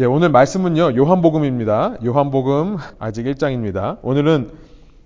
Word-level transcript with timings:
예, 0.00 0.06
오늘 0.06 0.30
말씀은요, 0.30 0.96
요한복음입니다. 0.96 1.96
요한복음 2.02 2.78
아직 2.98 3.26
1장입니다. 3.26 3.98
오늘은 4.00 4.50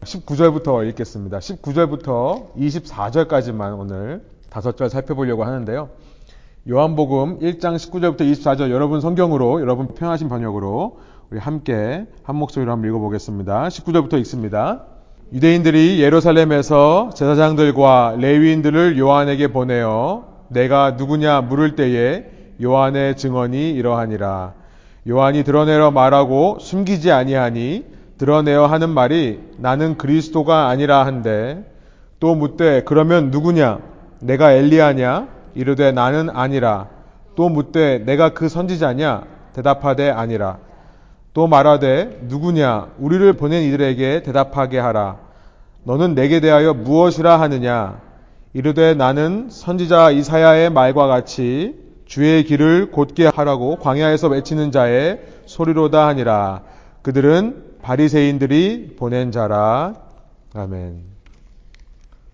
19절부터 0.05 0.89
읽겠습니다. 0.91 1.41
19절부터 1.41 2.55
24절까지만 2.57 3.77
오늘 3.77 4.23
다섯 4.51 4.77
절 4.77 4.89
살펴보려고 4.91 5.43
하는데요. 5.43 5.89
요한복음 6.71 7.41
1장 7.41 7.75
19절부터 7.75 8.21
24절 8.21 8.71
여러분 8.71 9.01
성경으로, 9.01 9.61
여러분 9.61 9.89
편하신 9.97 10.29
번역으로 10.29 11.01
우리 11.29 11.41
함께 11.41 12.07
한 12.23 12.37
목소리로 12.37 12.71
한번 12.71 12.89
읽어보겠습니다. 12.89 13.67
19절부터 13.67 14.17
읽습니다. 14.21 14.85
유대인들이 15.33 16.01
예루살렘에서 16.01 17.11
제사장들과 17.17 18.15
레위인들을 18.21 18.97
요한에게 18.97 19.49
보내어 19.49 20.27
내가 20.51 20.93
누구냐 20.93 21.41
물을 21.41 21.75
때에 21.75 22.27
요한의 22.63 23.17
증언이 23.17 23.71
이러하니라. 23.71 24.63
요한이 25.09 25.45
드러내려 25.45 25.91
말하고 25.91 26.59
숨기지 26.61 27.13
아니하니 27.13 27.85
드러내어 28.17 28.67
하는 28.67 28.91
말이 28.91 29.41
나는 29.59 29.99
그리스도가 29.99 30.69
아니라 30.69 31.05
한데 31.05 31.65
또 32.21 32.35
묻되 32.35 32.83
그러면 32.85 33.31
누구냐? 33.31 33.81
내가 34.21 34.53
엘리야냐? 34.53 35.29
이르되 35.55 35.93
나는 35.93 36.31
아니라. 36.31 36.89
또 37.37 37.49
묻되 37.49 37.99
내가 37.99 38.31
그 38.31 38.49
선지자냐? 38.49 39.25
대답하되 39.53 40.11
아니라. 40.11 40.59
또 41.35 41.47
말하되 41.49 42.21
누구냐? 42.23 42.89
우리를 42.99 43.31
보낸 43.35 43.65
이들에게 43.65 44.23
대답하게 44.23 44.79
하라. 44.79 45.19
너는 45.83 46.15
내게 46.15 46.41
대하여 46.41 46.73
무엇이라 46.73 47.41
하느냐? 47.41 48.01
이르되 48.55 48.95
나는 48.95 49.49
선지자 49.51 50.13
이사야의 50.13 50.71
말과 50.71 51.09
같이 51.09 51.75
주의 52.05 52.45
길을 52.45 52.91
곧게 52.91 53.27
하라고 53.27 53.77
광야에서 53.77 54.29
외치는 54.29 54.73
자의 54.73 55.21
소리로다 55.47 56.07
하니라 56.09 56.63
그들은 57.03 57.79
바리새인들이 57.83 58.97
보낸 58.97 59.31
자라 59.31 59.95
아멘. 60.55 61.15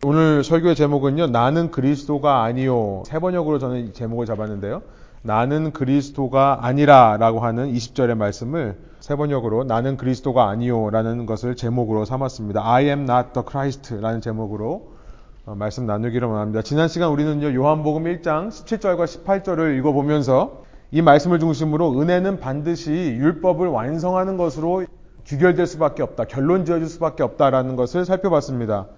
오늘 0.03 0.45
설교의 0.45 0.77
제목은요. 0.77 1.27
나는 1.27 1.71
그리스도가 1.71 2.43
아니요. 2.43 3.03
세 3.07 3.19
번역으로 3.19 3.59
저는 3.59 3.89
이 3.89 3.93
제목을 3.93 4.27
잡았는데요. 4.27 4.83
나는 5.23 5.73
그리스도가 5.73 6.61
아니라라고 6.62 7.41
하는 7.41 7.73
20절의 7.73 8.17
말씀을 8.17 8.79
세 9.01 9.17
번역으로 9.17 9.65
나는 9.65 9.97
그리스도가 9.97 10.49
아니요라는 10.49 11.27
것을 11.27 11.57
제목으로 11.57 12.05
삼았습니다. 12.05 12.62
I 12.65 12.87
am 12.87 13.03
not 13.03 13.33
the 13.34 13.45
Christ라는 13.47 14.21
제목으로 14.21 14.67
어, 14.67 15.00
말씀 15.47 15.87
나누기를 15.87 16.29
원합니다. 16.29 16.61
지난 16.61 16.87
시간 16.89 17.11
우리는요. 17.11 17.55
요한복음 17.55 18.05
1장 18.05 18.49
17절과 18.49 19.05
18절을 19.05 19.79
읽어보면서 19.79 20.65
이 20.91 21.01
말씀을 21.01 21.39
중심으로 21.39 21.99
은혜는 21.99 22.41
반드시 22.41 22.91
율법을 22.91 23.67
완성하는 23.69 24.37
것으로 24.37 24.85
귀결될 25.25 25.67
수밖에 25.67 26.03
없다. 26.03 26.25
결론 26.25 26.67
지어질 26.67 26.89
수밖에 26.89 27.23
없다라는 27.23 27.77
것을 27.77 28.05
살펴봤습니다. 28.05 28.89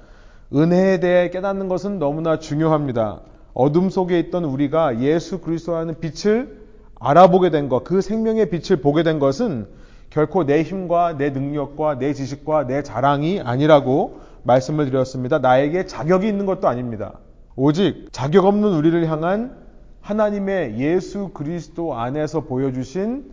은혜에 0.53 0.98
대해 0.98 1.31
깨닫는 1.31 1.69
것은 1.69 2.01
너무나 2.01 2.39
중요합니다. 2.39 3.20
어둠 3.55 3.89
속에 3.89 4.19
있던 4.19 4.45
우리가 4.45 5.01
예수 5.01 5.41
그리스도라는 5.41 6.01
빛을 6.01 6.61
알아보게 6.98 7.51
된 7.51 7.69
것, 7.69 7.85
그 7.85 8.01
생명의 8.01 8.51
빛을 8.51 8.81
보게 8.81 9.05
된 9.05 9.20
것은 9.20 9.69
결코 10.11 10.45
내 10.45 10.63
힘과 10.63 11.17
내 11.17 11.31
능력과 11.31 11.98
내 11.98 12.13
지식과 12.13 12.67
내 12.67 12.83
자랑이 12.83 13.41
아니라고 13.41 14.20
말씀을 14.43 14.87
드렸습니다. 14.87 15.39
나에게 15.39 15.87
자격이 15.87 16.27
있는 16.27 16.47
것도 16.47 16.69
아닙니다. 16.69 17.19
오직 17.57 18.09
자격 18.12 18.47
없는 18.47 18.73
우리를 18.73 19.09
향한 19.09 19.57
하나님의 20.01 20.79
예수 20.79 21.31
그리스도 21.33 21.95
안에서 21.95 22.43
보여주신 22.43 23.31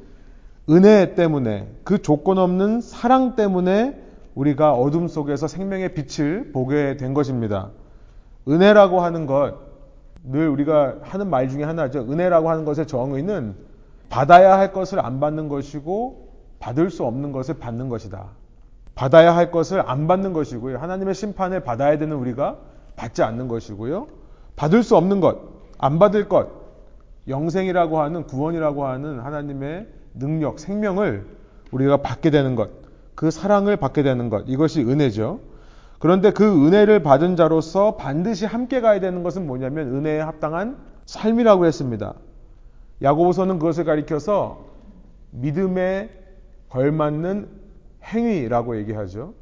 은혜 0.69 1.15
때문에 1.15 1.67
그 1.83 2.01
조건 2.01 2.37
없는 2.37 2.81
사랑 2.81 3.35
때문에 3.35 3.99
우리가 4.35 4.73
어둠 4.73 5.07
속에서 5.07 5.47
생명의 5.47 5.93
빛을 5.93 6.51
보게 6.51 6.95
된 6.97 7.13
것입니다. 7.13 7.71
은혜라고 8.47 9.01
하는 9.01 9.25
것, 9.25 9.55
늘 10.23 10.47
우리가 10.47 10.97
하는 11.01 11.29
말 11.29 11.49
중에 11.49 11.63
하나죠. 11.63 12.01
은혜라고 12.01 12.49
하는 12.49 12.65
것의 12.65 12.87
정의는 12.87 13.55
받아야 14.09 14.57
할 14.57 14.71
것을 14.71 15.03
안 15.03 15.19
받는 15.19 15.49
것이고 15.49 16.29
받을 16.59 16.89
수 16.89 17.05
없는 17.05 17.31
것을 17.31 17.55
받는 17.55 17.89
것이다. 17.89 18.27
받아야 18.99 19.33
할 19.33 19.49
것을 19.49 19.81
안 19.89 20.07
받는 20.07 20.33
것이고요. 20.33 20.77
하나님의 20.77 21.15
심판을 21.15 21.61
받아야 21.61 21.97
되는 21.97 22.17
우리가 22.17 22.57
받지 22.97 23.23
않는 23.23 23.47
것이고요. 23.47 24.07
받을 24.57 24.83
수 24.83 24.97
없는 24.97 25.21
것, 25.21 25.37
안 25.77 25.99
받을 25.99 26.27
것, 26.27 26.49
영생이라고 27.29 28.01
하는 28.01 28.25
구원이라고 28.25 28.85
하는 28.85 29.21
하나님의 29.21 29.87
능력, 30.15 30.59
생명을 30.59 31.25
우리가 31.71 32.01
받게 32.01 32.29
되는 32.29 32.55
것, 32.57 32.71
그 33.15 33.31
사랑을 33.31 33.77
받게 33.77 34.03
되는 34.03 34.29
것, 34.29 34.43
이것이 34.47 34.81
은혜죠. 34.81 35.39
그런데 35.99 36.31
그 36.31 36.67
은혜를 36.67 37.01
받은 37.01 37.37
자로서 37.37 37.95
반드시 37.95 38.45
함께 38.45 38.81
가야 38.81 38.99
되는 38.99 39.23
것은 39.23 39.47
뭐냐면 39.47 39.95
은혜에 39.95 40.19
합당한 40.19 40.75
삶이라고 41.05 41.65
했습니다. 41.65 42.15
야고보서는 43.01 43.59
그것을 43.59 43.85
가리켜서 43.85 44.65
믿음에 45.31 46.09
걸맞는 46.67 47.58
행위라고 48.03 48.77
얘기하죠. 48.77 49.33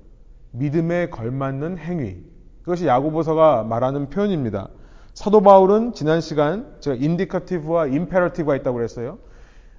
믿음에 0.51 1.09
걸맞는 1.09 1.77
행위. 1.77 2.17
그것이 2.61 2.87
야고보서가 2.87 3.63
말하는 3.63 4.09
표현입니다. 4.09 4.69
사도 5.13 5.41
바울은 5.41 5.93
지난 5.93 6.21
시간 6.21 6.75
제가 6.79 6.95
인디카티브와 6.95 7.87
임페러티브가 7.87 8.55
있다고 8.57 8.77
그랬어요. 8.77 9.17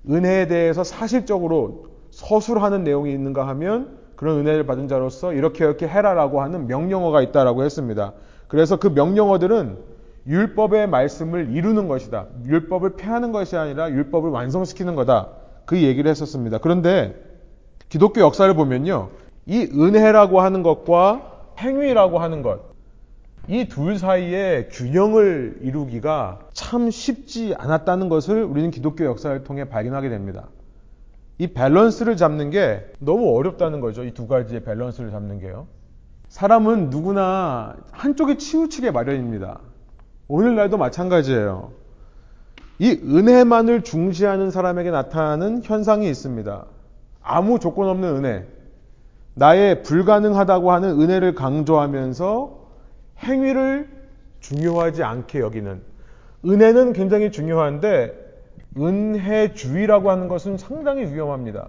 은혜에 0.09 0.47
대해서 0.49 0.84
사실적으로 0.84 1.87
서술하는 2.11 2.84
내용이 2.84 3.12
있는가 3.12 3.47
하면 3.49 3.99
그런 4.16 4.39
은혜를 4.39 4.66
받은 4.66 4.89
자로서 4.89 5.33
이렇게 5.33 5.65
이렇게 5.65 5.87
해라라고 5.87 6.41
하는 6.41 6.66
명령어가 6.66 7.22
있다라고 7.22 7.62
했습니다. 7.62 8.15
그래서 8.49 8.77
그 8.77 8.89
명령어들은 8.89 9.78
율법의 10.27 10.89
말씀을 10.89 11.50
이루는 11.55 11.89
것이다. 11.89 12.27
율법을 12.45 12.97
폐하는 12.97 13.31
것이 13.31 13.56
아니라 13.56 13.91
율법을 13.91 14.31
완성시키는 14.31 14.95
거다. 14.95 15.28
그 15.66 15.83
얘기를 15.83 16.10
했었습니다. 16.10 16.59
그런데 16.59 17.28
기독교 17.88 18.21
역사를 18.21 18.53
보면요. 18.54 19.10
이 19.47 19.62
은혜라고 19.62 20.41
하는 20.41 20.62
것과 20.62 21.54
행위라고 21.59 22.19
하는 22.19 22.43
것, 22.43 22.60
이 23.49 23.66
둘 23.66 23.99
사이에 23.99 24.69
균형을 24.71 25.60
이루기가 25.62 26.41
참 26.53 26.91
쉽지 26.91 27.54
않았다는 27.56 28.09
것을 28.10 28.43
우리는 28.44 28.71
기독교 28.71 29.04
역사를 29.06 29.43
통해 29.44 29.65
발견하게 29.69 30.10
됩니다. 30.10 30.48
이 31.38 31.47
밸런스를 31.47 32.16
잡는 32.16 32.50
게 32.50 32.84
너무 32.98 33.34
어렵다는 33.37 33.81
거죠. 33.81 34.04
이 34.04 34.12
두 34.12 34.27
가지의 34.27 34.65
밸런스를 34.65 35.10
잡는 35.10 35.38
게요. 35.41 35.66
사람은 36.28 36.91
누구나 36.91 37.75
한쪽에 37.91 38.37
치우치게 38.37 38.91
마련입니다. 38.91 39.60
오늘날도 40.27 40.77
마찬가지예요. 40.77 41.72
이 42.81 42.91
은혜만을 42.91 43.82
중시하는 43.82 44.50
사람에게 44.50 44.91
나타나는 44.91 45.62
현상이 45.65 46.09
있습니다. 46.10 46.66
아무 47.28 47.59
조건 47.59 47.89
없는 47.89 48.16
은혜. 48.16 48.47
나의 49.34 49.83
불가능하다고 49.83 50.72
하는 50.72 51.00
은혜를 51.00 51.34
강조하면서 51.34 52.59
행위를 53.19 53.89
중요하지 54.41 55.05
않게 55.05 55.41
여기는. 55.41 55.81
은혜는 56.44 56.93
굉장히 56.94 57.31
중요한데 57.31 58.27
은혜주의라고 58.77 60.11
하는 60.11 60.28
것은 60.28 60.56
상당히 60.56 61.03
위험합니다. 61.12 61.69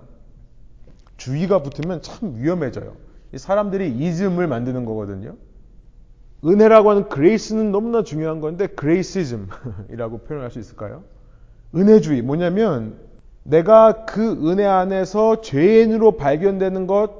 주의가 1.17 1.61
붙으면 1.61 2.01
참 2.01 2.35
위험해져요. 2.37 2.93
사람들이 3.35 3.89
이즘을 3.89 4.47
만드는 4.47 4.85
거거든요. 4.85 5.35
은혜라고 6.45 6.89
하는 6.89 7.09
grace는 7.09 7.71
너무나 7.71 8.03
중요한 8.03 8.39
건데 8.39 8.67
graceism이라고 8.67 10.19
표현할 10.25 10.51
수 10.51 10.59
있을까요? 10.59 11.03
은혜주의 11.75 12.21
뭐냐면 12.21 13.08
내가 13.43 14.05
그 14.05 14.31
은혜 14.49 14.65
안에서 14.65 15.41
죄인으로 15.41 16.13
발견되는 16.17 16.87
것 16.87 17.11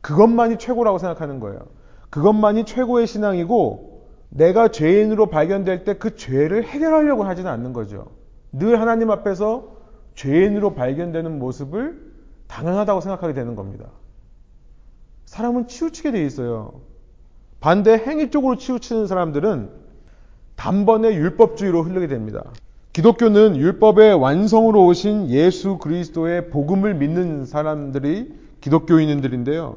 그것만이 0.00 0.58
최고라고 0.58 0.98
생각하는 0.98 1.40
거예요. 1.40 1.60
그것만이 2.10 2.64
최고의 2.64 3.06
신앙이고 3.06 3.92
내가 4.28 4.68
죄인으로 4.68 5.26
발견될 5.26 5.84
때 5.84 5.94
그 5.94 6.16
죄를 6.16 6.64
해결하려고 6.64 7.24
하지는 7.24 7.50
않는 7.50 7.72
거죠. 7.72 8.06
늘 8.52 8.80
하나님 8.80 9.10
앞에서 9.10 9.76
죄인으로 10.14 10.74
발견되는 10.74 11.38
모습을 11.38 12.12
당연하다고 12.48 13.00
생각하게 13.00 13.32
되는 13.34 13.56
겁니다. 13.56 13.86
사람은 15.24 15.68
치우치게 15.68 16.12
돼 16.12 16.24
있어요. 16.24 16.74
반대 17.60 17.92
행위 17.92 18.30
쪽으로 18.30 18.56
치우치는 18.56 19.06
사람들은 19.06 19.70
단번에 20.56 21.14
율법주의로 21.14 21.82
흐르게 21.82 22.08
됩니다. 22.08 22.44
기독교는 22.92 23.56
율법의 23.56 24.14
완성으로 24.20 24.84
오신 24.84 25.30
예수 25.30 25.78
그리스도의 25.78 26.50
복음을 26.50 26.94
믿는 26.94 27.46
사람들이 27.46 28.34
기독교인들인데요. 28.60 29.76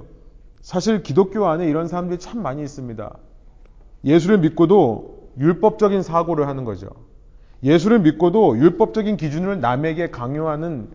사실 0.61 1.01
기독교 1.01 1.45
안에 1.47 1.69
이런 1.69 1.87
사람들이 1.87 2.19
참 2.19 2.41
많이 2.41 2.61
있습니다. 2.61 3.17
예수를 4.03 4.39
믿고도 4.39 5.29
율법적인 5.39 6.01
사고를 6.01 6.49
하는 6.49 6.65
거죠. 6.65 6.89
예수를 7.63 7.99
믿고도 7.99 8.57
율법적인 8.57 9.15
기준을 9.15 9.61
남에게 9.61 10.11
강요하는 10.11 10.89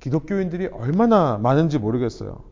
기독교인들이 0.00 0.68
얼마나 0.68 1.36
많은지 1.36 1.78
모르겠어요. 1.78 2.42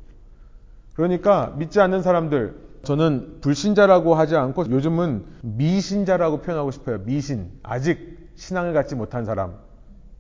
그러니까 0.93 1.55
믿지 1.57 1.81
않는 1.81 2.03
사람들, 2.03 2.57
저는 2.83 3.39
불신자라고 3.41 4.15
하지 4.15 4.37
않고 4.37 4.71
요즘은 4.71 5.25
미신자라고 5.43 6.43
표현하고 6.43 6.71
싶어요. 6.73 6.99
미신. 7.05 7.51
아직 7.63 8.18
신앙을 8.39 8.73
갖지 8.73 8.95
못한 8.95 9.25
사람. 9.25 9.55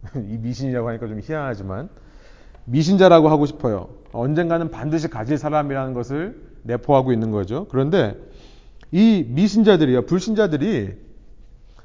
이 0.14 0.36
미신이라고 0.38 0.88
하니까 0.88 1.06
좀 1.06 1.20
희한하지만 1.20 1.88
미신자라고 2.64 3.28
하고 3.28 3.46
싶어요. 3.46 3.88
언젠가는 4.12 4.70
반드시 4.70 5.08
가질 5.08 5.38
사람이라는 5.38 5.94
것을 5.94 6.40
내포하고 6.64 7.12
있는 7.12 7.30
거죠. 7.30 7.66
그런데 7.70 8.18
이 8.90 9.24
미신자들이요, 9.28 10.06
불신자들이 10.06 10.96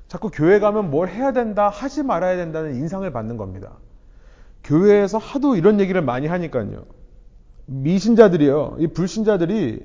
자꾸 0.08 0.30
교회 0.30 0.60
가면 0.60 0.92
뭘 0.92 1.08
해야 1.08 1.32
된다, 1.32 1.70
하지 1.70 2.04
말아야 2.04 2.36
된다는 2.36 2.76
인상을 2.76 3.10
받는 3.12 3.38
겁니다. 3.38 3.78
교회에서 4.64 5.18
하도 5.18 5.56
이런 5.56 5.80
얘기를 5.80 6.02
많이 6.02 6.28
하니까요. 6.28 6.86
미신자들이요, 7.66 8.78
이 8.80 8.88
불신자들이 8.88 9.82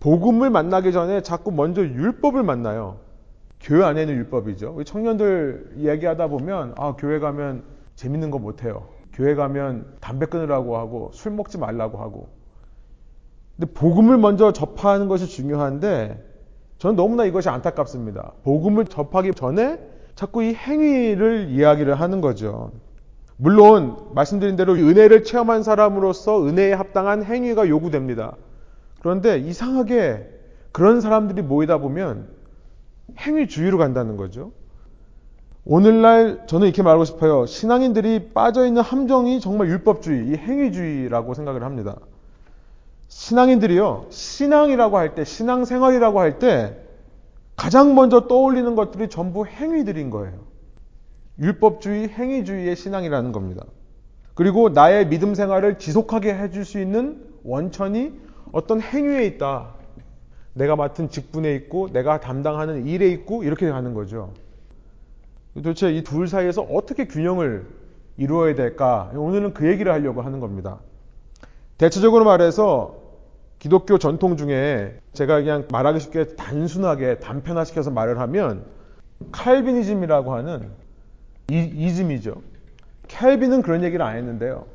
복음을 0.00 0.50
만나기 0.50 0.92
전에 0.92 1.22
자꾸 1.22 1.50
먼저 1.50 1.82
율법을 1.82 2.42
만나요. 2.42 3.05
교회 3.60 3.84
안에는 3.84 4.14
율법이죠. 4.14 4.74
우리 4.76 4.84
청년들 4.84 5.74
이야기하다 5.76 6.28
보면 6.28 6.74
아 6.76 6.94
교회 6.96 7.18
가면 7.18 7.64
재밌는 7.94 8.30
거 8.30 8.38
못해요. 8.38 8.88
교회 9.12 9.34
가면 9.34 9.96
담배 10.00 10.26
끊으라고 10.26 10.76
하고 10.76 11.10
술 11.12 11.32
먹지 11.32 11.58
말라고 11.58 11.98
하고. 11.98 12.28
근데 13.56 13.72
복음을 13.72 14.18
먼저 14.18 14.52
접하는 14.52 15.08
것이 15.08 15.26
중요한데 15.26 16.22
저는 16.78 16.96
너무나 16.96 17.24
이것이 17.24 17.48
안타깝습니다. 17.48 18.32
복음을 18.44 18.84
접하기 18.84 19.32
전에 19.32 19.78
자꾸 20.14 20.42
이 20.42 20.54
행위를 20.54 21.48
이야기를 21.48 21.94
하는 21.94 22.20
거죠. 22.20 22.72
물론 23.38 23.96
말씀드린 24.14 24.56
대로 24.56 24.74
은혜를 24.74 25.24
체험한 25.24 25.62
사람으로서 25.62 26.46
은혜에 26.46 26.72
합당한 26.72 27.22
행위가 27.22 27.68
요구됩니다. 27.68 28.36
그런데 29.00 29.38
이상하게 29.38 30.30
그런 30.72 31.00
사람들이 31.00 31.42
모이다 31.42 31.78
보면 31.78 32.35
행위주의로 33.18 33.78
간다는 33.78 34.16
거죠. 34.16 34.52
오늘날 35.64 36.46
저는 36.46 36.68
이렇게 36.68 36.82
말하고 36.82 37.04
싶어요. 37.04 37.44
신앙인들이 37.46 38.30
빠져있는 38.32 38.82
함정이 38.82 39.40
정말 39.40 39.68
율법주의, 39.68 40.28
이 40.28 40.34
행위주의라고 40.34 41.34
생각을 41.34 41.64
합니다. 41.64 41.96
신앙인들이요, 43.08 44.06
신앙이라고 44.10 44.96
할 44.96 45.14
때, 45.14 45.24
신앙생활이라고 45.24 46.20
할 46.20 46.38
때, 46.38 46.76
가장 47.56 47.94
먼저 47.94 48.28
떠올리는 48.28 48.74
것들이 48.76 49.08
전부 49.08 49.46
행위들인 49.46 50.10
거예요. 50.10 50.38
율법주의, 51.40 52.08
행위주의의 52.10 52.76
신앙이라는 52.76 53.32
겁니다. 53.32 53.64
그리고 54.34 54.68
나의 54.68 55.08
믿음 55.08 55.34
생활을 55.34 55.78
지속하게 55.78 56.34
해줄 56.34 56.64
수 56.64 56.78
있는 56.78 57.24
원천이 57.42 58.12
어떤 58.52 58.80
행위에 58.80 59.24
있다. 59.26 59.75
내가 60.56 60.74
맡은 60.74 61.10
직분에 61.10 61.54
있고, 61.54 61.88
내가 61.92 62.18
담당하는 62.20 62.86
일에 62.86 63.08
있고, 63.10 63.44
이렇게 63.44 63.68
가는 63.70 63.92
거죠. 63.94 64.32
도대체 65.54 65.92
이 65.92 66.02
둘 66.02 66.28
사이에서 66.28 66.62
어떻게 66.62 67.06
균형을 67.06 67.66
이루어야 68.16 68.54
될까? 68.54 69.10
오늘은 69.14 69.52
그 69.54 69.68
얘기를 69.68 69.92
하려고 69.92 70.22
하는 70.22 70.40
겁니다. 70.40 70.78
대체적으로 71.78 72.24
말해서 72.24 72.96
기독교 73.58 73.98
전통 73.98 74.36
중에 74.36 74.98
제가 75.12 75.36
그냥 75.40 75.66
말하기 75.70 76.00
쉽게 76.00 76.36
단순하게 76.36 77.18
단편화시켜서 77.18 77.90
말을 77.90 78.18
하면 78.20 78.64
칼비니즘이라고 79.32 80.34
하는 80.34 80.70
이, 81.50 81.94
즘이죠 81.94 82.42
칼빈은 83.08 83.62
그런 83.62 83.82
얘기를 83.82 84.04
안 84.04 84.16
했는데요. 84.16 84.66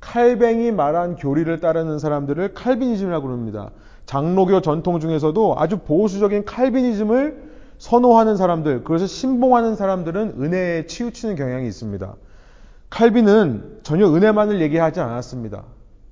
칼뱅이 0.00 0.70
말한 0.70 1.16
교리를 1.16 1.58
따르는 1.60 1.98
사람들을 1.98 2.54
칼비니즘이라고 2.54 3.26
그럽니다. 3.26 3.70
장로교 4.08 4.62
전통 4.62 5.00
중에서도 5.00 5.56
아주 5.58 5.80
보수적인 5.80 6.46
칼비니즘을 6.46 7.48
선호하는 7.76 8.36
사람들, 8.36 8.82
그래서 8.84 9.06
신봉하는 9.06 9.76
사람들은 9.76 10.36
은혜에 10.40 10.86
치우치는 10.86 11.36
경향이 11.36 11.68
있습니다. 11.68 12.14
칼빈은 12.88 13.80
전혀 13.82 14.06
은혜만을 14.06 14.62
얘기하지 14.62 15.00
않았습니다. 15.00 15.64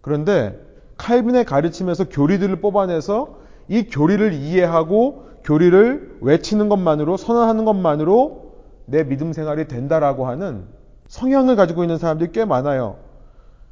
그런데 0.02 0.60
칼빈의 0.98 1.46
가르침에서 1.46 2.10
교리들을 2.10 2.56
뽑아내서 2.56 3.38
이 3.68 3.84
교리를 3.84 4.30
이해하고 4.34 5.24
교리를 5.42 6.18
외치는 6.20 6.68
것만으로 6.68 7.16
선언하는 7.16 7.64
것만으로 7.64 8.52
내 8.84 9.04
믿음 9.04 9.32
생활이 9.32 9.68
된다라고 9.68 10.26
하는 10.26 10.64
성향을 11.08 11.56
가지고 11.56 11.82
있는 11.82 11.96
사람들이 11.96 12.30
꽤 12.32 12.44
많아요. 12.44 12.96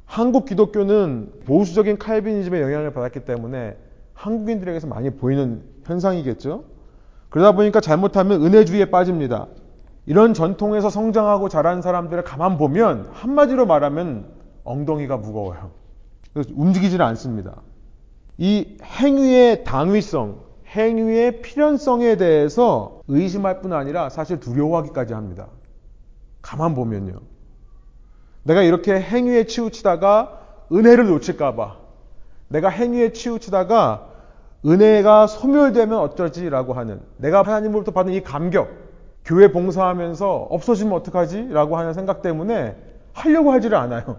한국 0.05 0.45
기독교는 0.45 1.31
보수적인 1.45 1.99
칼빈이즘의 1.99 2.63
영향을 2.63 2.91
받았기 2.91 3.19
때문에 3.19 3.84
한국인들에게서 4.15 4.87
많이 4.87 5.11
보이는 5.11 5.63
현상이겠죠. 5.85 6.63
그러다 7.29 7.51
보니까 7.51 7.79
잘못하면 7.81 8.43
은혜주의에 8.43 8.85
빠집니다. 8.85 9.47
이런 10.07 10.33
전통에서 10.33 10.89
성장하고 10.89 11.49
자란 11.49 11.81
사람들을 11.81 12.23
가만 12.23 12.57
보면 12.57 13.09
한마디로 13.11 13.65
말하면 13.65 14.25
엉덩이가 14.63 15.17
무거워요. 15.17 15.71
움직이지를 16.53 17.05
않습니다. 17.05 17.61
이 18.37 18.77
행위의 18.83 19.63
당위성, 19.63 20.39
행위의 20.67 21.41
필연성에 21.41 22.17
대해서 22.17 23.01
의심할 23.07 23.61
뿐 23.61 23.73
아니라 23.73 24.09
사실 24.09 24.39
두려워하기까지 24.39 25.13
합니다. 25.13 25.47
가만 26.41 26.75
보면요. 26.75 27.19
내가 28.43 28.61
이렇게 28.61 28.99
행위에 28.99 29.45
치우치다가 29.45 30.39
은혜를 30.71 31.07
놓칠까봐, 31.07 31.77
내가 32.47 32.69
행위에 32.69 33.11
치우치다가 33.13 34.07
은혜가 34.65 35.27
소멸되면 35.27 35.97
어쩌지라고 35.99 36.73
하는, 36.73 36.99
내가 37.17 37.43
하나님으로부터 37.43 37.91
받은 37.91 38.13
이 38.13 38.21
감격, 38.21 38.69
교회 39.23 39.51
봉사하면서 39.51 40.47
없어지면 40.49 40.93
어떡하지? 40.93 41.49
라고 41.49 41.77
하는 41.77 41.93
생각 41.93 42.21
때문에 42.21 42.75
하려고 43.13 43.51
하지를 43.51 43.77
않아요. 43.77 44.17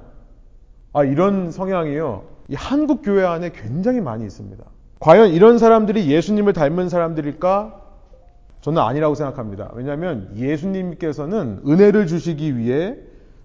아, 0.92 1.04
이런 1.04 1.50
성향이요. 1.50 2.24
이 2.48 2.54
한국 2.54 3.02
교회 3.02 3.24
안에 3.24 3.50
굉장히 3.50 4.00
많이 4.00 4.24
있습니다. 4.24 4.64
과연 4.98 5.28
이런 5.28 5.58
사람들이 5.58 6.10
예수님을 6.10 6.52
닮은 6.52 6.88
사람들일까? 6.88 7.82
저는 8.62 8.82
아니라고 8.82 9.14
생각합니다. 9.14 9.70
왜냐하면 9.74 10.32
예수님께서는 10.36 11.62
은혜를 11.66 12.06
주시기 12.06 12.56
위해 12.56 12.96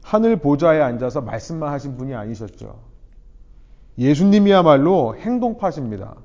하늘 0.02 0.38
보좌에 0.38 0.82
앉아서 0.82 1.22
말씀만 1.22 1.72
하신 1.72 1.98
분이 1.98 2.16
아니셨죠. 2.16 2.91
예수님이야말로 4.02 5.16
행동파십니다. 5.16 6.16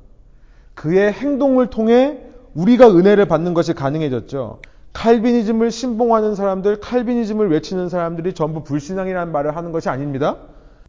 그의 0.75 1.13
행동을 1.13 1.69
통해 1.69 2.19
우리가 2.55 2.89
은혜를 2.89 3.27
받는 3.29 3.53
것이 3.53 3.75
가능해졌죠. 3.75 4.61
칼비니즘을 4.95 5.71
신봉하는 5.71 6.35
사람들, 6.35 6.81
칼비니즘을 6.81 7.51
외치는 7.51 7.91
사람들이 7.91 8.33
전부 8.33 8.65
불신앙이라는 8.65 9.31
말을 9.31 9.55
하는 9.55 9.73
것이 9.73 9.91
아닙니다. 9.91 10.39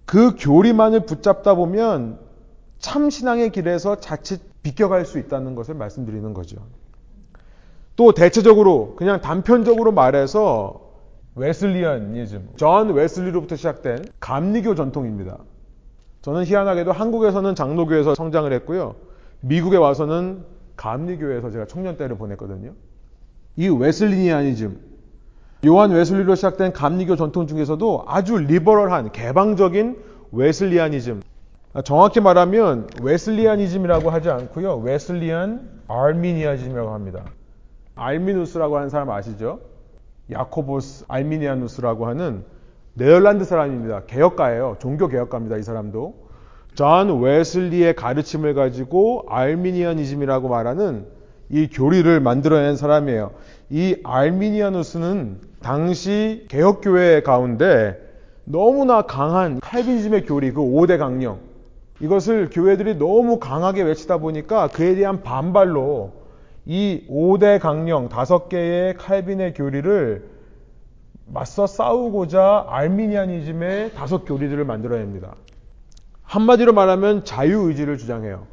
그 0.06 0.36
교리만을 0.40 1.02
붙잡다 1.02 1.56
보면 1.56 2.20
참 2.80 3.10
신앙의 3.10 3.52
길에서 3.52 4.00
자칫 4.00 4.40
비껴갈 4.64 5.06
수 5.06 5.20
있다는 5.20 5.56
것을 5.56 5.76
말씀드리는 5.76 6.34
거죠. 6.34 6.58
또 7.98 8.14
대체적으로 8.14 8.96
그냥 8.96 9.20
단편적으로 9.20 9.92
말해서 9.92 10.82
Wesleyanism, 11.36 12.52
존 12.56 12.94
웨슬리로부터 12.94 13.58
시작된 13.58 14.06
감리교 14.22 14.76
전통입니다. 14.76 15.38
저는 16.28 16.44
희한하게도 16.44 16.92
한국에서는 16.92 17.56
장로교에서 17.56 18.14
성장을 18.14 18.52
했고요. 18.52 18.96
미국에 19.40 19.78
와서는 19.78 20.44
감리교에서 20.76 21.52
제가 21.52 21.68
청년 21.68 21.96
때를 21.96 22.18
보냈거든요. 22.18 22.74
이 23.56 23.70
Wesleyanism, 23.70 24.78
요한 25.68 25.92
웨슬리로 25.92 26.36
시작된 26.36 26.74
감리교 26.74 27.16
전통 27.16 27.48
중에서도 27.48 28.04
아주 28.08 28.36
liberal한 28.40 29.14
개방적인 29.14 30.04
Wesleyanism. 30.34 31.22
정확히 31.86 32.20
말하면 32.20 32.88
Wesleyanism이라고 33.02 34.10
하지 34.10 34.30
않고요. 34.30 34.80
Wesleyan 34.80 35.80
Arminianism이라고 35.88 36.90
합니다. 36.90 37.24
알미니우스라고 37.96 38.76
하는 38.76 38.90
사람 38.90 39.12
아시죠? 39.12 39.62
야코부스 40.30 41.06
알미니아누스라고 41.08 42.06
하는 42.06 42.44
네덜란드 42.98 43.46
사람입니다. 43.46 44.04
개혁가예요. 44.08 44.78
종교 44.80 45.08
개혁가입니다. 45.08 45.58
이 45.58 45.64
사람도. 45.64 46.16
존 46.74 47.22
웨슬리의 47.22 47.96
가르침을 47.96 48.56
가지고 48.56 49.24
Arminianism이라고 49.30 50.50
말하는 50.50 51.06
이 51.50 51.68
교리를 51.68 52.20
만들어낸 52.20 52.76
사람이에요. 52.76 53.32
이 53.70 53.98
알미니아누스는 54.04 55.38
당시 55.62 56.46
개혁교회 56.50 57.22
가운데 57.22 58.00
너무나 58.46 59.04
강한 59.04 59.60
칼빈즘의 59.60 60.26
교리, 60.26 60.52
그 60.52 60.62
5대 60.62 60.98
강령. 60.98 61.38
이것을 62.00 62.50
교회들이 62.52 62.98
너무 62.98 63.40
강하게 63.40 63.84
외치다 63.84 64.18
보니까 64.18 64.70
그에 64.70 64.96
대한 64.96 65.22
반발로 65.22 66.14
이 66.66 67.06
5대 67.10 67.60
강령, 67.60 68.10
5개의 68.10 68.96
칼빈의 68.98 69.54
교리를 69.54 70.37
맞서 71.28 71.68
싸우고자 71.68 72.66
Arminianism의 72.70 73.94
다섯 73.94 74.26
교리들을 74.26 74.64
만들어냅니다. 74.64 75.36
한마디로 76.24 76.74
말하면 76.74 77.26
자유의지를 77.26 77.98
주장해요. 77.98 78.48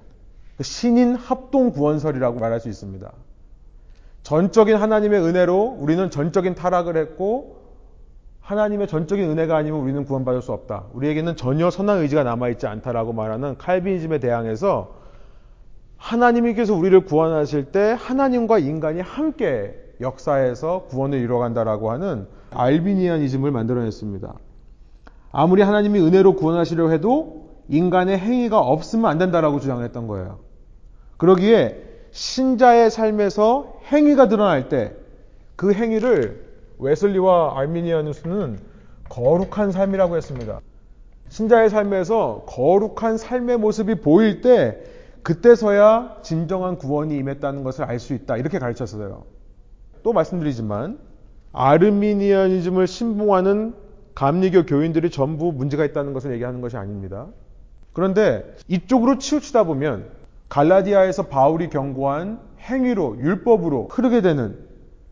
신인 0.60 1.14
합동 1.14 1.72
구원설이라고 1.72 2.38
말할 2.38 2.60
수 2.60 2.68
있습니다. 2.68 3.12
전적인 4.22 4.76
하나님의 4.76 5.20
은혜로 5.20 5.76
우리는 5.78 6.10
전적인 6.10 6.54
타락을 6.54 6.96
했고 6.96 7.64
하나님의 8.40 8.88
전적인 8.88 9.28
은혜가 9.30 9.56
아니면 9.56 9.80
우리는 9.80 10.04
구원받을 10.04 10.42
수 10.42 10.52
없다. 10.52 10.84
우리에게는 10.92 11.36
전혀 11.36 11.70
선한 11.70 11.98
의지가 11.98 12.24
남아있지 12.24 12.66
않다라고 12.66 13.12
말하는 13.12 13.56
칼빈이즘에 13.58 14.18
대항해서 14.18 14.96
하나님께서 15.96 16.74
우리를 16.74 17.04
구원하실 17.04 17.72
때 17.72 17.96
하나님과 17.98 18.58
인간이 18.58 19.00
함께 19.00 19.74
역사에서 20.00 20.86
구원을 20.88 21.18
이루어간다라고 21.20 21.90
하는 21.90 22.26
알비니안이즘을 22.54 23.50
만들어냈습니다. 23.50 24.34
아무리 25.32 25.62
하나님이 25.62 26.00
은혜로 26.00 26.36
구원하시려 26.36 26.90
해도 26.90 27.50
인간의 27.68 28.18
행위가 28.18 28.60
없으면 28.60 29.06
안 29.10 29.18
된다라고 29.18 29.60
주장했던 29.60 30.06
거예요. 30.06 30.38
그러기에 31.16 31.82
신자의 32.10 32.90
삶에서 32.90 33.74
행위가 33.90 34.28
드러날 34.28 34.68
때 34.68 35.04
그 35.56 35.72
행위를 35.72 36.44
웨슬리와 36.78 37.58
알미니아누스는 37.58 38.58
거룩한 39.08 39.70
삶이라고 39.72 40.16
했습니다. 40.16 40.60
신자의 41.28 41.70
삶에서 41.70 42.44
거룩한 42.46 43.18
삶의 43.18 43.58
모습이 43.58 43.96
보일 43.96 44.40
때 44.40 44.82
그때서야 45.22 46.18
진정한 46.22 46.76
구원이 46.76 47.16
임했다는 47.16 47.64
것을 47.64 47.84
알 47.84 47.98
수 47.98 48.14
있다. 48.14 48.36
이렇게 48.36 48.58
가르쳤어요. 48.58 49.24
또 50.02 50.12
말씀드리지만 50.12 50.98
아르미니아니즘을 51.54 52.86
신봉하는 52.86 53.74
감리교 54.14 54.66
교인들이 54.66 55.10
전부 55.10 55.52
문제가 55.52 55.84
있다는 55.84 56.12
것을 56.12 56.32
얘기하는 56.32 56.60
것이 56.60 56.76
아닙니다. 56.76 57.28
그런데 57.92 58.56
이쪽으로 58.68 59.18
치우치다 59.18 59.64
보면 59.64 60.10
갈라디아에서 60.48 61.28
바울이 61.28 61.70
경고한 61.70 62.40
행위로 62.60 63.18
율법으로 63.20 63.88
흐르게 63.90 64.20
되는 64.20 64.58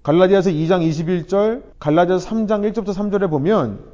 갈라디아서 0.03 0.51
2장 0.51 0.87
21절, 0.89 1.63
갈라디아서 1.79 2.29
3장 2.29 2.73
1절부터 2.73 2.89
3절에 2.89 3.31
보면 3.31 3.85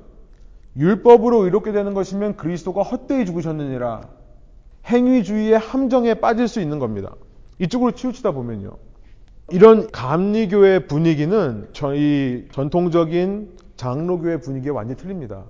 율법으로 0.77 1.45
의롭게 1.45 1.73
되는 1.73 1.93
것이면 1.93 2.37
그리스도가 2.37 2.83
헛되이 2.83 3.27
죽으셨느니라. 3.27 4.09
행위주의의 4.87 5.59
함정에 5.59 6.15
빠질 6.15 6.49
수 6.49 6.61
있는 6.61 6.79
겁니다. 6.79 7.15
이쪽으로 7.59 7.93
치우치다 7.93 8.31
보면요. 8.31 8.71
이런 9.51 9.91
감리교의 9.91 10.87
분위기는 10.89 11.69
저희 11.73 12.49
전통적인 12.53 13.57
장로교의 13.77 14.43
분위기에 14.43 14.71
완전히 14.71 14.99
틀립니다. 14.99 15.45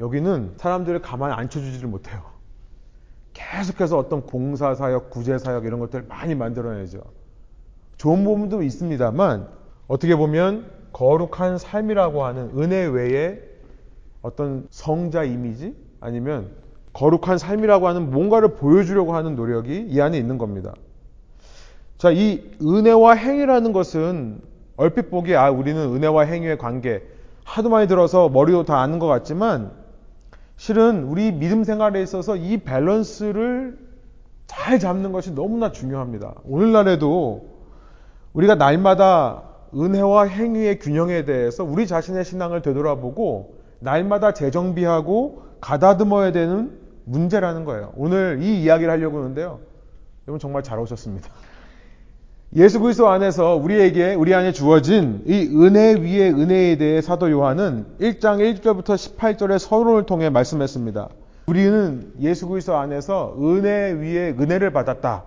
여기는 0.00 0.54
사람들을 0.56 1.00
가만히 1.00 1.34
앉혀주지를 1.34 1.88
못해요. 1.88 2.22
계속해서 3.32 3.98
어떤 3.98 4.22
공사사역, 4.22 5.10
구제사역 5.10 5.64
이런 5.64 5.78
것들을 5.78 6.06
많이 6.08 6.34
만들어내죠. 6.34 7.02
좋은 7.98 8.24
부분도 8.24 8.62
있습니다만 8.62 9.48
어떻게 9.86 10.16
보면 10.16 10.70
거룩한 10.92 11.58
삶이라고 11.58 12.24
하는 12.24 12.50
은혜 12.56 12.84
외에 12.84 13.40
어떤 14.22 14.66
성자 14.70 15.24
이미지 15.24 15.76
아니면 16.00 16.50
거룩한 16.92 17.38
삶이라고 17.38 17.86
하는 17.86 18.10
뭔가를 18.10 18.54
보여주려고 18.54 19.14
하는 19.14 19.36
노력이 19.36 19.86
이 19.88 20.00
안에 20.00 20.18
있는 20.18 20.38
겁니다. 20.38 20.74
자, 22.04 22.10
이 22.10 22.42
은혜와 22.60 23.14
행위라는 23.14 23.72
것은 23.72 24.38
얼핏 24.76 25.08
보기에 25.08 25.36
아, 25.36 25.50
우리는 25.50 25.80
은혜와 25.80 26.24
행위의 26.24 26.58
관계 26.58 27.02
하도 27.44 27.70
많이 27.70 27.88
들어서 27.88 28.28
머리도 28.28 28.64
다 28.64 28.80
아는 28.80 28.98
것 28.98 29.06
같지만 29.06 29.70
실은 30.58 31.04
우리 31.04 31.32
믿음 31.32 31.64
생활에 31.64 32.02
있어서 32.02 32.36
이 32.36 32.58
밸런스를 32.58 33.78
잘 34.46 34.78
잡는 34.78 35.12
것이 35.12 35.34
너무나 35.34 35.72
중요합니다. 35.72 36.34
오늘날에도 36.44 37.48
우리가 38.34 38.56
날마다 38.56 39.44
은혜와 39.74 40.24
행위의 40.24 40.80
균형에 40.80 41.24
대해서 41.24 41.64
우리 41.64 41.86
자신의 41.86 42.26
신앙을 42.26 42.60
되돌아보고 42.60 43.54
날마다 43.78 44.34
재정비하고 44.34 45.42
가다듬어야 45.62 46.32
되는 46.32 46.78
문제라는 47.06 47.64
거예요. 47.64 47.94
오늘 47.96 48.40
이 48.42 48.62
이야기를 48.62 48.92
하려고 48.92 49.20
하는데요. 49.20 49.60
여러분 50.26 50.38
정말 50.38 50.62
잘 50.62 50.78
오셨습니다. 50.78 51.30
예수 52.56 52.78
그리스도 52.78 53.08
안에서 53.08 53.56
우리에게 53.56 54.14
우리 54.14 54.32
안에 54.32 54.52
주어진 54.52 55.22
이 55.26 55.50
은혜 55.56 55.94
위의 55.94 56.30
은혜에 56.30 56.78
대해 56.78 57.00
사도 57.00 57.28
요한은 57.28 57.84
1장 58.00 58.38
1절부터 58.38 58.94
18절의 58.94 59.58
서론을 59.58 60.06
통해 60.06 60.30
말씀했습니다. 60.30 61.08
우리는 61.48 62.12
예수 62.20 62.46
그리스도 62.46 62.76
안에서 62.76 63.34
은혜 63.40 63.90
위에 63.90 64.36
은혜를 64.38 64.72
받았다. 64.72 65.24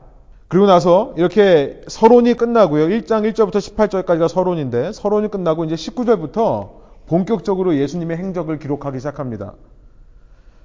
그리고 0.48 0.68
나서 0.68 1.14
이렇게 1.18 1.82
서론이 1.88 2.36
끝나고요. 2.36 2.88
1장 2.88 3.30
1절부터 3.30 3.56
18절까지가 3.56 4.30
서론인데 4.30 4.94
서론이 4.94 5.30
끝나고 5.30 5.66
이제 5.66 5.76
19절부터 5.76 6.70
본격적으로 7.08 7.76
예수님의 7.76 8.16
행적을 8.16 8.58
기록하기 8.58 9.00
시작합니다. 9.00 9.54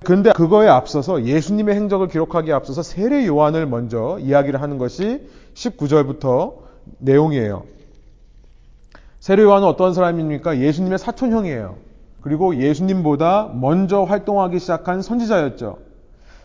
그런데 0.04 0.32
그거에 0.32 0.68
앞서서 0.68 1.25
예수님의 1.25 1.75
행적을 1.75 2.09
기록하기에 2.09 2.52
앞서서 2.52 2.82
세례 2.82 3.26
요한을 3.26 3.66
먼저 3.66 4.18
이야기를 4.21 4.61
하는 4.61 4.78
것이 4.78 5.28
19절부터 5.54 6.54
내용이에요. 6.99 7.64
세례 9.21 9.42
요한은 9.42 9.66
어떤 9.68 9.94
사람입니까? 9.94 10.59
예수님의 10.59 10.99
사촌형이에요. 10.99 11.76
그리고 12.21 12.56
예수님보다 12.56 13.50
먼저 13.54 14.02
활동하기 14.02 14.59
시작한 14.59 15.02
선지자였죠. 15.02 15.78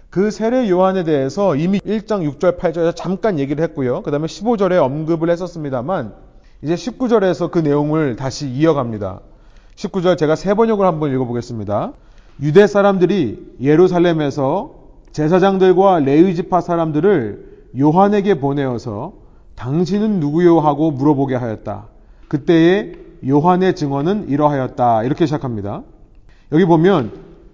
그 0.09 0.31
세례 0.31 0.69
요한에 0.69 1.03
대해서 1.03 1.55
이미 1.55 1.79
1장 1.79 2.27
6절 2.37 2.57
8절에서 2.57 2.95
잠깐 2.95 3.39
얘기를 3.39 3.63
했고요. 3.63 4.01
그 4.03 4.11
다음에 4.11 4.27
15절에 4.27 4.81
언급을 4.81 5.29
했었습니다만 5.29 6.13
이제 6.61 6.75
19절에서 6.75 7.51
그 7.51 7.59
내용을 7.59 8.15
다시 8.15 8.47
이어갑니다. 8.47 9.21
19절 9.75 10.17
제가 10.17 10.35
세 10.35 10.53
번역을 10.53 10.85
한번 10.85 11.13
읽어보겠습니다. 11.13 11.93
유대 12.41 12.67
사람들이 12.67 13.56
예루살렘에서 13.62 14.75
제사장들과 15.12 16.00
레위 16.00 16.36
지파 16.36 16.62
사람들을 16.62 17.72
요한에게 17.79 18.39
보내어서 18.39 19.13
당신은 19.56 20.20
누구요 20.20 20.60
하고 20.60 20.91
물어보게 20.91 21.36
하였다. 21.36 21.88
그때에 22.27 22.94
요한의 23.27 23.75
증언은 23.75 24.29
이러하였다. 24.29 25.03
이렇게 25.03 25.25
시작합니다. 25.25 25.82
여기 26.51 26.65
보면 26.65 27.12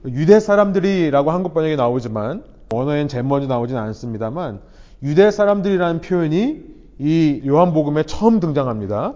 유대 0.07 0.41
사람들이라고 0.41 1.31
한국 1.31 1.53
번역에 1.53 1.77
나오지만 1.77 2.43
원어엔 2.73 3.07
제일 3.07 3.23
먼저 3.23 3.47
나오진 3.47 3.77
않습니다만 3.77 4.59
유대 5.01 5.31
사람들이라는 5.31 6.01
표현이 6.01 6.61
이 6.99 7.41
요한복음에 7.45 8.03
처음 8.03 8.41
등장합니다. 8.41 9.15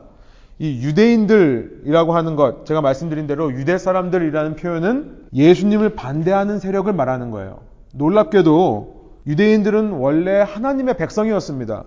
이 0.59 0.81
유대인들이라고 0.81 2.13
하는 2.13 2.35
것, 2.35 2.65
제가 2.65 2.81
말씀드린 2.81 3.27
대로 3.27 3.51
유대 3.53 3.77
사람들이라는 3.77 4.55
표현은 4.55 5.27
예수님을 5.33 5.95
반대하는 5.95 6.59
세력을 6.59 6.91
말하는 6.91 7.29
거예요. 7.29 7.59
놀랍게도 7.93 8.97
유대인들은 9.27 9.91
원래 9.91 10.41
하나님의 10.41 10.97
백성이었습니다. 10.97 11.83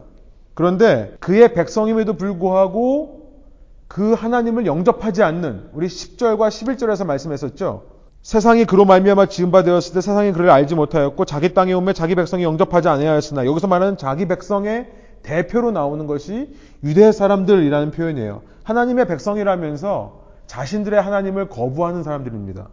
그런데 0.55 1.17
그의 1.21 1.55
백성임에도 1.55 2.15
불구하고 2.15 3.21
그 3.89 4.12
하나님을 4.12 4.67
영접하지 4.67 5.23
않는 5.23 5.71
우리 5.73 5.89
10절과 5.89 6.49
11절에서 6.49 7.05
말씀했었죠. 7.07 7.85
세상이 8.23 8.67
그로 8.67 8.85
말미암아 8.85 9.27
지은 9.27 9.50
바 9.50 9.62
되었을 9.62 9.95
때 9.95 10.00
세상이 10.00 10.33
그를 10.33 10.50
알지 10.50 10.75
못하였고 10.75 11.25
자기 11.25 11.55
땅에 11.55 11.73
오매 11.73 11.93
자기 11.95 12.15
백성이 12.15 12.45
영접하지 12.45 12.89
아니하였으나 12.89 13.47
여기서 13.47 13.67
말하는 13.67 13.97
자기 13.97 14.29
백성의 14.29 14.87
대표로 15.23 15.71
나오는 15.71 16.07
것이 16.07 16.55
유대 16.85 17.11
사람들이라는 17.12 17.91
표현이에요. 17.91 18.43
하나님의 18.71 19.07
백성이라면서 19.09 20.21
자신들의 20.47 21.00
하나님을 21.00 21.49
거부하는 21.49 22.03
사람들입니다. 22.03 22.69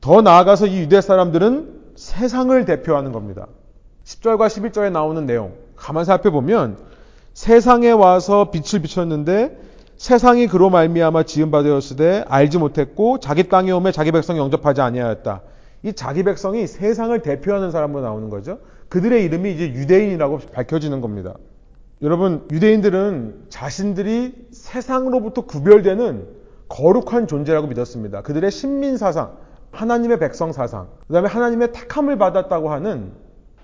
더 0.00 0.20
나아가서 0.20 0.66
이 0.66 0.80
유대 0.80 1.00
사람들은 1.00 1.82
세상을 1.96 2.64
대표하는 2.64 3.12
겁니다. 3.12 3.46
10절과 4.04 4.46
11절에 4.48 4.90
나오는 4.92 5.24
내용 5.26 5.54
가만 5.76 6.04
살펴보면 6.04 6.76
세상에 7.34 7.90
와서 7.90 8.50
빛을 8.50 8.82
비췄는데 8.82 9.58
세상이 9.96 10.48
그로 10.48 10.68
말미암아 10.68 11.22
지은 11.22 11.50
바 11.50 11.62
되었으되 11.62 12.24
알지 12.28 12.58
못했고 12.58 13.18
자기 13.18 13.48
땅에 13.48 13.70
오매 13.70 13.92
자기 13.92 14.10
백성이 14.10 14.38
영접하지 14.38 14.80
아니하였다. 14.80 15.42
이 15.84 15.92
자기 15.94 16.24
백성이 16.24 16.66
세상을 16.66 17.22
대표하는 17.22 17.70
사람으로 17.70 18.02
나오는 18.02 18.28
거죠. 18.28 18.58
그들의 18.88 19.24
이름이 19.24 19.52
이제 19.52 19.72
유대인이라고 19.72 20.40
밝혀지는 20.52 21.00
겁니다. 21.00 21.34
여러분, 22.02 22.46
유대인들은 22.50 23.46
자신들이 23.48 24.41
세상으로부터 24.72 25.42
구별되는 25.42 26.26
거룩한 26.68 27.26
존재라고 27.26 27.66
믿었습니다. 27.66 28.22
그들의 28.22 28.50
신민 28.50 28.96
사상, 28.96 29.36
하나님의 29.70 30.18
백성 30.18 30.52
사상, 30.52 30.88
그 31.06 31.12
다음에 31.12 31.28
하나님의 31.28 31.72
택함을 31.72 32.16
받았다고 32.16 32.70
하는 32.70 33.12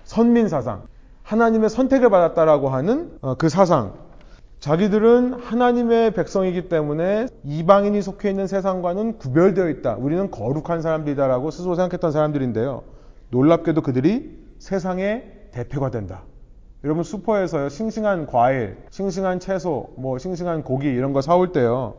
선민 0.03 0.47
사상, 0.47 0.83
하나님의 1.23 1.69
선택을 1.69 2.09
받았다라고 2.11 2.69
하는 2.69 3.11
어, 3.21 3.35
그 3.35 3.49
사상. 3.49 3.93
자기들은 4.59 5.33
하나님의 5.33 6.13
백성이기 6.13 6.67
때문에 6.67 7.27
이방인이 7.43 8.01
속해 8.01 8.29
있는 8.29 8.45
세상과는 8.45 9.17
구별되어 9.17 9.69
있다. 9.69 9.95
우리는 9.95 10.29
거룩한 10.29 10.81
사람들이다라고 10.81 11.49
스스로 11.49 11.75
생각했던 11.75 12.11
사람들인데요. 12.11 12.83
놀랍게도 13.29 13.81
그들이 13.81 14.37
세상의 14.59 15.47
대표가 15.51 15.91
된다. 15.91 16.23
여러분 16.83 17.03
슈퍼에서요 17.03 17.67
싱싱한 17.69 18.27
과일, 18.27 18.77
싱싱한 18.89 19.41
채소, 19.41 19.89
뭐 19.97 20.17
싱싱한 20.17 20.63
고기 20.63 20.87
이런 20.87 21.11
거 21.11 21.21
사올 21.21 21.51
때요. 21.51 21.95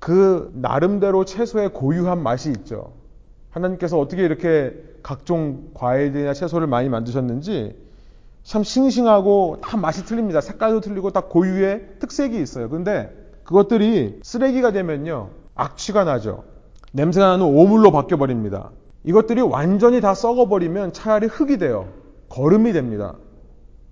그 0.00 0.50
나름대로 0.54 1.24
채소의 1.24 1.70
고유한 1.72 2.22
맛이 2.22 2.50
있죠. 2.50 2.92
하나님께서 3.50 3.98
어떻게 3.98 4.24
이렇게 4.24 4.74
각종 5.02 5.70
과일들이나 5.74 6.34
채소를 6.34 6.66
많이 6.66 6.88
만드셨는지 6.88 7.76
참 8.42 8.64
싱싱하고 8.64 9.58
다 9.62 9.76
맛이 9.76 10.04
틀립니다. 10.04 10.40
색깔도 10.40 10.80
틀리고 10.80 11.10
다 11.10 11.22
고유의 11.22 11.98
특색이 12.00 12.40
있어요. 12.40 12.68
근데 12.68 13.10
그것들이 13.44 14.18
쓰레기가 14.22 14.72
되면요. 14.72 15.30
악취가 15.54 16.04
나죠. 16.04 16.42
냄새가 16.92 17.28
나는 17.28 17.46
오물로 17.46 17.92
바뀌어 17.92 18.18
버립니다. 18.18 18.70
이것들이 19.04 19.42
완전히 19.42 20.00
다 20.00 20.14
썩어버리면 20.14 20.92
차라리 20.92 21.26
흙이 21.26 21.58
돼요. 21.58 21.88
거름이 22.28 22.72
됩니다. 22.72 23.14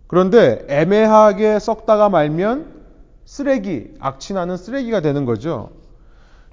그런데 0.06 0.64
애매하게 0.68 1.58
썩다가 1.58 2.08
말면 2.08 2.72
쓰레기, 3.24 3.94
악취나는 4.00 4.56
쓰레기가 4.56 5.00
되는 5.00 5.24
거죠. 5.24 5.70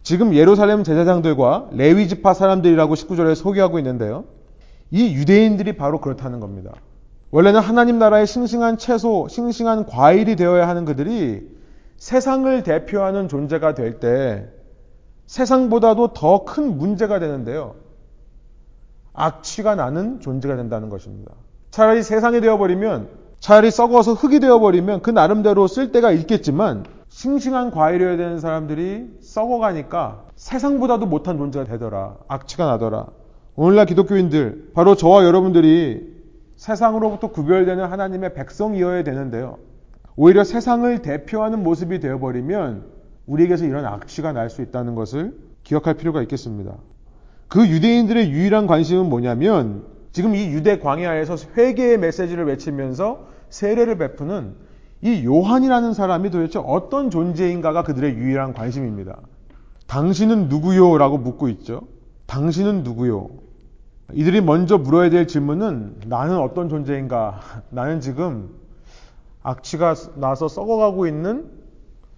지금 0.04 0.34
예루살렘 0.34 0.84
제사장들과 0.84 1.70
레위 1.74 2.08
지파 2.08 2.34
사람들이라고 2.34 2.96
19절에 2.96 3.36
소개하고 3.36 3.78
있는데요. 3.80 4.24
이 4.90 5.14
유대인들이 5.14 5.78
바로 5.78 6.02
그렇다는 6.02 6.40
겁니다. 6.40 6.72
원래는 7.30 7.60
하나님 7.60 8.00
나라의 8.00 8.28
싱싱한 8.28 8.78
채소, 8.78 9.28
싱싱한 9.30 9.86
과일이 9.86 10.36
되어야 10.36 10.68
하는 10.68 10.86
그들이 10.86 11.48
세상을 11.98 12.64
대표하는 12.64 13.28
존재가 13.28 13.74
될 13.76 14.00
때 14.00 14.50
세상보다도 15.28 16.14
더 16.14 16.44
큰 16.44 16.78
문제가 16.78 17.20
되는데요. 17.20 17.76
악취가 19.14 19.76
나는 19.76 20.20
존재가 20.20 20.58
된다는 20.58 20.90
것입니다. 20.90 21.32
차라리 21.70 22.04
세상이 22.04 22.42
되어버리면, 22.42 23.08
차라리 23.42 23.72
썩어서 23.72 24.14
흙이 24.14 24.40
되어버리면 24.40 25.02
그 25.02 25.10
나름대로 25.10 25.66
쓸 25.66 25.92
데가 25.92 26.12
있겠지만, 26.12 26.86
싱싱한 27.10 27.72
과일이어야 27.72 28.16
되는 28.16 28.40
사람들이 28.40 29.18
썩어가니까 29.20 30.26
세상보다도 30.36 31.08
못한 31.08 31.40
존재가 31.40 31.66
되더라. 31.66 32.18
악취가 32.28 32.68
나더라. 32.68 33.08
오늘날 33.56 33.88
기독교인들, 33.88 34.70
바로 34.76 34.94
저와 34.94 35.26
여러분들이 35.26 36.22
세상으로부터 36.56 37.32
구별되는 37.32 37.84
하나님의 37.84 38.36
백성이어야 38.36 39.04
되는데요. 39.04 39.58
오히려 40.16 40.44
세상을 40.44 41.00
대표하는 41.02 41.64
모습이 41.64 42.00
되어버리면 42.00 42.86
우리에게서 43.26 43.66
이런 43.66 43.86
악취가 43.86 44.34
날 44.34 44.52
수 44.52 44.62
있다는 44.62 44.94
것을 44.94 45.34
기억할 45.64 45.96
필요가 45.96 46.22
있겠습니다. 46.22 46.76
그 47.48 47.68
유대인들의 47.68 48.30
유일한 48.30 48.68
관심은 48.68 49.10
뭐냐면 49.10 49.86
지금 50.12 50.36
이 50.36 50.46
유대 50.48 50.78
광야에서 50.78 51.38
회개의 51.58 51.98
메시지를 51.98 52.46
외치면서 52.46 53.31
세례를 53.52 53.98
베푸는 53.98 54.56
이 55.02 55.24
요한이라는 55.26 55.94
사람이 55.94 56.32
도대체 56.32 56.60
어떤 56.60 57.10
존재인가가 57.10 57.84
그들의 57.84 58.16
유일한 58.16 58.54
관심입니다. 58.54 59.18
당신은 59.88 60.48
누구요? 60.48 60.98
라고 60.98 61.18
묻고 61.18 61.50
있죠. 61.50 61.82
당신은 62.26 62.84
누구요? 62.84 63.30
이들이 64.14 64.42
먼저 64.42 64.78
물어야 64.78 65.10
될 65.10 65.28
질문은 65.28 66.02
나는 66.08 66.38
어떤 66.38 66.70
존재인가? 66.70 67.40
나는 67.70 68.00
지금 68.00 68.50
악취가 69.44 69.96
나서 70.16 70.48
썩어가고 70.48 71.08
있는 71.08 71.50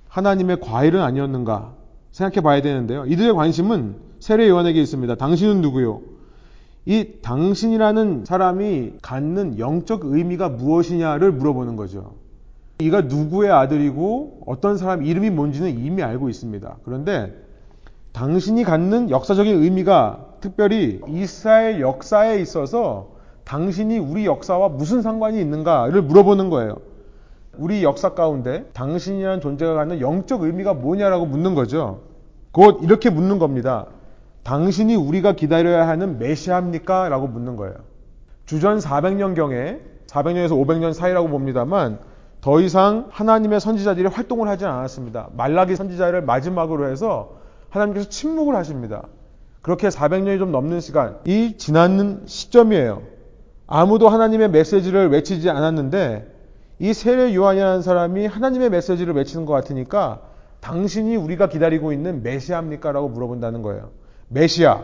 하나님의 0.08 0.60
과일은 0.60 1.02
아니었는가? 1.02 1.74
생각해 2.12 2.42
봐야 2.42 2.62
되는데요. 2.62 3.06
이들의 3.06 3.34
관심은 3.34 3.96
세례 4.20 4.48
요한에게 4.48 4.80
있습니다. 4.80 5.16
당신은 5.16 5.62
누구요? 5.62 6.02
이 6.86 7.14
당신이라는 7.22 8.26
사람이 8.26 8.94
갖는 9.02 9.60
영적 9.60 10.02
의미가 10.06 10.50
무엇이냐를 10.50 11.32
물어보는 11.32 11.76
거죠. 11.76 12.16
이가 12.80 13.02
누구의 13.02 13.52
아들이고 13.52 14.42
어떤 14.46 14.78
사람 14.78 15.04
이름이 15.04 15.30
뭔지는 15.30 15.78
이미 15.80 16.04
알고 16.04 16.30
있습니다. 16.30 16.78
그런데 16.84 17.34
당신이 18.12 18.64
갖는 18.64 19.10
역사적인 19.10 19.64
의미가 19.64 20.26
특별히 20.42 21.00
이스라엘 21.08 21.80
역사에 21.80 22.40
있어서 22.42 23.14
당신이 23.46 23.98
우리 23.98 24.26
역사와 24.26 24.70
무슨 24.70 25.02
상관이 25.02 25.40
있는가를 25.40 26.02
물어보는 26.02 26.50
거예요. 26.50 26.78
우리 27.58 27.84
역사 27.84 28.14
가운데 28.14 28.66
당신이라는 28.74 29.40
존재가 29.40 29.74
갖는 29.74 30.02
영적 30.02 30.42
의미가 30.44 30.74
뭐냐라고 30.74 31.26
묻는 31.26 31.56
거죠. 31.56 32.02
곧 32.52 32.80
이렇게 32.84 33.10
묻는 33.10 33.40
겁니다. 33.40 33.88
당신이 34.44 34.96
우리가 34.96 35.34
기다려야 35.34 35.88
하는 35.88 36.20
메시아입니까? 36.20 37.10
라고 37.10 37.28
묻는 37.28 37.56
거예요. 37.56 37.76
주전 38.46 38.80
400년경에 38.80 39.80
400년에서 40.08 40.52
500년 40.52 40.94
사이라고 40.94 41.30
봅니다만 41.30 42.00
더 42.42 42.60
이상 42.60 43.08
하나님의 43.10 43.62
선지자들이 43.62 44.08
활동을 44.08 44.50
하지 44.50 44.66
않았습니다. 44.66 45.30
말라기 45.38 45.76
선지자를 45.78 46.24
마지막으로 46.24 46.90
해서 46.90 47.38
하나님께서 47.70 48.10
침묵을 48.10 48.56
하십니다. 48.56 49.04
그렇게 49.62 49.88
400년이 49.88 50.40
좀 50.40 50.52
넘는 50.52 50.82
시간이 50.82 51.58
지나는 51.58 52.24
시점이에요. 52.26 53.02
아무도 53.66 54.10
하나님의 54.10 54.50
메시지를 54.50 55.10
외치지 55.10 55.50
않았는데 55.50 56.32
이 56.80 56.94
세례 56.94 57.34
요한이라는 57.34 57.82
사람이 57.82 58.26
하나님의 58.26 58.70
메시지를 58.72 59.14
외치는 59.14 59.46
것 59.46 59.54
같으니까 59.54 60.22
당신이 60.60 61.16
우리가 61.16 61.48
기다리고 61.48 61.94
있는 61.94 62.24
메시아입니까? 62.24 62.92
라고 62.92 63.08
물어본다는 63.08 63.62
거예요. 63.62 64.03
메시아. 64.34 64.82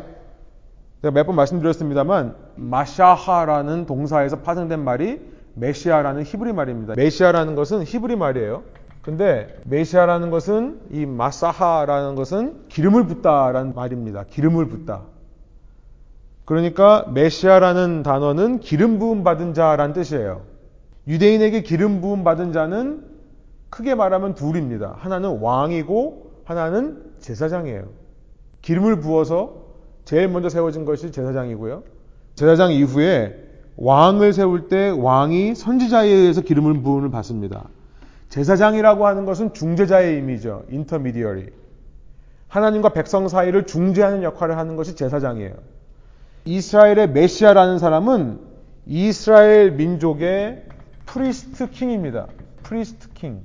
제가 1.01 1.11
몇 1.11 1.25
번 1.25 1.35
말씀드렸습니다만 1.35 2.35
משח라는 2.55 3.85
동사에서 3.85 4.39
파생된 4.39 4.83
말이 4.83 5.21
메시아라는 5.55 6.23
히브리 6.23 6.53
말입니다. 6.53 6.93
메시아라는 6.95 7.55
것은 7.55 7.83
히브리 7.83 8.15
말이에요. 8.15 8.63
근데 9.01 9.47
메시아라는 9.65 10.29
것은 10.29 10.81
이 10.91 11.05
משח라는 11.05 12.15
것은 12.15 12.65
기름을 12.67 13.05
붓다라는 13.07 13.73
말입니다. 13.73 14.25
기름을 14.29 14.67
붓다. 14.67 15.03
그러니까 16.45 17.05
메시아라는 17.13 18.03
단어는 18.03 18.59
기름 18.59 18.99
부음 18.99 19.23
받은 19.23 19.53
자라는 19.53 19.93
뜻이에요. 19.93 20.41
유대인에게 21.07 21.61
기름 21.63 22.01
부음 22.01 22.23
받은 22.23 22.51
자는 22.51 23.03
크게 23.69 23.95
말하면 23.95 24.35
둘입니다. 24.35 24.95
하나는 24.97 25.39
왕이고 25.39 26.31
하나는 26.43 27.03
제사장이에요. 27.19 27.85
기름을 28.61 28.99
부어서 28.99 29.69
제일 30.05 30.27
먼저 30.27 30.49
세워진 30.49 30.85
것이 30.85 31.11
제사장이고요. 31.11 31.83
제사장 32.35 32.71
이후에 32.71 33.35
왕을 33.77 34.33
세울 34.33 34.67
때 34.67 34.89
왕이 34.89 35.55
선지자에 35.55 36.07
의해서 36.07 36.41
기름을 36.41 36.81
부음을 36.81 37.11
받습니다. 37.11 37.69
제사장이라고 38.29 39.07
하는 39.07 39.25
것은 39.25 39.53
중재자의 39.53 40.15
의미죠. 40.15 40.65
인터미디어리. 40.69 41.47
하나님과 42.47 42.89
백성 42.89 43.27
사이를 43.27 43.65
중재하는 43.65 44.23
역할을 44.23 44.57
하는 44.57 44.75
것이 44.75 44.95
제사장이에요. 44.95 45.53
이스라엘의 46.45 47.11
메시아라는 47.11 47.79
사람은 47.79 48.39
이스라엘 48.85 49.71
민족의 49.71 50.63
priest 51.05 51.69
king입니다. 51.69 52.27
priest 52.63 53.09
king. 53.13 53.41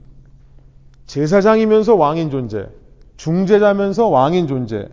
제사장이면서 1.06 1.94
왕인 1.94 2.30
존재. 2.30 2.66
중재자면서 3.16 4.08
왕인 4.08 4.46
존재. 4.46 4.88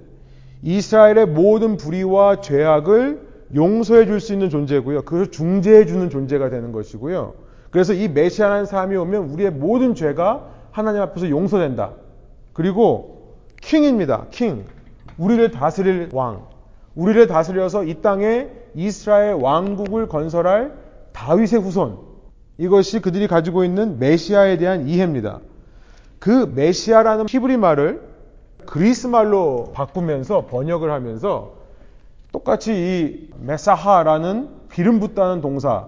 이스라엘의 0.63 1.27
모든 1.27 1.77
불의와 1.77 2.41
죄악을 2.41 3.29
용서해 3.53 4.05
줄 4.05 4.19
수 4.19 4.33
있는 4.33 4.49
존재고요. 4.49 5.01
그것을 5.03 5.31
중재해 5.31 5.85
주는 5.85 6.09
존재가 6.09 6.49
되는 6.49 6.71
것이고요. 6.71 7.33
그래서 7.69 7.93
이 7.93 8.07
메시아라는 8.07 8.65
사람이 8.65 8.95
오면 8.95 9.29
우리의 9.29 9.51
모든 9.51 9.95
죄가 9.95 10.47
하나님 10.71 11.01
앞에서 11.01 11.29
용서된다. 11.29 11.91
그리고 12.53 13.35
킹입니다. 13.61 14.27
킹. 14.31 14.65
우리를 15.17 15.51
다스릴 15.51 16.09
왕. 16.13 16.45
우리를 16.95 17.27
다스려서 17.27 17.83
이 17.85 18.01
땅에 18.01 18.47
이스라엘 18.75 19.33
왕국을 19.33 20.07
건설할 20.07 20.73
다윗의 21.13 21.61
후손. 21.61 21.97
이것이 22.57 23.01
그들이 23.01 23.27
가지고 23.27 23.63
있는 23.63 23.99
메시아에 23.99 24.57
대한 24.57 24.87
이해입니다. 24.87 25.39
그 26.19 26.51
메시아라는 26.53 27.25
히브리 27.27 27.57
말을 27.57 28.10
그리스 28.65 29.07
말로 29.07 29.71
바꾸면서 29.73 30.45
번역을 30.45 30.91
하면서 30.91 31.53
똑같이 32.31 32.73
이 32.73 33.29
메사하라는 33.45 34.49
기름 34.71 34.99
붓다는 34.99 35.41
동사 35.41 35.87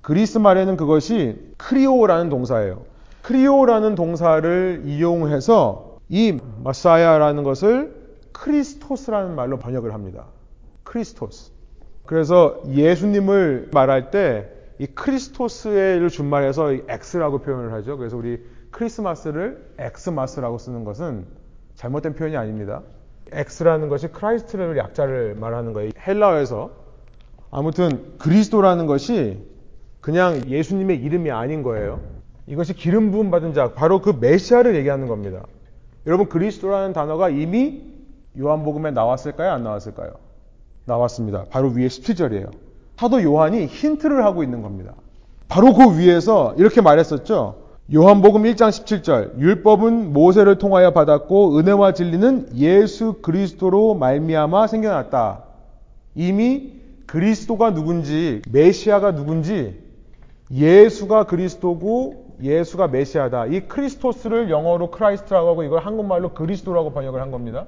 그리스 0.00 0.38
말에는 0.38 0.76
그것이 0.76 1.54
크리오라는 1.56 2.30
동사예요. 2.30 2.82
χρίω라는 3.22 3.94
동사를 3.96 4.82
이용해서 4.86 5.98
이 6.08 6.38
משיח라는 6.62 7.42
것을 7.42 7.94
Χριστός라는 8.32 9.34
말로 9.34 9.58
번역을 9.58 9.92
합니다. 9.92 10.26
Χριστός. 10.84 11.50
그래서 12.04 12.62
예수님을 12.68 13.70
말할 13.72 14.10
때 14.10 14.56
이 14.78 14.86
Χριστός를 14.86 16.08
준말해서 16.10 16.72
X라고 16.88 17.38
표현을 17.38 17.72
하죠. 17.74 17.96
그래서 17.96 18.16
우리 18.16 18.44
크리스마스를 18.70 19.64
Xmas라고 19.78 20.58
쓰는 20.58 20.84
것은 20.84 21.26
잘못된 21.76 22.14
표현이 22.14 22.36
아닙니다. 22.36 22.82
X라는 23.32 23.88
것이 23.88 24.08
Christ를 24.08 24.76
약자를 24.76 25.36
말하는 25.36 25.72
거예요. 25.72 25.90
헬라어에서 26.06 26.70
아무튼 27.50 28.16
그리스도라는 28.18 28.86
것이 28.86 29.42
그냥 30.00 30.42
예수님의 30.48 30.98
이름이 30.98 31.30
아닌 31.30 31.62
거예요. 31.62 32.00
이것이 32.46 32.74
기름 32.74 33.10
부음 33.10 33.30
받은 33.30 33.54
자, 33.54 33.72
바로 33.72 34.00
그 34.00 34.16
메시아를 34.20 34.76
얘기하는 34.76 35.08
겁니다. 35.08 35.42
여러분 36.06 36.28
그리스도라는 36.28 36.92
단어가 36.92 37.28
이미 37.28 37.82
요한복음에 38.38 38.92
나왔을까요? 38.92 39.50
안 39.50 39.64
나왔을까요? 39.64 40.12
나왔습니다. 40.84 41.46
바로 41.50 41.68
위에 41.70 41.88
17절이에요. 41.88 42.50
사도 42.96 43.22
요한이 43.22 43.66
힌트를 43.66 44.24
하고 44.24 44.42
있는 44.42 44.62
겁니다. 44.62 44.94
바로 45.48 45.74
그 45.74 45.98
위에서 45.98 46.54
이렇게 46.56 46.80
말했었죠. 46.80 47.65
요한복음 47.94 48.42
1장 48.42 48.70
17절 48.70 49.38
율법은 49.38 50.12
모세를 50.12 50.58
통하여 50.58 50.90
받았고 50.90 51.56
은혜와 51.56 51.92
진리는 51.92 52.48
예수 52.56 53.20
그리스도로 53.22 53.94
말미암아 53.94 54.66
생겨났다. 54.66 55.44
이미 56.16 56.72
그리스도가 57.06 57.74
누군지 57.74 58.42
메시아가 58.50 59.14
누군지 59.14 59.80
예수가 60.50 61.26
그리스도고 61.26 62.34
예수가 62.42 62.88
메시아다. 62.88 63.46
이 63.46 63.60
Χριστός를 63.68 64.50
영어로 64.50 64.90
Christ라고 64.90 65.48
하고 65.48 65.62
이걸 65.62 65.78
한국말로 65.78 66.30
그리스도라고 66.30 66.92
번역을 66.92 67.20
한 67.20 67.30
겁니다. 67.30 67.66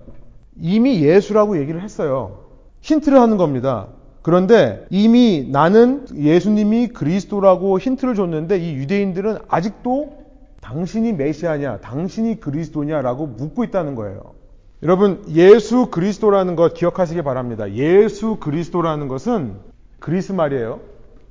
이미 0.60 1.00
예수라고 1.00 1.60
얘기를 1.60 1.80
했어요. 1.80 2.40
힌트를 2.80 3.20
하는 3.20 3.36
겁니다. 3.36 3.86
그런데 4.22 4.86
이미 4.90 5.48
나는 5.50 6.06
예수님이 6.14 6.88
그리스도라고 6.88 7.78
힌트를 7.78 8.14
줬는데 8.14 8.58
이 8.58 8.74
유대인들은 8.74 9.38
아직도 9.48 10.18
당신이 10.60 11.12
메시아냐, 11.14 11.78
당신이 11.78 12.40
그리스도냐라고 12.40 13.26
묻고 13.26 13.64
있다는 13.64 13.94
거예요. 13.94 14.34
여러분, 14.82 15.24
예수 15.30 15.86
그리스도라는 15.86 16.56
것 16.56 16.74
기억하시기 16.74 17.22
바랍니다. 17.22 17.72
예수 17.72 18.36
그리스도라는 18.36 19.08
것은 19.08 19.54
그리스 19.98 20.32
말이에요. 20.32 20.80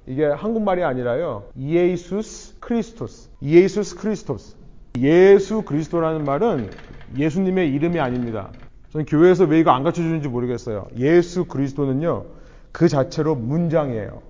이게 0.07 0.25
한국말이 0.25 0.83
아니라요. 0.83 1.43
Ιησούς 1.55 2.55
Χριστός. 2.59 3.29
Ιησούς 3.41 3.95
Χριστός. 3.97 4.55
예수 4.99 5.61
그리스도라는 5.61 6.23
말은 6.23 6.69
예수님의 7.17 7.71
이름이 7.73 7.99
아닙니다. 7.99 8.49
저는 8.91 9.05
교회에서 9.05 9.45
왜 9.45 9.59
이거 9.59 9.71
안 9.71 9.83
가르쳐 9.83 10.01
주는지 10.01 10.27
모르겠어요. 10.27 10.87
예수 10.97 11.45
그리스도는요. 11.45 12.36
그 12.77 12.87
자체로 12.87 13.33
문장이에요. 13.33 14.21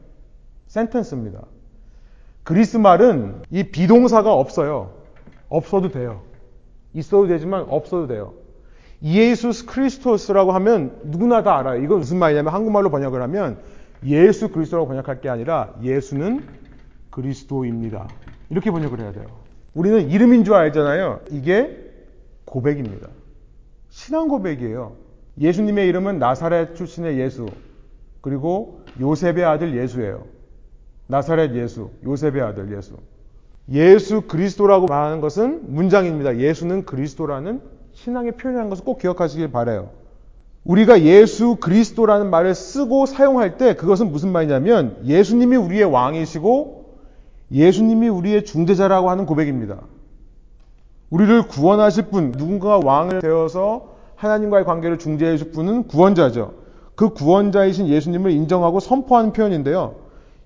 sentence입니다. 0.68 1.42
그리스 2.46 2.78
말은 2.78 3.42
이 3.52 3.64
be동사가 3.64 4.34
없어요. 4.34 4.94
없어도 5.50 5.90
돼요. 5.90 6.22
있어도 6.94 7.28
되지만 7.28 7.66
없어도 7.68 8.08
돼요. 8.08 8.36
예수스 9.04 9.66
크리스토스라고 9.66 10.54
하면 10.54 10.98
누구나 11.04 11.44
다 11.44 11.58
알아요. 11.58 11.84
이건 11.84 12.00
무슨 12.00 12.20
말이냐면 12.20 12.54
한국말로 12.54 12.90
번역을 12.90 13.22
하면 13.24 13.60
예수 14.06 14.48
그리스도라고 14.48 14.88
번역할 14.88 15.20
게 15.20 15.28
아니라 15.28 15.74
예수는 15.84 16.46
그리스도입니다. 17.10 18.08
이렇게 18.50 18.72
번역을 18.72 19.02
해야 19.02 19.12
돼요. 19.12 19.26
우리는 19.74 20.10
이름인 20.10 20.46
줄 20.46 20.54
알잖아요. 20.54 21.20
이게 21.32 21.78
고백입니다. 22.46 23.10
신앙 23.90 24.30
고백이에요. 24.30 24.96
예수님의 25.38 25.90
이름은 25.90 26.18
나사렛 26.18 26.78
출신의 26.78 27.20
예수, 27.20 27.48
그리고 28.28 28.82
요셉의 29.00 29.46
아들 29.46 29.78
예수예요. 29.78 30.26
나사렛 31.08 31.56
예수, 31.56 31.92
요셉의 32.04 32.42
아들 32.42 32.76
예수. 32.76 32.98
예수 33.72 34.20
그리스도라고 34.24 34.86
말하는 34.86 35.22
것은 35.22 35.74
문장입니다. 35.74 36.36
예수는 36.36 36.84
그리스도라는 36.84 37.62
신앙의 37.94 38.34
표현이라는 38.34 38.70
것을 38.70 38.84
꼭 38.84 39.00
기억하시길 39.00 39.54
바래요. 39.54 39.92
우리가 40.66 41.04
예수 41.04 41.56
그리스도라는 41.56 42.30
말을 42.30 42.54
쓰고 42.54 43.06
사용할 43.06 43.58
때 43.58 43.78
그것은 43.78 44.12
무슨 44.12 44.34
말이냐면 44.34 44.98
예수님이 45.06 45.56
우리의 45.56 45.86
왕이시고 45.86 46.98
예수님이 47.54 48.10
우리의 48.10 48.44
중재자라고 48.44 49.10
하는 49.10 49.26
고백입니다. 49.26 49.84
우리를 51.12 51.48
구원하실 51.48 52.08
분, 52.08 52.34
누군가가 52.34 52.82
왕을 52.84 53.22
되어서 53.22 53.96
하나님과의 54.16 54.66
관계를 54.66 55.00
중재해 55.00 55.38
줄 55.38 55.52
분은 55.52 55.88
구원자죠. 55.88 56.67
그 56.98 57.10
구원자이신 57.10 57.88
예수님을 57.90 58.32
인정하고 58.32 58.80
선포하는 58.80 59.32
표현인데요. 59.32 59.96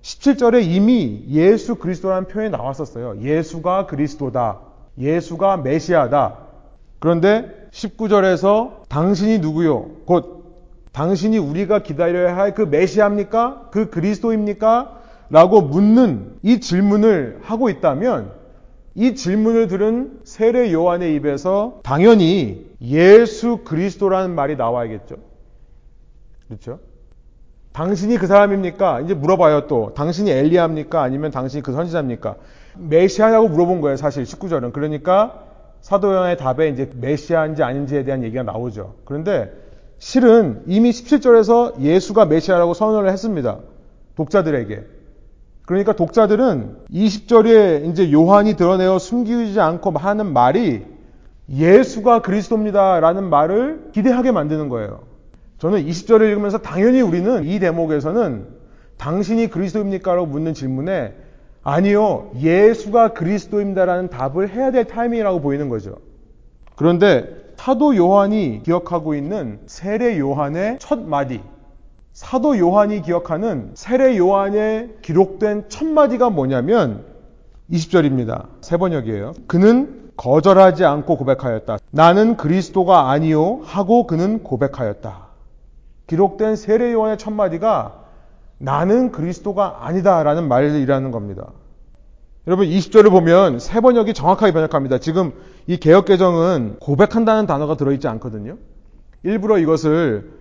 17절에 0.02 0.62
이미 0.64 1.24
예수 1.30 1.76
그리스도라는 1.76 2.28
표현이 2.28 2.50
나왔었어요. 2.50 3.22
예수가 3.22 3.86
그리스도다. 3.86 4.60
예수가 4.98 5.56
메시아다. 5.56 6.36
그런데 6.98 7.68
19절에서 7.72 8.86
당신이 8.88 9.38
누구요? 9.38 9.86
곧 10.04 10.44
당신이 10.92 11.38
우리가 11.38 11.82
기다려야 11.82 12.36
할 12.36 12.54
그 12.54 12.62
메시아입니까? 12.62 13.70
그 13.72 13.88
그리스도입니까? 13.88 15.00
라고 15.30 15.62
묻는 15.62 16.34
이 16.42 16.60
질문을 16.60 17.38
하고 17.40 17.70
있다면 17.70 18.30
이 18.94 19.14
질문을 19.14 19.68
들은 19.68 20.20
세례 20.24 20.70
요한의 20.70 21.14
입에서 21.14 21.80
당연히 21.82 22.66
예수 22.82 23.60
그리스도라는 23.64 24.34
말이 24.34 24.56
나와야겠죠. 24.56 25.31
그렇죠? 26.52 26.80
당신이 27.72 28.18
그 28.18 28.26
사람입니까? 28.26 29.00
이제 29.00 29.14
물어봐요 29.14 29.66
또. 29.66 29.94
당신이 29.94 30.30
엘리야입니까? 30.30 31.02
아니면 31.02 31.30
당신이 31.30 31.62
그 31.62 31.72
선지자입니까? 31.72 32.36
메시아냐고 32.76 33.48
물어본 33.48 33.80
거예요, 33.80 33.96
사실 33.96 34.24
19절은. 34.24 34.72
그러니까 34.74 35.44
사도 35.80 36.12
요한의 36.12 36.36
답에 36.36 36.68
이제 36.68 36.90
메시아인지 36.94 37.62
아닌지에 37.62 38.04
대한 38.04 38.22
얘기가 38.22 38.42
나오죠. 38.42 38.96
그런데 39.06 39.50
실은 39.98 40.62
이미 40.66 40.90
17절에서 40.90 41.80
예수가 41.80 42.26
메시아라고 42.26 42.74
선언을 42.74 43.10
했습니다. 43.10 43.58
독자들에게. 44.16 44.84
그러니까 45.64 45.94
독자들은 45.94 46.76
20절에 46.92 47.86
이제 47.90 48.12
요한이 48.12 48.54
드러내어 48.54 48.98
숨기지 48.98 49.58
않고 49.58 49.92
하는 49.92 50.32
말이 50.32 50.84
예수가 51.48 52.20
그리스도입니다라는 52.20 53.30
말을 53.30 53.90
기대하게 53.92 54.32
만드는 54.32 54.68
거예요. 54.68 55.11
저는 55.62 55.86
20절을 55.86 56.22
읽으면서 56.30 56.58
당연히 56.58 57.02
우리는 57.02 57.44
이 57.44 57.60
대목에서는 57.60 58.48
당신이 58.96 59.46
그리스도입니까? 59.46 60.12
라고 60.12 60.26
묻는 60.26 60.54
질문에 60.54 61.14
아니요, 61.62 62.32
예수가 62.36 63.12
그리스도입니다라는 63.12 64.10
답을 64.10 64.48
해야 64.48 64.72
될 64.72 64.86
타이밍이라고 64.86 65.40
보이는 65.40 65.68
거죠. 65.68 65.98
그런데 66.74 67.28
사도 67.56 67.94
요한이 67.94 68.62
기억하고 68.64 69.14
있는 69.14 69.60
세례 69.66 70.18
요한의 70.18 70.78
첫 70.80 70.98
마디, 70.98 71.40
사도 72.12 72.58
요한이 72.58 73.02
기억하는 73.02 73.70
세례 73.74 74.18
요한에 74.18 74.88
기록된 75.02 75.66
첫 75.68 75.86
마디가 75.86 76.30
뭐냐면 76.30 77.04
20절입니다. 77.70 78.46
세 78.62 78.76
번역이에요. 78.78 79.34
그는 79.46 80.10
거절하지 80.16 80.84
않고 80.84 81.16
고백하였다. 81.18 81.78
나는 81.92 82.36
그리스도가 82.36 83.10
아니요 83.10 83.60
하고 83.62 84.08
그는 84.08 84.42
고백하였다. 84.42 85.31
기록된 86.12 86.56
세례 86.56 86.92
요한의 86.92 87.16
첫 87.16 87.32
마디가 87.32 88.02
나는 88.58 89.12
그리스도가 89.12 89.86
아니다라는 89.86 90.46
말이라는 90.46 91.10
겁니다. 91.10 91.52
여러분 92.46 92.66
20절을 92.66 93.10
보면 93.10 93.58
세 93.58 93.80
번역이 93.80 94.12
정확하게 94.12 94.52
번역합니다. 94.52 94.98
지금 94.98 95.32
이 95.66 95.78
개혁 95.78 96.04
개정은 96.04 96.76
고백한다는 96.80 97.46
단어가 97.46 97.78
들어있지 97.78 98.08
않거든요. 98.08 98.58
일부러 99.22 99.56
이것을 99.56 100.32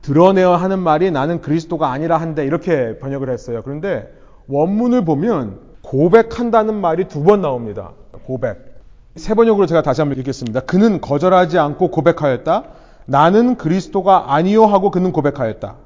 드러내어 0.00 0.56
하는 0.56 0.78
말이 0.78 1.10
나는 1.10 1.42
그리스도가 1.42 1.90
아니라 1.90 2.16
한데 2.16 2.46
이렇게 2.46 2.98
번역을 2.98 3.28
했어요. 3.28 3.60
그런데 3.62 4.10
원문을 4.46 5.04
보면 5.04 5.58
고백한다는 5.82 6.74
말이 6.80 7.06
두 7.06 7.22
번 7.22 7.42
나옵니다. 7.42 7.92
고백. 8.24 8.80
세 9.16 9.34
번역으로 9.34 9.66
제가 9.66 9.82
다시 9.82 10.00
한번 10.00 10.16
읽겠습니다. 10.20 10.60
그는 10.60 11.02
거절하지 11.02 11.58
않고 11.58 11.90
고백하였다. 11.90 12.77
나는 13.10 13.56
그리스도가 13.56 14.34
아니요 14.34 14.66
하고 14.66 14.90
그는 14.90 15.12
고백하였다. 15.12 15.76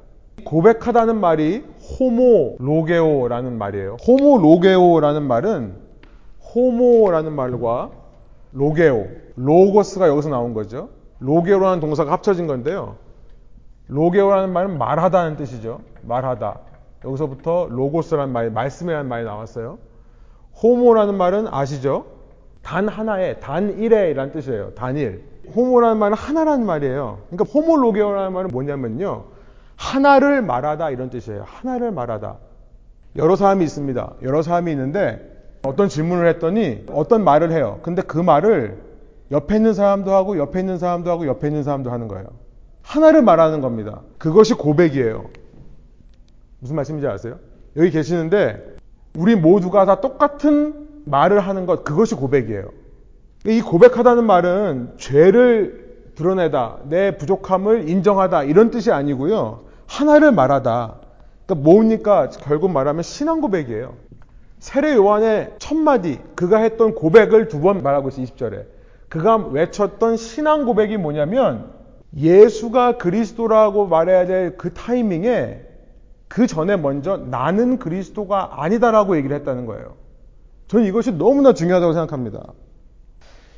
고백하다는 0.43 1.21
말이 1.21 1.63
ομολογέω라는 1.97 3.57
말이에요. 3.57 3.95
ομολογέω라는 4.05 5.23
말은 5.23 5.73
ομο라는 6.53 7.31
말과 7.31 7.91
λογέω, 8.51 9.07
로고스가 9.37 10.09
여기서 10.09 10.29
나온 10.29 10.53
거죠. 10.53 10.89
λογέω라는 11.19 11.79
동사가 11.79 12.11
합쳐진 12.11 12.45
건데요. 12.45 12.97
λογέω라는 13.87 14.51
말은 14.51 14.77
말하다는 14.77 15.37
뜻이죠. 15.37 15.79
말하다. 16.01 16.59
여기서부터 17.05 17.67
로고스라는 17.69 18.33
말, 18.33 18.51
말씀이라는 18.51 19.07
말이 19.07 19.23
나왔어요. 19.23 19.77
ομο라는 20.61 21.15
말은 21.15 21.47
아시죠? 21.47 22.05
단 22.61 22.89
하나의, 22.89 23.39
단일의라는 23.39 24.33
뜻이에요. 24.33 24.73
단일. 24.75 25.32
호모라는 25.55 25.97
말은 25.97 26.15
하나라는 26.15 26.65
말이에요. 26.65 27.19
그러니까 27.29 27.51
호모로게오라는 27.53 28.33
말은 28.33 28.49
뭐냐면요. 28.51 29.25
하나를 29.75 30.41
말하다 30.41 30.91
이런 30.91 31.09
뜻이에요. 31.09 31.43
하나를 31.45 31.91
말하다. 31.91 32.37
여러 33.15 33.35
사람이 33.35 33.63
있습니다. 33.63 34.13
여러 34.23 34.41
사람이 34.41 34.71
있는데 34.71 35.31
어떤 35.63 35.87
질문을 35.89 36.27
했더니 36.27 36.85
어떤 36.91 37.23
말을 37.23 37.51
해요. 37.51 37.79
근데 37.83 38.01
그 38.01 38.17
말을 38.17 38.77
옆에 39.31 39.55
있는 39.55 39.73
사람도 39.73 40.13
하고 40.13 40.37
옆에 40.37 40.59
있는 40.59 40.77
사람도 40.77 41.09
하고 41.09 41.27
옆에 41.27 41.47
있는 41.47 41.63
사람도 41.63 41.91
하는 41.91 42.07
거예요. 42.07 42.25
하나를 42.81 43.21
말하는 43.21 43.61
겁니다. 43.61 44.01
그것이 44.17 44.53
고백이에요. 44.53 45.25
무슨 46.59 46.75
말씀인지 46.75 47.07
아세요? 47.07 47.39
여기 47.75 47.91
계시는데 47.91 48.77
우리 49.17 49.35
모두가 49.35 49.85
다 49.85 50.01
똑같은 50.01 50.87
말을 51.05 51.39
하는 51.39 51.65
것 51.65 51.83
그것이 51.83 52.15
고백이에요. 52.15 52.69
이 53.45 53.61
고백하다는 53.61 54.25
말은 54.25 54.93
죄를 54.97 56.11
드러내다, 56.15 56.77
내 56.85 57.17
부족함을 57.17 57.89
인정하다 57.89 58.43
이런 58.43 58.71
뜻이 58.71 58.91
아니고요. 58.91 59.65
하나를 59.87 60.31
말하다. 60.31 60.95
그러니까 61.45 61.69
뭡니까? 61.69 62.29
결국 62.29 62.71
말하면 62.71 63.03
신앙 63.03 63.41
고백이에요. 63.41 63.95
세례 64.59 64.93
요한의 64.95 65.55
첫 65.59 65.75
마디, 65.77 66.19
그가 66.35 66.59
했던 66.59 66.95
고백을 66.95 67.49
두 67.49 67.59
번 67.59 67.83
말하고 67.83 68.09
있어요. 68.09 68.25
20절에. 68.25 68.65
그가 69.09 69.35
외쳤던 69.37 70.15
신앙 70.17 70.65
고백이 70.65 70.97
뭐냐면 70.97 71.69
예수가 72.15 72.97
그리스도라고 72.97 73.87
말해야 73.87 74.25
될 74.25 74.57
그 74.57 74.73
타이밍에 74.73 75.61
그 76.29 76.47
전에 76.47 76.77
먼저 76.77 77.17
나는 77.17 77.77
그리스도가 77.77 78.63
아니다라고 78.63 79.17
얘기를 79.17 79.35
했다는 79.35 79.65
거예요. 79.65 79.95
저는 80.67 80.85
이것이 80.85 81.11
너무나 81.11 81.53
중요하다고 81.53 81.93
생각합니다. 81.93 82.53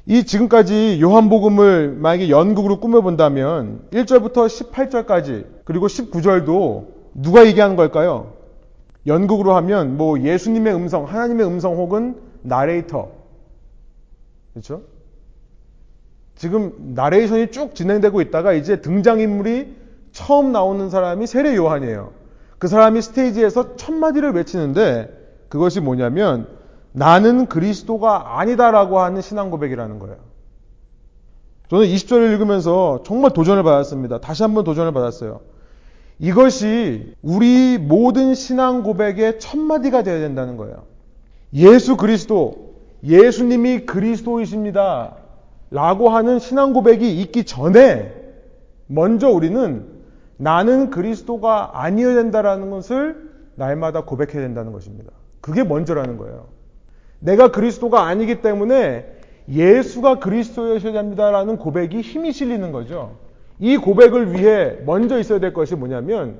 이 0.07 0.23
지금까지 0.23 0.99
요한복음을 1.01 1.95
만약에 1.97 2.29
연극으로 2.29 2.79
꾸며본다면 2.79 3.87
1절부터 3.91 4.45
18절까지 4.47 5.45
그리고 5.63 5.87
19절도 5.87 6.87
누가 7.15 7.45
얘기하는 7.47 7.75
걸까요? 7.75 8.33
연극으로 9.07 9.55
하면 9.55 9.97
뭐 9.97 10.19
예수님의 10.19 10.75
음성, 10.75 11.05
하나님의 11.05 11.47
음성 11.47 11.75
혹은 11.75 12.17
나레이터. 12.43 13.09
그렇죠? 14.53 14.83
지금 16.35 16.73
나레이션이 16.95 17.51
쭉 17.51 17.73
진행되고 17.73 18.21
있다가 18.21 18.53
이제 18.53 18.81
등장인물이 18.81 19.75
처음 20.11 20.51
나오는 20.51 20.89
사람이 20.89 21.25
세례 21.27 21.55
요한이에요. 21.55 22.13
그 22.59 22.67
사람이 22.67 23.01
스테이지에서 23.01 23.75
첫 23.75 23.93
마디를 23.93 24.33
외치는데 24.33 25.09
그것이 25.49 25.81
뭐냐면 25.81 26.47
나는 26.95 27.47
그리스도가 27.47 28.39
아니다라고 28.39 28.99
하는 28.99 29.21
신앙 29.21 29.51
고백이라는 29.51 29.99
거예요. 29.99 30.15
저는 31.69 31.87
20절을 31.87 32.31
읽으면서 32.33 33.03
정말 33.05 33.31
도전을 33.31 33.63
받았습니다. 33.63 34.21
다시 34.21 34.43
한번 34.43 34.63
도전을 34.63 34.93
받았어요. 34.93 35.41
이것이 36.19 37.13
우리 37.21 37.77
모든 37.77 38.33
신앙 38.33 38.83
고백의 38.83 39.39
첫마디가 39.39 40.03
되어야 40.03 40.19
된다는 40.19 40.55
거예요. 40.55 40.83
예수 41.53 41.97
그리스도, 41.97 42.75
예수님이 43.03 43.85
그리스도이십니다. 43.85 45.17
라고 45.71 46.09
하는 46.09 46.39
신앙 46.39 46.71
고백이 46.71 47.19
있기 47.21 47.43
전에 47.43 48.13
먼저 48.87 49.29
우리는 49.29 49.85
나는 50.37 50.91
그리스도가 50.91 51.71
아니어야 51.73 52.15
된다라는 52.15 52.69
것을 52.69 53.31
날마다 53.55 54.05
고백해야 54.05 54.41
된다는 54.41 54.71
것입니다. 54.71 55.11
그게 55.41 55.63
먼저라는 55.65 56.17
거예요. 56.17 56.54
내가 57.25 57.51
그리스도가 57.51 58.03
아니기 58.05 58.41
때문에 58.41 59.13
예수가 59.49 60.19
그리스도여셔야 60.19 60.93
됩니다라는 60.93 61.57
고백이 61.57 62.01
힘이 62.01 62.31
실리는 62.31 62.71
거죠. 62.71 63.17
이 63.59 63.77
고백을 63.77 64.33
위해 64.33 64.77
먼저 64.85 65.19
있어야 65.19 65.39
될 65.39 65.53
것이 65.53 65.75
뭐냐면 65.75 66.39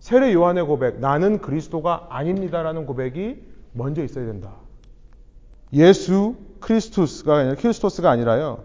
세례 0.00 0.32
요한의 0.32 0.64
고백, 0.64 1.00
나는 1.00 1.38
그리스도가 1.38 2.06
아닙니다라는 2.10 2.86
고백이 2.86 3.42
먼저 3.72 4.04
있어야 4.04 4.26
된다. 4.26 4.52
예수 5.72 6.36
Χριστός가 6.60 7.38
아니라 7.38 7.54
Χριστός가 7.56 8.10
아니라요. 8.10 8.64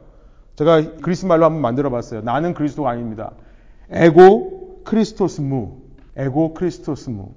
제가 0.56 0.98
그리스 1.02 1.26
말로 1.26 1.46
한번 1.46 1.62
만들어 1.62 1.90
봤어요. 1.90 2.22
나는 2.22 2.54
그리스도가 2.54 2.90
아닙니다. 2.90 3.32
εγώ 3.90 4.82
Χριστός 4.84 5.42
ου. 5.42 5.78
εγώ 6.16 6.54
Χριστός 6.54 7.10
ου. 7.10 7.32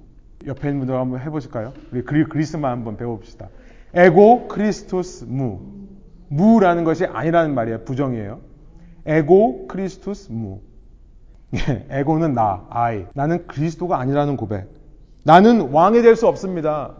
옆에 0.45 0.69
있는 0.69 0.79
분들 0.81 0.95
한번 0.95 1.19
해보실까요? 1.21 1.73
우리 1.91 2.03
그리스 2.03 2.53
말 2.53 2.71
한번 2.71 2.95
배워봅시다. 2.97 3.49
εγώ 3.97 4.47
Χριστός 4.47 5.25
ου. 5.27 5.59
ου라는 6.29 6.83
것이 6.83 7.05
아니라는 7.05 7.55
말이에요. 7.55 7.83
부정이에요. 7.83 8.39
εγώ 9.07 9.67
Χριστός 9.67 10.31
ου. 10.31 10.59
εγώ는 11.89 12.35
나, 12.35 12.65
I. 12.69 13.07
나는 13.15 13.47
그리스도가 13.47 13.99
아니라는 13.99 14.37
고백. 14.37 14.69
나는 15.23 15.71
왕이 15.71 16.03
될 16.03 16.15
수 16.15 16.27
없습니다. 16.27 16.93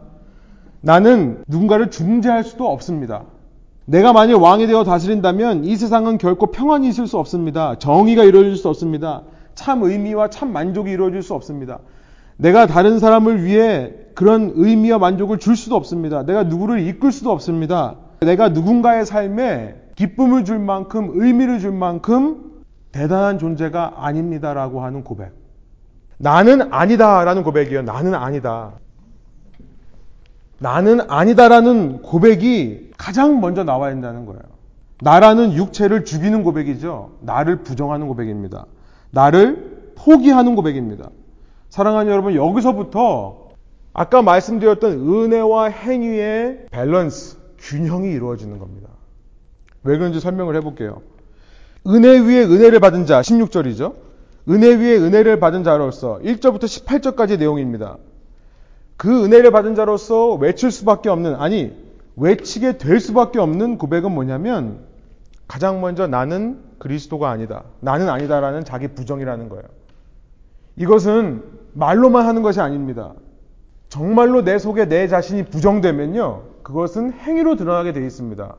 나는 0.82 1.44
누군가를 1.48 1.92
중재할 1.92 2.44
수도 2.44 2.68
없습니다. 2.68 3.26
내가 3.86 4.12
만약 4.12 4.42
왕이 4.42 4.66
되어 4.66 4.84
다스린다면 4.84 5.66
이 5.66 5.76
세상은 5.76 6.18
결코 6.18 6.48
평안이 6.48 6.90
있을 6.90 7.06
수 7.06 7.20
없습니다. 7.20 7.78
정의가 7.78 8.24
이루어질 8.24 8.56
수 8.56 8.70
없습니다. 8.70 9.22
참 9.54 9.84
의미와 9.84 10.30
참 10.30 10.52
만족이 10.52 10.90
이루어질 10.92 11.22
수 11.22 11.36
없습니다. 11.36 11.80
내가 12.38 12.66
다른 12.66 12.98
사람을 13.00 13.44
위해 13.44 13.94
그런 14.18 14.52
의미와 14.56 14.98
만족을 14.98 15.38
줄 15.38 15.56
수도 15.56 15.76
없습니다. 15.76 16.24
내가 16.24 16.42
누구를 16.42 16.80
이끌 16.80 17.12
수도 17.12 17.30
없습니다. 17.30 17.98
내가 18.22 18.50
누군가의 18.50 19.06
삶에 19.06 19.76
기쁨을 19.94 20.44
줄 20.44 20.58
만큼 20.58 21.12
의미를 21.14 21.60
줄 21.60 21.72
만큼 21.72 22.64
대단한 22.92 23.38
존재가 23.38 23.94
아닙니다라고 23.98 24.82
하는 24.82 25.04
고백. 25.04 25.34
나는 26.18 26.74
아니다라는 26.74 27.44
고백이에요. 27.44 27.84
나는 27.84 28.16
아니다. 28.16 28.72
나는 30.58 31.00
아니다라는 31.08 32.02
고백이 32.02 32.94
가장 32.98 33.40
먼저 33.40 33.64
나와야 33.64 33.92
된다는 33.92 34.26
거예요. 34.26 34.42
나라는 35.00 35.54
육체를 35.54 36.06
죽이는 36.06 36.42
고백이죠. 36.42 37.12
나를 37.22 37.58
부정하는 37.58 38.08
고백입니다. 38.08 38.66
나를 39.12 39.92
포기하는 39.96 40.56
고백입니다. 40.56 41.12
사랑하는 41.70 42.12
여러분, 42.12 42.34
여기서부터 42.34 43.47
아까 43.98 44.22
말씀드렸던 44.22 44.92
은혜와 44.92 45.70
행위의 45.70 46.68
밸런스, 46.70 47.38
균형이 47.58 48.12
이루어지는 48.12 48.60
겁니다. 48.60 48.90
왜 49.84 49.98
그런지 49.98 50.20
설명을 50.20 50.56
해볼게요. 50.58 51.02
은혜 51.88 52.20
위에 52.20 52.44
은혜를 52.44 52.80
받은 52.80 53.08
자, 53.08 53.22
16절이죠. 53.22 53.96
은혜 54.50 54.76
위에 54.76 54.98
은혜를 54.98 55.40
받은 55.40 55.64
자로서 55.64 56.20
1절부터 56.24 56.66
18절까지 56.66 57.40
내용입니다. 57.40 57.98
그 58.98 59.26
은혜를 59.26 59.50
받은 59.50 59.74
자로서 59.74 60.36
외칠 60.36 60.70
수밖에 60.70 61.10
없는, 61.10 61.34
아니, 61.34 61.76
외치게 62.18 62.78
될 62.78 63.00
수밖에 63.00 63.40
없는 63.40 63.80
고백은 63.80 64.12
뭐냐면, 64.12 64.82
가장 65.48 65.82
먼저 65.82 66.06
나는 66.06 66.60
그리스도가 66.78 67.32
아니다. 67.32 67.64
나는 67.80 68.10
아니다라는 68.10 68.64
자기 68.64 68.90
부정이라는 68.90 69.50
거예요. 69.50 69.64
이것은 70.76 71.42
말로만 71.74 72.28
하는 72.28 72.44
것이 72.44 72.62
아닙니다. 72.62 73.14
정말로 73.90 74.44
내 74.44 74.58
속에 74.58 74.86
내 74.86 75.08
자신이 75.08 75.46
부정되면요. 75.46 76.44
그것은 76.64 77.14
행위로 77.14 77.56
드러나게 77.56 77.94
되어 77.94 78.04
있습니다. 78.04 78.56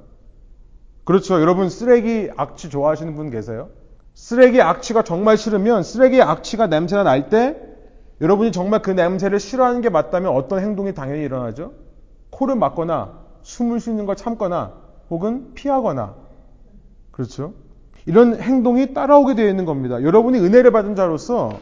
그렇죠. 1.05 1.41
여러분 1.41 1.69
쓰레기 1.69 2.31
악취 2.37 2.71
좋아하시는 2.71 3.15
분 3.15 3.31
계세요? 3.31 3.69
쓰레기 4.15 4.61
악취가 4.61 5.03
정말 5.03 5.37
싫으면 5.37 5.83
쓰레기 5.83 6.21
악취가 6.21 6.67
냄새가 6.67 7.03
날 7.03 7.29
때 7.29 7.57
여러분이 8.21 8.51
정말 8.53 8.83
그 8.83 8.91
냄새를 8.91 9.39
싫어하는 9.39 9.81
게 9.81 9.91
맞다면 9.91 10.33
어떤 10.33 10.61
행동이 10.61 10.93
당연히 10.93 11.23
일어나죠? 11.23 11.73
코를 12.31 12.57
막거나 12.57 13.13
숨을 13.43 13.81
쉬는 13.81 14.07
걸 14.07 14.17
참거나 14.17 14.73
혹은 15.11 15.55
피하거나 15.55 16.15
그렇죠? 17.13 17.53
이런 18.07 18.41
행동이 18.41 18.93
따라오게 18.93 19.35
되어 19.35 19.49
있는 19.49 19.65
겁니다. 19.65 20.03
여러분이 20.03 20.39
은혜를 20.39 20.73
받은 20.73 20.97
자로서 20.97 21.61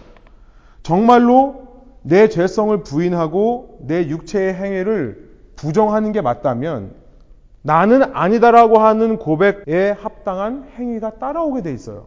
정말로 0.82 1.65
내 2.06 2.28
죄성을 2.28 2.84
부인하고 2.84 3.78
내 3.80 4.08
육체의 4.08 4.54
행위를 4.54 5.28
부정하는 5.56 6.12
게 6.12 6.20
맞다면 6.20 6.92
나는 7.62 8.14
아니다라고 8.14 8.78
하는 8.78 9.18
고백에 9.18 9.90
합당한 9.90 10.68
행위가 10.78 11.18
따라오게 11.18 11.62
돼 11.62 11.72
있어요. 11.72 12.06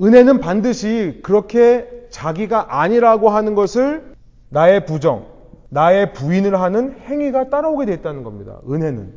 은혜는 0.00 0.38
반드시 0.38 1.18
그렇게 1.24 2.06
자기가 2.10 2.80
아니라고 2.80 3.30
하는 3.30 3.56
것을 3.56 4.14
나의 4.48 4.86
부정, 4.86 5.26
나의 5.70 6.12
부인을 6.12 6.60
하는 6.60 6.96
행위가 7.00 7.50
따라오게 7.50 7.86
돼 7.86 7.94
있다는 7.94 8.22
겁니다. 8.22 8.60
은혜는. 8.70 9.12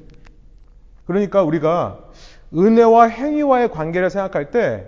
그러니까 1.06 1.43
우리가 1.43 1.99
은혜와 2.56 3.10
행위와의 3.10 3.69
관계를 3.69 4.10
생각할 4.10 4.49
때 4.49 4.88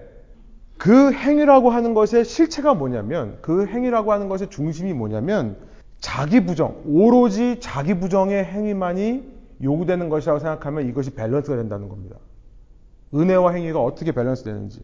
그 0.78 1.12
행위라고 1.14 1.70
하는 1.70 1.94
것의 1.94 2.26
실체가 2.26 2.74
뭐냐면 2.74 3.38
그 3.42 3.66
행위라고 3.66 4.12
하는 4.12 4.28
것의 4.28 4.50
중심이 4.50 4.94
뭐냐면 4.94 5.58
자기 6.00 6.46
부정, 6.46 6.82
오로지 6.86 7.58
자기 7.60 7.96
부정의 7.96 8.44
행위만이 8.44 9.36
요구되는 9.64 10.10
것이라고 10.10 10.40
생각하면 10.40 10.88
이것이 10.88 11.12
밸런스가 11.12 11.56
된다는 11.56 11.90
겁니다. 11.90 12.18
은혜와 13.14 13.54
행위가 13.54 13.82
어떻게 13.82 14.12
밸런스 14.12 14.44
되는지. 14.44 14.82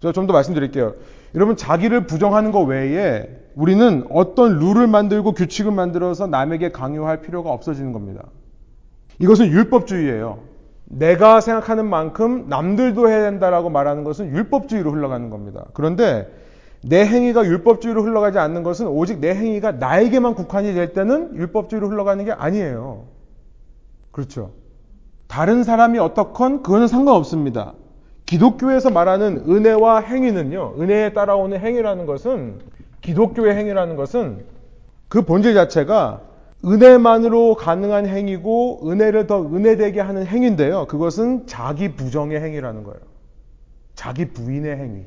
제가 0.00 0.12
좀 0.12 0.26
더 0.26 0.32
말씀드릴게요. 0.32 0.94
여러분, 1.34 1.56
자기를 1.56 2.06
부정하는 2.06 2.52
것 2.52 2.62
외에 2.62 3.28
우리는 3.54 4.04
어떤 4.10 4.58
룰을 4.58 4.86
만들고 4.86 5.32
규칙을 5.32 5.72
만들어서 5.72 6.26
남에게 6.26 6.72
강요할 6.72 7.20
필요가 7.20 7.50
없어지는 7.50 7.92
겁니다. 7.92 8.24
이것은 9.18 9.46
율법주의예요. 9.46 10.51
내가 10.92 11.40
생각하는 11.40 11.88
만큼 11.88 12.48
남들도 12.48 13.08
해야 13.08 13.22
된다라고 13.22 13.70
말하는 13.70 14.04
것은 14.04 14.28
율법주의로 14.28 14.92
흘러가는 14.92 15.30
겁니다. 15.30 15.64
그런데 15.72 16.30
내 16.84 17.06
행위가 17.06 17.46
율법주의로 17.46 18.02
흘러가지 18.02 18.38
않는 18.38 18.62
것은 18.62 18.88
오직 18.88 19.20
내 19.20 19.34
행위가 19.34 19.72
나에게만 19.72 20.34
국한이 20.34 20.74
될 20.74 20.92
때는 20.92 21.34
율법주의로 21.34 21.88
흘러가는 21.88 22.22
게 22.24 22.32
아니에요. 22.32 23.04
그렇죠. 24.10 24.50
다른 25.28 25.64
사람이 25.64 25.98
어떻건 25.98 26.62
그거는 26.62 26.88
상관없습니다. 26.88 27.72
기독교에서 28.26 28.90
말하는 28.90 29.44
은혜와 29.48 30.00
행위는요, 30.00 30.74
은혜에 30.78 31.14
따라오는 31.14 31.58
행위라는 31.58 32.04
것은, 32.04 32.60
기독교의 33.00 33.56
행위라는 33.56 33.96
것은 33.96 34.44
그 35.08 35.22
본질 35.22 35.54
자체가 35.54 36.20
은혜만으로 36.64 37.56
가능한 37.56 38.06
행위고, 38.06 38.88
은혜를 38.90 39.26
더 39.26 39.42
은혜되게 39.42 40.00
하는 40.00 40.26
행위인데요. 40.26 40.86
그것은 40.86 41.46
자기 41.46 41.94
부정의 41.94 42.40
행위라는 42.40 42.84
거예요. 42.84 43.00
자기 43.94 44.32
부인의 44.32 44.76
행위. 44.76 45.06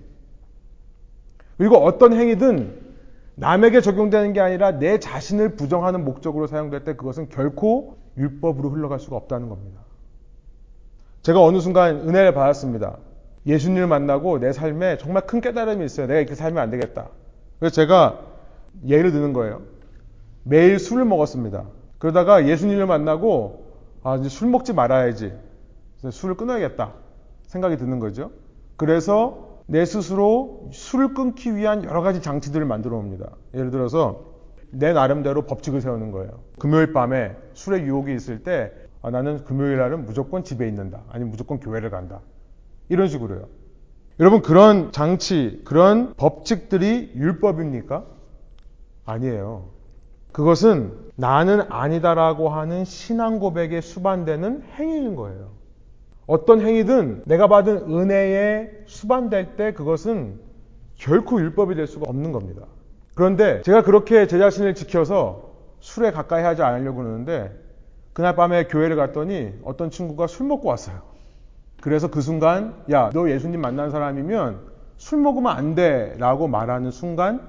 그리고 1.58 1.78
어떤 1.78 2.14
행위든 2.14 2.86
남에게 3.36 3.82
적용되는 3.82 4.34
게 4.34 4.40
아니라 4.40 4.72
내 4.80 5.00
자신을 5.00 5.56
부정하는 5.56 6.04
목적으로 6.06 6.48
사용될 6.48 6.84
때 6.84 6.96
그것은 6.96 7.30
결코 7.30 7.98
율법으로 8.18 8.70
흘러갈 8.70 9.00
수가 9.00 9.16
없다는 9.18 9.50
겁니다. 9.50 9.82
제가 11.22 11.42
어느 11.42 11.60
순간 11.60 12.08
은혜를 12.08 12.34
받았습니다. 12.34 12.98
예수님을 13.46 13.88
만나고 13.88 14.40
내 14.40 14.54
삶에 14.54 14.98
정말 14.98 15.26
큰 15.26 15.42
깨달음이 15.42 15.84
있어요. 15.86 16.08
내가 16.08 16.20
이렇게 16.20 16.36
살면 16.36 16.62
안 16.62 16.70
되겠다. 16.70 17.10
그래서 17.60 17.76
제가 17.76 18.20
예를 18.88 19.12
드는 19.12 19.34
거예요. 19.34 19.62
매일 20.48 20.78
술을 20.78 21.06
먹었습니다. 21.06 21.66
그러다가 21.98 22.48
예수님을 22.48 22.86
만나고 22.86 23.66
아, 24.04 24.16
이제 24.18 24.30
술 24.30 24.50
먹지 24.50 24.74
말아야지. 24.74 25.34
술을 26.10 26.38
끊어야겠다. 26.38 26.94
생각이 27.48 27.78
드는 27.78 28.00
거죠. 28.00 28.32
그래서 28.78 29.60
내 29.66 29.84
스스로 29.86 30.70
술을 30.72 31.16
끊기 31.16 31.56
위한 31.56 31.84
여러 31.84 32.02
가지 32.02 32.22
장치들을 32.22 32.64
만들어 32.66 32.98
옵니다. 32.98 33.32
예를 33.56 33.72
들어서 33.72 34.36
내 34.70 34.94
나름대로 34.94 35.44
법칙을 35.44 35.82
세우는 35.82 36.12
거예요. 36.12 36.42
금요일 36.60 36.94
밤에 36.94 37.36
술의 37.54 37.82
유혹이 37.84 38.14
있을 38.14 38.44
때 38.44 38.72
아, 39.02 39.10
나는 39.10 39.44
금요일 39.46 39.78
날은 39.78 40.06
무조건 40.06 40.44
집에 40.44 40.68
있는다. 40.68 41.02
아니면 41.10 41.32
무조건 41.32 41.60
교회를 41.60 41.90
간다. 41.90 42.22
이런 42.90 43.08
식으로요. 43.08 43.48
여러분 44.20 44.44
그런 44.44 44.92
장치, 44.92 45.62
그런 45.66 46.14
법칙들이 46.16 47.14
율법입니까? 47.16 48.06
아니에요. 49.06 49.70
그것은 50.36 50.92
나는 51.16 51.62
아니다라고 51.70 52.50
하는 52.50 52.84
신앙 52.84 53.40
고백에 53.40 53.80
수반되는 53.80 54.64
행위인 54.78 55.16
거예요. 55.16 55.52
어떤 56.28 56.60
행위든 56.60 57.22
내가 57.26 57.48
받은 57.48 57.90
은혜에 57.90 58.70
수반될 58.86 59.56
때 59.56 59.72
그것은 59.72 60.42
결코 60.96 61.40
율법이 61.40 61.76
될 61.76 61.88
수가 61.88 62.10
없는 62.10 62.34
겁니다. 62.34 62.64
그런데 63.14 63.62
제가 63.62 63.84
그렇게 63.84 64.28
제 64.28 64.38
자신을 64.38 64.76
지켜서 64.76 65.54
술에 65.80 66.12
가까이 66.12 66.44
하지 66.44 66.64
않으려고 66.64 66.98
그러는데 66.98 67.58
그날 68.12 68.36
밤에 68.36 68.66
교회를 68.66 68.98
갔더니 68.98 69.54
어떤 69.64 69.90
친구가 69.90 70.28
술 70.28 70.48
먹고 70.48 70.68
왔어요. 70.68 70.98
그래서 71.82 72.10
그 72.12 72.20
순간 72.20 72.74
야 72.92 73.10
너 73.14 73.30
예수님 73.30 73.62
만난 73.62 73.90
사람이면 73.90 74.60
술 74.98 75.20
먹으면 75.20 75.56
안 75.56 75.76
돼 75.76 76.16
라고 76.18 76.50
말하는 76.50 76.92
순간 76.92 77.40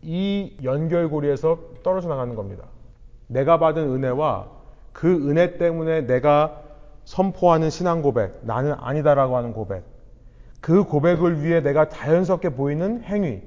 이 0.00 0.56
연결고리에서 0.64 1.69
떨어져 1.82 2.08
나가는 2.08 2.34
겁니다. 2.34 2.64
내가 3.26 3.58
받은 3.58 3.82
은혜와 3.82 4.48
그 4.92 5.28
은혜 5.28 5.56
때문에 5.58 6.02
내가 6.02 6.62
선포하는 7.04 7.70
신앙 7.70 8.02
고백, 8.02 8.40
나는 8.42 8.74
아니다라고 8.78 9.36
하는 9.36 9.52
고백, 9.52 9.84
그 10.60 10.84
고백을 10.84 11.42
위해 11.42 11.60
내가 11.60 11.88
자연스럽게 11.88 12.50
보이는 12.50 13.02
행위, 13.02 13.40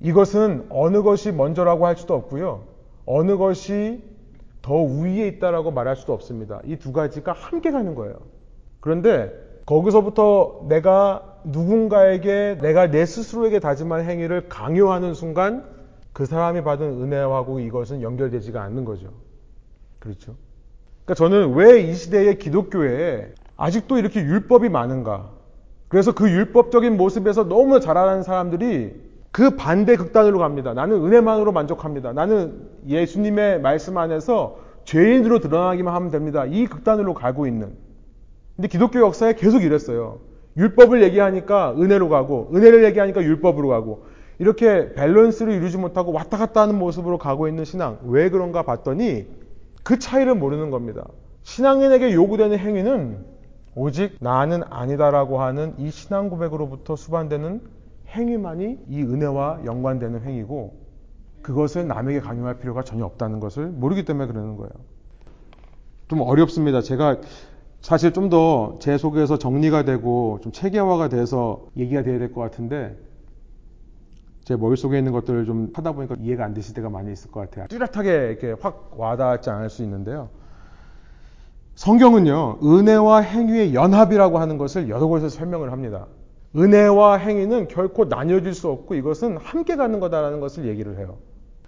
이것은 0.00 0.66
어느 0.70 1.02
것이 1.02 1.32
먼저라고 1.32 1.86
할 1.86 1.96
수도 1.96 2.14
없고요. 2.14 2.64
어느 3.04 3.36
것이 3.36 4.02
더 4.62 4.74
우위에 4.74 5.26
있다라고 5.28 5.70
말할 5.70 5.96
수도 5.96 6.12
없습니다. 6.12 6.60
이 6.64 6.76
두 6.76 6.92
가지가 6.92 7.32
함께 7.32 7.70
가는 7.70 7.94
거예요. 7.94 8.14
그런데 8.80 9.32
거기서부터 9.66 10.66
내가 10.68 11.38
누군가에게 11.44 12.58
내가 12.60 12.90
내 12.90 13.04
스스로에게 13.06 13.60
다짐한 13.60 14.04
행위를 14.04 14.48
강요하는 14.48 15.14
순간 15.14 15.64
그 16.18 16.26
사람이 16.26 16.64
받은 16.64 16.84
은혜하고 17.00 17.60
이것은 17.60 18.02
연결되지가 18.02 18.60
않는 18.60 18.84
거죠. 18.84 19.06
그렇죠? 20.00 20.34
그러니까 21.04 21.14
저는 21.14 21.54
왜 21.54 21.80
이 21.80 21.94
시대의 21.94 22.40
기독교에 22.40 23.32
아직도 23.56 23.98
이렇게 23.98 24.18
율법이 24.20 24.68
많은가? 24.68 25.30
그래서 25.86 26.12
그 26.12 26.28
율법적인 26.28 26.96
모습에서 26.96 27.44
너무 27.44 27.78
자라는 27.78 28.24
사람들이 28.24 29.00
그 29.30 29.50
반대 29.50 29.94
극단으로 29.94 30.40
갑니다. 30.40 30.74
나는 30.74 31.04
은혜만으로 31.04 31.52
만족합니다. 31.52 32.12
나는 32.12 32.68
예수님의 32.88 33.60
말씀 33.60 33.96
안에서 33.96 34.58
죄인으로 34.86 35.38
드러나기만 35.38 35.94
하면 35.94 36.10
됩니다. 36.10 36.46
이 36.46 36.66
극단으로 36.66 37.14
가고 37.14 37.46
있는. 37.46 37.76
근데 38.56 38.66
기독교 38.66 38.98
역사에 38.98 39.34
계속 39.34 39.62
이랬어요. 39.62 40.18
율법을 40.56 41.00
얘기하니까 41.04 41.76
은혜로 41.78 42.08
가고, 42.08 42.50
은혜를 42.52 42.82
얘기하니까 42.86 43.22
율법으로 43.22 43.68
가고, 43.68 44.17
이렇게 44.38 44.92
밸런스를 44.94 45.52
이루지 45.54 45.78
못하고 45.78 46.12
왔다 46.12 46.36
갔다 46.38 46.62
하는 46.62 46.78
모습으로 46.78 47.18
가고 47.18 47.48
있는 47.48 47.64
신앙. 47.64 47.98
왜 48.04 48.30
그런가 48.30 48.62
봤더니 48.62 49.26
그 49.82 49.98
차이를 49.98 50.34
모르는 50.34 50.70
겁니다. 50.70 51.06
신앙인에게 51.42 52.12
요구되는 52.14 52.58
행위는 52.58 53.24
오직 53.74 54.16
나는 54.20 54.62
아니다라고 54.70 55.40
하는 55.40 55.74
이 55.78 55.90
신앙 55.90 56.30
고백으로부터 56.30 56.94
수반되는 56.96 57.60
행위만이 58.08 58.78
이 58.88 59.02
은혜와 59.02 59.60
연관되는 59.64 60.22
행위고 60.22 60.74
그것을 61.42 61.86
남에게 61.86 62.20
강요할 62.20 62.58
필요가 62.58 62.82
전혀 62.82 63.04
없다는 63.04 63.40
것을 63.40 63.66
모르기 63.66 64.04
때문에 64.04 64.26
그러는 64.28 64.56
거예요. 64.56 64.70
좀 66.08 66.20
어렵습니다. 66.20 66.80
제가 66.80 67.18
사실 67.80 68.12
좀 68.12 68.28
더 68.28 68.78
제 68.80 68.98
속에서 68.98 69.38
정리가 69.38 69.84
되고 69.84 70.38
좀 70.42 70.52
체계화가 70.52 71.08
돼서 71.08 71.66
얘기가 71.76 72.02
돼야 72.02 72.18
될 72.18 72.32
것 72.32 72.40
같은데 72.40 72.96
제 74.48 74.56
머릿속에 74.56 74.96
있는 74.96 75.12
것들을 75.12 75.44
좀 75.44 75.68
하다 75.74 75.92
보니까 75.92 76.16
이해가 76.18 76.42
안 76.42 76.54
되실 76.54 76.72
때가 76.72 76.88
많이 76.88 77.12
있을 77.12 77.30
것 77.30 77.40
같아요. 77.40 77.66
뚜렷하게 77.68 78.28
이렇게 78.30 78.56
확 78.58 78.94
와닿지 78.96 79.50
않을 79.50 79.68
수 79.68 79.82
있는데요. 79.82 80.30
성경은요, 81.74 82.60
은혜와 82.64 83.20
행위의 83.20 83.74
연합이라고 83.74 84.38
하는 84.38 84.56
것을 84.56 84.88
여러 84.88 85.06
곳에서 85.06 85.28
설명을 85.28 85.70
합니다. 85.70 86.06
은혜와 86.56 87.18
행위는 87.18 87.68
결코 87.68 88.06
나뉘어질 88.06 88.54
수 88.54 88.70
없고 88.70 88.94
이것은 88.94 89.36
함께 89.36 89.76
가는 89.76 90.00
거다라는 90.00 90.40
것을 90.40 90.66
얘기를 90.66 90.96
해요. 90.96 91.18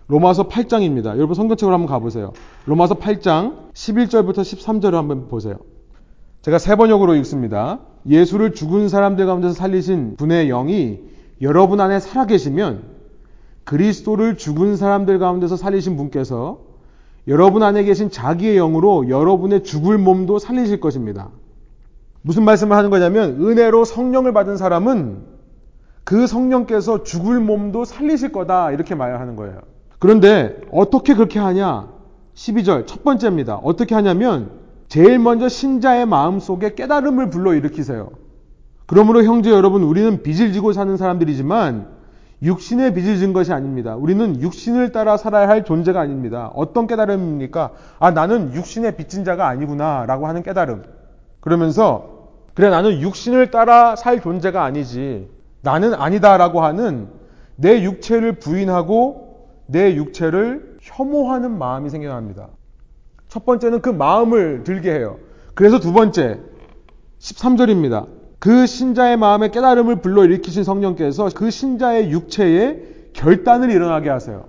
로마서 0.09 0.49
8장입니다. 0.49 1.17
여러분 1.19 1.35
성경책으로 1.35 1.75
한번 1.75 1.87
가보세요. 1.87 2.33
로마서 2.65 2.95
8장 2.95 3.73
11절부터 3.75 4.39
13절을 4.39 4.93
한번 4.93 5.29
보세요. 5.29 5.57
제가 6.41 6.57
세 6.59 6.77
번역으로 6.77 7.15
읽습니다. 7.17 7.81
예수를 8.09 8.55
죽은 8.55 8.89
사람들 8.89 9.27
가운데서 9.27 9.53
살리신 9.53 10.17
분의 10.17 10.49
영이 10.49 11.20
여러분 11.41 11.81
안에 11.81 12.01
살아계시면 12.01 12.83
그리스도를 13.65 14.37
죽은 14.37 14.77
사람들 14.77 15.19
가운데서 15.19 15.57
살리신 15.57 15.97
분께서 15.97 16.59
여러분 17.29 17.63
안에 17.63 17.85
계신 17.85 18.11
자기의 18.11 18.57
영으로 18.57 19.09
여러분의 19.09 19.63
죽을 19.63 19.99
몸도 19.99 20.39
살리실 20.39 20.81
것입니다. 20.81 21.29
무슨 22.23 22.45
말씀을 22.45 22.77
하는 22.77 22.91
거냐면 22.91 23.41
은혜로 23.41 23.85
성령을 23.85 24.33
받은 24.33 24.57
사람은 24.57 25.25
그 26.05 26.27
성령께서 26.27 27.05
죽을 27.05 27.41
몸도 27.41 27.85
살리실 27.85 28.33
거다 28.33 28.73
이렇게 28.73 28.95
말하는 28.95 29.37
거예요. 29.37 29.61
그런데 29.99 30.61
어떻게 30.73 31.15
그렇게 31.15 31.39
하냐? 31.39 31.89
12절 32.35 32.87
첫 32.87 33.05
번째입니다. 33.05 33.57
어떻게 33.57 33.95
하냐면 33.95 34.51
제일 34.89 35.19
먼저 35.19 35.49
신자의 35.49 36.07
마음 36.07 36.41
속에 36.41 36.75
깨달음을 36.75 37.31
불러일으키세요. 37.31 38.11
그러므로 38.91 39.23
형제 39.23 39.51
여러분 39.51 39.85
우리는 39.85 40.21
빚을 40.21 40.53
지고 40.53 40.73
사는 40.73 40.97
사람들이지만 40.97 41.87
육신의 42.43 42.93
빚을 42.93 43.19
진 43.19 43.33
것이 43.33 43.53
아닙니다. 43.53 43.95
우리는 43.95 44.41
육신을 44.41 44.91
따라 44.91 45.17
살아야 45.17 45.49
할 45.49 45.65
존재가 45.65 46.01
아닙니다. 46.01 46.51
어떤 46.57 46.89
깨달음입니까? 46.89 47.71
아 48.01 48.11
나는 48.11 48.53
육신의 48.53 48.97
빚진 48.97 49.25
자가 49.25 49.47
아니구나 49.47 50.07
라고 50.07 50.27
하는 50.27 50.43
깨달음. 50.43 50.83
그러면서 51.39 52.31
그래 52.55 52.69
나는 52.69 53.01
육신을 53.01 53.53
따라 53.53 53.95
살 53.95 54.21
존재가 54.21 54.65
아니지 54.65 55.31
나는 55.61 55.95
아니다 55.95 56.37
라고 56.37 56.65
하는 56.65 57.07
내 57.55 57.85
육체를 57.85 58.41
부인하고 58.41 59.51
내 59.67 59.95
육체를 59.95 60.79
혐오하는 60.81 61.57
마음이 61.57 61.91
생겨납니다. 61.91 62.49
첫 63.29 63.47
번째는 63.47 63.83
그 63.83 63.91
마음을 63.91 64.65
들게 64.65 64.91
해요. 64.93 65.19
그래서 65.55 65.79
두 65.79 65.93
번째 65.93 66.41
13절입니다. 67.21 68.20
그 68.41 68.67
신자의 68.67 69.19
마음에 69.19 69.51
깨달음을 69.51 69.97
불러일으키신 69.97 70.65
성령께서 70.65 71.29
그 71.35 71.51
신자의 71.51 72.11
육체에 72.11 73.11
결단을 73.13 73.71
일어나게 73.71 74.09
하세요. 74.09 74.47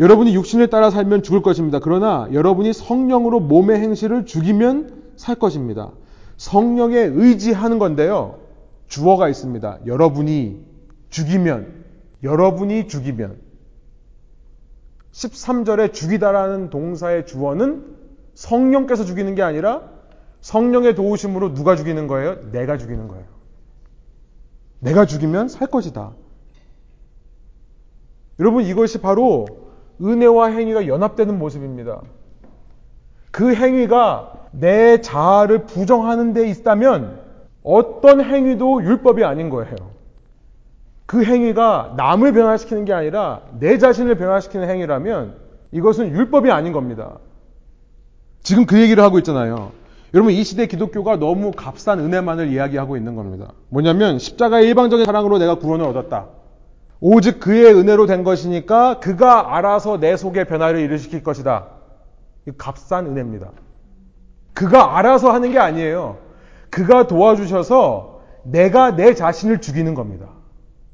여러분이 0.00 0.34
육신을 0.34 0.70
따라 0.70 0.90
살면 0.90 1.22
죽을 1.22 1.42
것입니다. 1.42 1.78
그러나 1.80 2.26
여러분이 2.32 2.72
성령으로 2.72 3.40
몸의 3.40 3.78
행실을 3.78 4.24
죽이면 4.24 5.02
살 5.16 5.36
것입니다. 5.36 5.92
성령에 6.38 6.96
의지하는 6.96 7.78
건데요. 7.78 8.40
주어가 8.88 9.28
있습니다. 9.28 9.80
여러분이 9.86 10.60
죽이면, 11.10 11.84
여러분이 12.22 12.88
죽이면. 12.88 13.36
13절에 15.12 15.92
죽이다라는 15.92 16.70
동사의 16.70 17.26
주어는 17.26 17.84
성령께서 18.34 19.04
죽이는 19.04 19.34
게 19.36 19.42
아니라 19.42 19.93
성령의 20.44 20.94
도우심으로 20.94 21.54
누가 21.54 21.74
죽이는 21.74 22.06
거예요? 22.06 22.50
내가 22.52 22.76
죽이는 22.76 23.08
거예요. 23.08 23.24
내가 24.78 25.06
죽이면 25.06 25.48
살 25.48 25.68
것이다. 25.68 26.12
여러분 28.38 28.62
이것이 28.62 29.00
바로 29.00 29.46
은혜와 30.02 30.48
행위가 30.48 30.86
연합되는 30.86 31.38
모습입니다. 31.38 32.02
그 33.30 33.54
행위가 33.54 34.48
내 34.50 35.00
자아를 35.00 35.64
부정하는 35.64 36.34
데 36.34 36.46
있다면 36.50 37.20
어떤 37.62 38.20
행위도 38.22 38.84
율법이 38.84 39.24
아닌 39.24 39.48
거예요. 39.48 39.74
그 41.06 41.24
행위가 41.24 41.94
남을 41.96 42.34
변화시키는 42.34 42.84
게 42.84 42.92
아니라 42.92 43.40
내 43.60 43.78
자신을 43.78 44.16
변화시키는 44.16 44.68
행위라면 44.68 45.36
이것은 45.72 46.10
율법이 46.10 46.50
아닌 46.50 46.74
겁니다. 46.74 47.18
지금 48.42 48.66
그 48.66 48.78
얘기를 48.78 49.02
하고 49.02 49.16
있잖아요. 49.16 49.83
여러분 50.14 50.32
이 50.32 50.44
시대 50.44 50.66
기독교가 50.66 51.16
너무 51.16 51.50
값싼 51.50 51.98
은혜만을 51.98 52.48
이야기하고 52.52 52.96
있는 52.96 53.16
겁니다. 53.16 53.52
뭐냐면 53.68 54.20
십자가의 54.20 54.68
일방적인 54.68 55.04
사랑으로 55.04 55.38
내가 55.38 55.56
구원을 55.56 55.84
얻었다. 55.86 56.28
오직 57.00 57.40
그의 57.40 57.74
은혜로 57.74 58.06
된 58.06 58.22
것이니까 58.22 59.00
그가 59.00 59.56
알아서 59.56 59.98
내 59.98 60.16
속에 60.16 60.44
변화를 60.44 60.78
일으킬 60.80 61.24
것이다. 61.24 61.66
이 62.46 62.52
값싼 62.56 63.06
은혜입니다. 63.06 63.50
그가 64.54 64.96
알아서 64.96 65.32
하는 65.32 65.50
게 65.50 65.58
아니에요. 65.58 66.18
그가 66.70 67.08
도와주셔서 67.08 68.20
내가 68.44 68.94
내 68.94 69.14
자신을 69.14 69.60
죽이는 69.60 69.94
겁니다. 69.94 70.28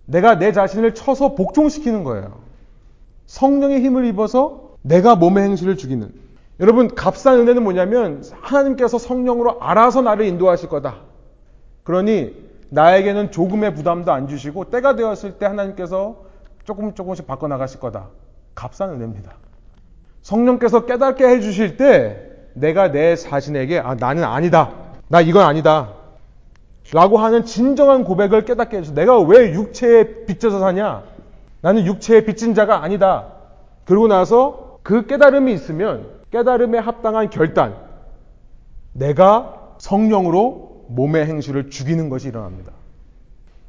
내가 0.06 0.38
내 0.38 0.52
자신을 0.52 0.94
쳐서 0.94 1.34
복종시키는 1.34 2.04
거예요. 2.04 2.38
성령의 3.26 3.82
힘을 3.84 4.06
입어서 4.06 4.70
내가 4.80 5.14
몸의 5.14 5.44
행실을 5.44 5.76
죽이는. 5.76 6.29
여러분, 6.60 6.94
값싼 6.94 7.40
은혜는 7.40 7.62
뭐냐면 7.64 8.22
하나님께서 8.42 8.98
성령으로 8.98 9.62
알아서 9.62 10.02
나를 10.02 10.26
인도하실 10.26 10.68
거다. 10.68 10.96
그러니 11.84 12.34
나에게는 12.68 13.32
조금의 13.32 13.74
부담도 13.74 14.12
안 14.12 14.28
주시고 14.28 14.64
때가 14.66 14.94
되었을 14.94 15.38
때 15.38 15.46
하나님께서 15.46 16.16
조금 16.64 16.94
조금씩 16.94 17.26
바꿔 17.26 17.48
나가실 17.48 17.80
거다. 17.80 18.08
값싼 18.54 18.90
은혜입니다. 18.90 19.32
성령께서 20.20 20.84
깨닫게 20.84 21.26
해 21.26 21.40
주실 21.40 21.78
때 21.78 22.30
내가 22.52 22.92
내 22.92 23.16
자신에게 23.16 23.78
아 23.78 23.94
나는 23.94 24.22
아니다. 24.24 24.72
나 25.08 25.22
이건 25.22 25.46
아니다. 25.46 25.94
라고 26.92 27.18
하는 27.18 27.44
진정한 27.44 28.04
고백을 28.04 28.44
깨닫게 28.44 28.78
해주셔. 28.78 28.94
내가 28.94 29.18
왜 29.18 29.54
육체에 29.54 30.26
빚져서 30.26 30.60
사냐? 30.60 31.04
나는 31.62 31.86
육체에 31.86 32.24
빚진 32.24 32.54
자가 32.54 32.82
아니다. 32.82 33.28
그러고 33.84 34.08
나서 34.08 34.78
그 34.82 35.06
깨달음이 35.06 35.52
있으면 35.52 36.19
깨달음에 36.30 36.78
합당한 36.78 37.30
결단. 37.30 37.74
내가 38.92 39.74
성령으로 39.78 40.84
몸의 40.88 41.26
행실을 41.26 41.70
죽이는 41.70 42.08
것이 42.08 42.28
일어납니다. 42.28 42.72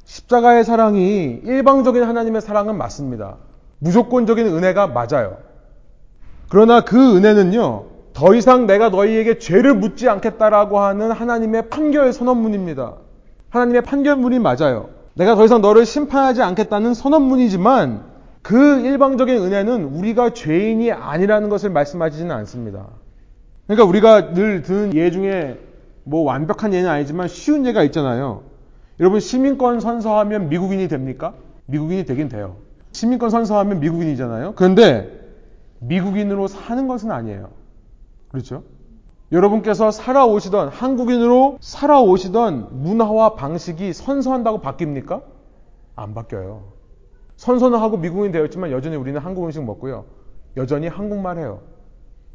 십자가의 0.04 0.64
사랑이 0.64 1.40
일방적인 1.44 2.02
하나님의 2.02 2.40
사랑은 2.40 2.76
맞습니다. 2.76 3.36
무조건적인 3.78 4.46
은혜가 4.46 4.88
맞아요. 4.88 5.38
그러나 6.48 6.82
그 6.82 7.16
은혜는요, 7.16 7.86
더 8.12 8.34
이상 8.34 8.66
내가 8.66 8.90
너희에게 8.90 9.38
죄를 9.38 9.74
묻지 9.74 10.08
않겠다라고 10.08 10.78
하는 10.80 11.10
하나님의 11.10 11.70
판결 11.70 12.12
선언문입니다. 12.12 12.94
하나님의 13.48 13.82
판결문이 13.82 14.38
맞아요. 14.38 14.90
내가 15.14 15.34
더 15.34 15.44
이상 15.44 15.60
너를 15.60 15.86
심판하지 15.86 16.42
않겠다는 16.42 16.94
선언문이지만 16.94 18.11
그 18.42 18.80
일방적인 18.80 19.36
은혜는 19.36 19.84
우리가 19.84 20.34
죄인이 20.34 20.90
아니라는 20.92 21.48
것을 21.48 21.70
말씀하지는 21.70 22.34
않습니다. 22.36 22.88
그러니까 23.66 23.88
우리가 23.88 24.34
늘 24.34 24.62
듣는 24.62 24.94
예 24.94 25.10
중에 25.10 25.58
뭐 26.04 26.22
완벽한 26.22 26.74
예는 26.74 26.88
아니지만 26.88 27.28
쉬운 27.28 27.64
예가 27.64 27.84
있잖아요. 27.84 28.42
여러분 29.00 29.20
시민권 29.20 29.80
선서하면 29.80 30.48
미국인이 30.48 30.88
됩니까? 30.88 31.34
미국인이 31.66 32.04
되긴 32.04 32.28
돼요. 32.28 32.56
시민권 32.92 33.30
선서하면 33.30 33.80
미국인이잖아요. 33.80 34.54
그런데 34.56 35.20
미국인으로 35.78 36.48
사는 36.48 36.88
것은 36.88 37.10
아니에요. 37.10 37.50
그렇죠? 38.28 38.64
여러분께서 39.30 39.90
살아오시던 39.90 40.68
한국인으로 40.68 41.58
살아오시던 41.60 42.82
문화와 42.82 43.34
방식이 43.34 43.92
선서한다고 43.92 44.60
바뀝니까? 44.60 45.22
안 45.96 46.14
바뀌어요. 46.14 46.71
선서는 47.42 47.80
하고 47.80 47.96
미국인 47.96 48.30
되었지만 48.30 48.70
여전히 48.70 48.94
우리는 48.94 49.20
한국 49.20 49.44
음식 49.44 49.64
먹고요. 49.64 50.04
여전히 50.56 50.86
한국말 50.86 51.38
해요. 51.38 51.58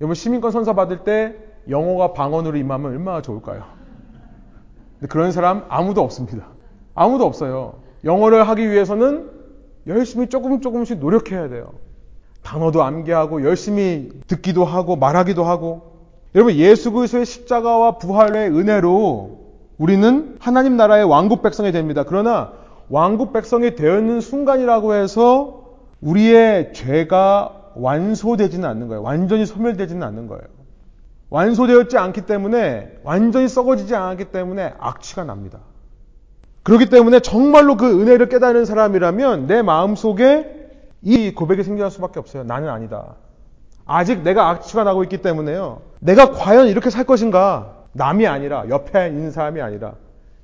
여러분 0.02 0.16
시민권 0.16 0.52
선서 0.52 0.76
받을 0.76 1.06
때 1.06 1.34
영어가 1.70 2.12
방언으로 2.12 2.58
임하면 2.58 2.92
얼마나 2.92 3.22
좋을까요? 3.22 3.64
그런 5.08 5.32
사람 5.32 5.64
아무도 5.70 6.02
없습니다. 6.02 6.48
아무도 6.94 7.26
없어요. 7.26 7.76
영어를 8.04 8.50
하기 8.50 8.70
위해서는 8.70 9.32
열심히 9.88 10.28
조금 10.28 10.60
조금씩 10.60 11.00
노력해야 11.00 11.48
돼요. 11.48 11.72
단어도 12.44 12.84
암기하고 12.84 13.46
열심히 13.46 14.10
듣기도 14.28 14.66
하고 14.66 14.98
말하기도 14.98 15.46
하고 15.46 16.02
여러분 16.36 16.54
예수 16.56 16.92
그리스도의 16.92 17.26
십자가와 17.26 17.98
부활의 17.98 18.50
은혜로 18.50 19.40
우리는 19.78 20.36
하나님 20.40 20.76
나라의 20.76 21.06
왕국 21.06 21.44
백성이 21.44 21.72
됩니다. 21.72 22.04
그러나 22.06 22.52
왕국 22.90 23.34
백성이 23.34 23.76
되었는 23.76 24.22
순간이라고 24.22 24.94
해서 24.94 25.64
우리의 26.02 26.74
죄가 26.74 27.72
완소되지는 27.76 28.68
않는 28.68 28.88
거예요. 28.88 29.04
완전히 29.04 29.46
소멸되지는 29.46 30.04
않는 30.04 30.28
거예요. 30.28 30.44
완소되었지 31.30 31.98
않기 31.98 32.22
때문에 32.22 33.00
완전히 33.04 33.48
썩어지지 33.48 33.96
않았기 33.96 34.26
때문에 34.26 34.74
악취가 34.80 35.26
납니다. 35.26 35.60
그렇기 36.64 36.90
때문에 36.90 37.20
정말로 37.20 37.78
그 37.78 38.02
은혜를 38.02 38.30
깨닫는 38.30 38.66
사람이라면 38.66 39.48
내 39.48 39.62
마음 39.62 39.96
속에 39.96 40.70
이 41.02 41.34
고백이 41.34 41.64
생겨날 41.64 41.92
수밖에 41.92 42.20
없어요. 42.20 42.44
나는 42.44 42.70
아니다. 42.70 43.16
아직 43.86 44.22
내가 44.24 44.50
악취가 44.50 44.84
나고 44.84 45.04
있기 45.04 45.22
때문에요. 45.22 45.82
내가 46.00 46.32
과연 46.32 46.68
이렇게 46.68 46.90
살 46.90 47.06
것인가? 47.06 47.74
남이 47.94 48.28
아니라 48.28 48.68
옆에 48.70 49.08
있는 49.08 49.32
사람이 49.32 49.62
아니라 49.62 49.94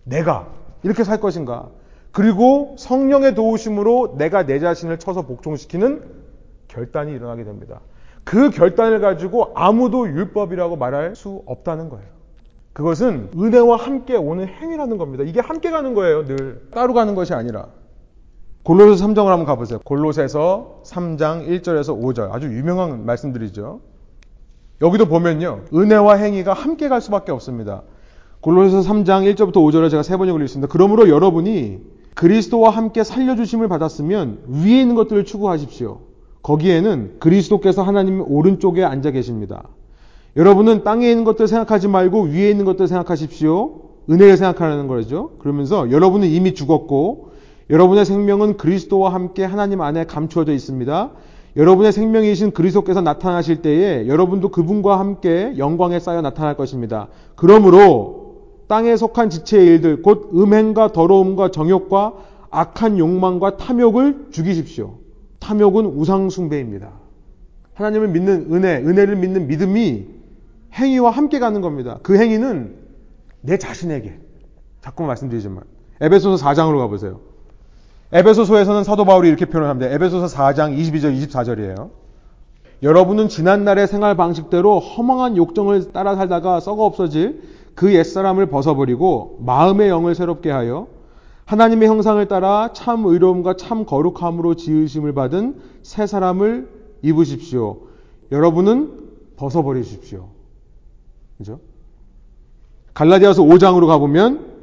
내가 0.03 0.47
이렇게 0.83 1.03
살 1.03 1.19
것인가? 1.19 1.67
그리고 2.13 2.75
성령의 2.77 3.33
도우심으로 3.33 4.15
내가 4.17 4.45
내 4.45 4.59
자신을 4.59 4.99
쳐서 4.99 5.23
복종시키는 5.23 6.03
결단이 6.67 7.11
일어나게 7.11 7.43
됩니다. 7.43 7.81
그 8.23 8.51
결단을 8.51 9.01
가지고 9.01 9.51
아무도 9.55 10.07
율법이라고 10.07 10.77
말할 10.77 11.15
수 11.15 11.41
없다는 11.47 11.89
거예요. 11.89 12.05
그것은 12.71 13.31
은혜와 13.35 13.77
함께 13.77 14.15
오는 14.15 14.47
행위라는 14.47 14.97
겁니다. 14.97 15.23
이게 15.23 15.39
함께 15.39 15.71
가는 15.71 15.93
거예요, 15.95 16.25
늘. 16.25 16.67
따로 16.71 16.93
가는 16.93 17.15
것이 17.15 17.33
아니라. 17.33 17.67
골로새 18.63 19.03
3장을 19.03 19.25
한번 19.25 19.45
가보세요. 19.45 19.79
골로새서 19.83 20.81
3장 20.85 21.47
1절에서 21.47 21.99
5절. 21.99 22.31
아주 22.31 22.47
유명한 22.47 23.05
말씀들이죠. 23.05 23.81
여기도 24.81 25.07
보면요. 25.07 25.61
은혜와 25.73 26.15
행위가 26.15 26.53
함께 26.53 26.89
갈 26.89 27.01
수밖에 27.01 27.31
없습니다. 27.31 27.81
골로새서 28.41 28.87
3장 28.89 29.33
1절부터 29.33 29.55
5절에 29.55 29.89
제가 29.89 30.03
세번 30.03 30.29
읽겠습니다. 30.29 30.71
그러므로 30.71 31.09
여러분이 31.09 32.02
그리스도와 32.15 32.69
함께 32.69 33.03
살려주심을 33.03 33.67
받았으면 33.67 34.39
위에 34.47 34.81
있는 34.81 34.95
것들을 34.95 35.25
추구하십시오. 35.25 35.99
거기에는 36.41 37.15
그리스도께서 37.19 37.83
하나님 37.83 38.21
오른쪽에 38.21 38.83
앉아 38.83 39.11
계십니다. 39.11 39.63
여러분은 40.35 40.83
땅에 40.83 41.09
있는 41.09 41.23
것들 41.23 41.47
생각하지 41.47 41.87
말고 41.87 42.23
위에 42.23 42.49
있는 42.49 42.65
것들 42.65 42.87
생각하십시오. 42.87 43.81
은혜를 44.09 44.37
생각하는 44.37 44.87
거죠. 44.87 45.31
그러면서 45.39 45.91
여러분은 45.91 46.27
이미 46.27 46.53
죽었고 46.53 47.31
여러분의 47.69 48.05
생명은 48.05 48.57
그리스도와 48.57 49.13
함께 49.13 49.45
하나님 49.45 49.81
안에 49.81 50.05
감추어져 50.05 50.51
있습니다. 50.51 51.11
여러분의 51.55 51.91
생명이신 51.91 52.51
그리스도께서 52.51 53.01
나타나실 53.01 53.61
때에 53.61 54.07
여러분도 54.07 54.49
그분과 54.49 54.99
함께 54.99 55.53
영광에 55.57 55.99
쌓여 55.99 56.21
나타날 56.21 56.57
것입니다. 56.57 57.07
그러므로 57.35 58.22
땅에 58.67 58.95
속한 58.95 59.29
지체의 59.29 59.67
일들, 59.67 60.01
곧 60.01 60.31
음행과 60.33 60.91
더러움과 60.91 61.51
정욕과 61.51 62.13
악한 62.49 62.99
욕망과 62.99 63.57
탐욕을 63.57 64.27
죽이십시오. 64.31 64.95
탐욕은 65.39 65.85
우상숭배입니다. 65.85 66.91
하나님을 67.73 68.07
믿는 68.09 68.47
은혜, 68.51 68.77
은혜를 68.77 69.15
믿는 69.15 69.47
믿음이 69.47 70.05
행위와 70.73 71.11
함께 71.11 71.39
가는 71.39 71.61
겁니다. 71.61 71.99
그 72.03 72.17
행위는 72.17 72.75
내 73.41 73.57
자신에게. 73.57 74.19
자꾸 74.81 75.03
말씀드리지만. 75.03 75.63
에베소서 76.01 76.43
4장으로 76.45 76.79
가보세요. 76.79 77.19
에베소서에서는 78.11 78.83
사도 78.83 79.05
바울이 79.05 79.27
이렇게 79.27 79.45
표현합니다. 79.45 79.91
에베소서 79.91 80.35
4장 80.35 80.77
22절, 80.77 81.17
24절이에요. 81.17 81.89
여러분은 82.83 83.29
지난날의 83.29 83.87
생활 83.87 84.15
방식대로 84.15 84.79
허망한 84.79 85.37
욕정을 85.37 85.93
따라 85.93 86.15
살다가 86.15 86.59
썩어 86.59 86.85
없어질 86.85 87.41
그 87.75 87.93
옛사람을 87.93 88.47
벗어버리고 88.47 89.39
마음의 89.41 89.89
영을 89.89 90.15
새롭게 90.15 90.51
하여 90.51 90.87
하나님의 91.45 91.87
형상을 91.87 92.25
따라 92.27 92.71
참 92.73 93.05
의로움과 93.05 93.55
참 93.57 93.85
거룩함으로 93.85 94.55
지으심을 94.55 95.13
받은 95.13 95.59
새 95.81 96.07
사람을 96.07 96.69
입으십시오. 97.01 97.79
여러분은 98.31 99.03
벗어버리십시오. 99.35 100.29
그죠? 101.37 101.59
갈라디아서 102.93 103.43
5장으로 103.43 103.87
가보면 103.87 104.53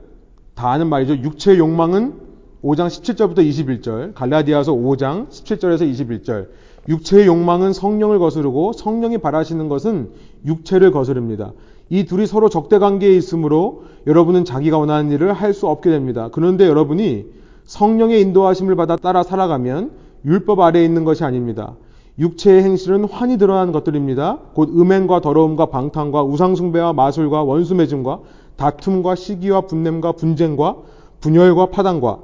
다 0.54 0.70
아는 0.70 0.88
말이죠. 0.88 1.18
육체의 1.18 1.58
욕망은 1.58 2.30
5장 2.62 2.88
17절부터 2.88 3.38
21절, 3.38 4.14
갈라디아서 4.14 4.72
5장 4.72 5.28
17절에서 5.28 5.90
21절. 5.90 6.48
육체의 6.88 7.26
욕망은 7.26 7.72
성령을 7.72 8.18
거스르고 8.18 8.72
성령이 8.72 9.18
바라시는 9.18 9.68
것은 9.68 10.10
육체를 10.46 10.92
거스릅니다. 10.92 11.52
이 11.90 12.04
둘이 12.04 12.26
서로 12.26 12.48
적대 12.48 12.78
관계에 12.78 13.14
있으므로 13.16 13.82
여러분은 14.06 14.44
자기가 14.44 14.78
원하는 14.78 15.10
일을 15.10 15.32
할 15.32 15.52
수 15.52 15.66
없게 15.66 15.90
됩니다. 15.90 16.28
그런데 16.32 16.66
여러분이 16.66 17.26
성령의 17.64 18.20
인도하심을 18.20 18.76
받아 18.76 18.96
따라 18.96 19.22
살아가면 19.24 19.90
율법 20.24 20.60
아래에 20.60 20.84
있는 20.84 21.04
것이 21.04 21.24
아닙니다. 21.24 21.74
육체의 22.18 22.62
행실은 22.62 23.04
환히 23.04 23.38
드러나는 23.38 23.72
것들입니다. 23.72 24.38
곧 24.54 24.70
음행과 24.70 25.20
더러움과 25.20 25.66
방탕과 25.66 26.22
우상숭배와 26.22 26.92
마술과 26.92 27.42
원수매증과 27.42 28.20
다툼과 28.56 29.14
시기와 29.16 29.62
분냄과 29.62 30.12
분쟁과 30.12 30.76
분열과 31.20 31.70
파당과 31.70 32.18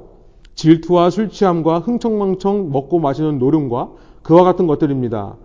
질투와 0.55 1.09
술 1.09 1.29
취함과 1.29 1.79
흥청망청 1.79 2.71
먹고 2.71 2.99
마시는 2.99 3.39
노름과 3.39 3.89
그와 4.23 4.43
같은 4.43 4.67
것들입니다. 4.67 5.35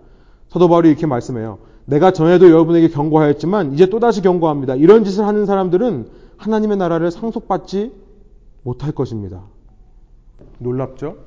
사도 0.49 0.69
바울이 0.69 0.89
이렇게 0.89 1.07
말씀해요. 1.07 1.57
내가 1.85 2.11
전에도 2.11 2.49
여러분에게 2.49 2.87
경고하였지만 2.89 3.73
이제 3.73 3.87
또다시 3.87 4.21
경고합니다. 4.21 4.75
이런 4.75 5.03
짓을 5.03 5.25
하는 5.25 5.45
사람들은 5.45 6.07
하나님의 6.37 6.77
나라를 6.77 7.11
상속받지 7.11 7.93
못할 8.63 8.91
것입니다. 8.91 9.43
놀랍죠? 10.59 11.17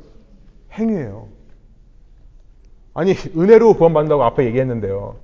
행위예요. 0.73 1.29
아니 2.95 3.13
은혜로 3.37 3.75
구원받는다고 3.75 4.25
앞에 4.25 4.47
얘기했는데요. 4.47 5.17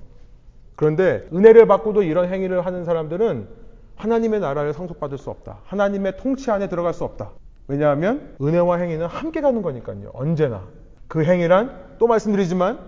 그런데 0.75 1.27
은혜를 1.33 1.67
받고도 1.67 2.03
이런 2.03 2.31
행위를 2.31 2.65
하는 2.65 2.85
사람들은 2.85 3.47
하나님의 3.95 4.39
나라를 4.39 4.73
상속받을 4.73 5.17
수 5.17 5.29
없다. 5.29 5.59
하나님의 5.65 6.17
통치 6.17 6.51
안에 6.51 6.69
들어갈 6.69 6.93
수 6.93 7.03
없다. 7.03 7.31
왜냐하면 7.67 8.35
은혜와 8.41 8.77
행위는 8.77 9.05
함께 9.07 9.41
가는 9.41 9.61
거니까요. 9.61 10.11
언제나. 10.13 10.63
그 11.07 11.23
행위란 11.23 11.95
또 11.99 12.07
말씀드리지만 12.07 12.79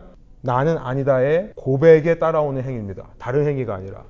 나는 0.46 0.78
아니다의 0.78 1.54
고백에 1.56 2.20
따라오는 2.20 2.64
행위입니다. 2.64 3.08
다른 3.18 3.48
행위가 3.48 3.74
아니라. 3.74 4.04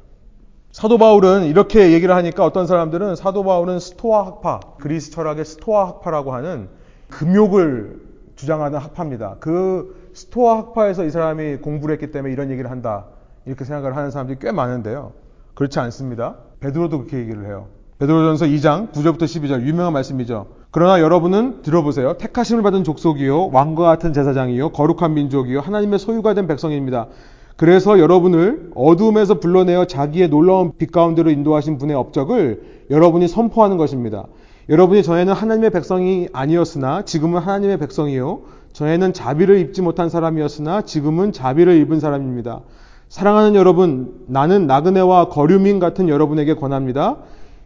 사도 0.71 0.97
바울은 0.97 1.45
이렇게 1.45 1.93
얘기를 1.93 2.13
하니까 2.13 2.43
어떤 2.43 2.67
사람들은 2.67 3.15
사도 3.15 3.45
바울은 3.45 3.79
스토아 3.79 4.25
학파, 4.25 4.59
그리스 4.77 5.11
철학의 5.11 5.45
스토아 5.45 5.87
학파라고 5.87 6.33
하는 6.33 6.67
금욕을 7.09 8.01
주장하는 8.35 8.77
학파입니다. 8.79 9.37
그 9.39 10.11
스토아 10.13 10.57
학파에서 10.57 11.05
이 11.05 11.09
사람이 11.09 11.57
공부를 11.57 11.93
했기 11.93 12.11
때문에 12.11 12.33
이런 12.33 12.51
얘기를 12.51 12.69
한다. 12.69 13.05
이렇게 13.45 13.63
생각을 13.63 13.95
하는 13.95 14.11
사람들이 14.11 14.37
꽤 14.41 14.51
많은데요. 14.51 15.13
그렇지 15.53 15.79
않습니다. 15.79 16.35
베드로도 16.59 16.97
그렇게 16.97 17.17
얘기를 17.17 17.45
해요. 17.45 17.67
베드로전서 17.99 18.47
2장 18.47 18.91
9절부터 18.91 19.21
12절 19.21 19.61
유명한 19.61 19.93
말씀이죠. 19.93 20.47
그러나 20.75 20.99
여러분은 20.99 21.61
들어보세요. 21.61 22.17
택하심을 22.17 22.61
받은 22.61 22.83
족속이요 22.83 23.51
왕과 23.53 23.83
같은 23.83 24.11
제사장이요 24.11 24.73
거룩한 24.73 25.13
민족이요 25.13 25.61
하나님의 25.61 25.99
소유가 25.99 26.33
된 26.33 26.47
백성입니다. 26.47 27.07
그래서 27.55 27.97
여러분을 27.97 28.71
어두움에서 28.75 29.39
불러내어 29.39 29.85
자기의 29.85 30.27
놀라운 30.27 30.73
빛 30.77 30.91
가운데로 30.91 31.31
인도하신 31.31 31.77
분의 31.77 31.95
업적을 31.95 32.63
여러분이 32.89 33.29
선포하는 33.29 33.77
것입니다. 33.77 34.25
여러분이 34.67 35.01
전에는 35.03 35.31
하나님의 35.31 35.69
백성이 35.69 36.27
아니었으나 36.33 37.03
지금은 37.03 37.39
하나님의 37.39 37.77
백성이요 37.77 38.41
전에는 38.73 39.13
자비를 39.13 39.59
입지 39.59 39.81
못한 39.81 40.09
사람이었으나 40.09 40.81
지금은 40.81 41.31
자비를 41.31 41.77
입은 41.83 42.01
사람입니다. 42.01 42.63
사랑하는 43.07 43.55
여러분, 43.55 44.13
나는 44.27 44.67
나그네와 44.67 45.29
거류민 45.29 45.79
같은 45.79 46.09
여러분에게 46.09 46.55
권합니다. 46.55 47.19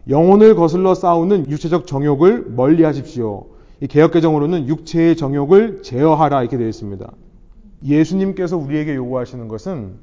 영혼을 0.08 0.54
거슬러 0.54 0.94
싸우는 0.94 1.50
육체적 1.50 1.86
정욕을 1.86 2.46
멀리 2.50 2.84
하십시오. 2.84 3.46
이 3.80 3.86
개혁개정으로는 3.86 4.68
육체의 4.68 5.16
정욕을 5.16 5.82
제어하라 5.82 6.42
이렇게 6.42 6.56
되어 6.56 6.68
있습니다. 6.68 7.10
예수님께서 7.84 8.56
우리에게 8.56 8.94
요구하시는 8.94 9.48
것은 9.48 9.94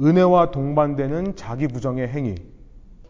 은혜와 0.00 0.50
동반되는 0.50 1.36
자기 1.36 1.68
부정의 1.68 2.08
행위. 2.08 2.36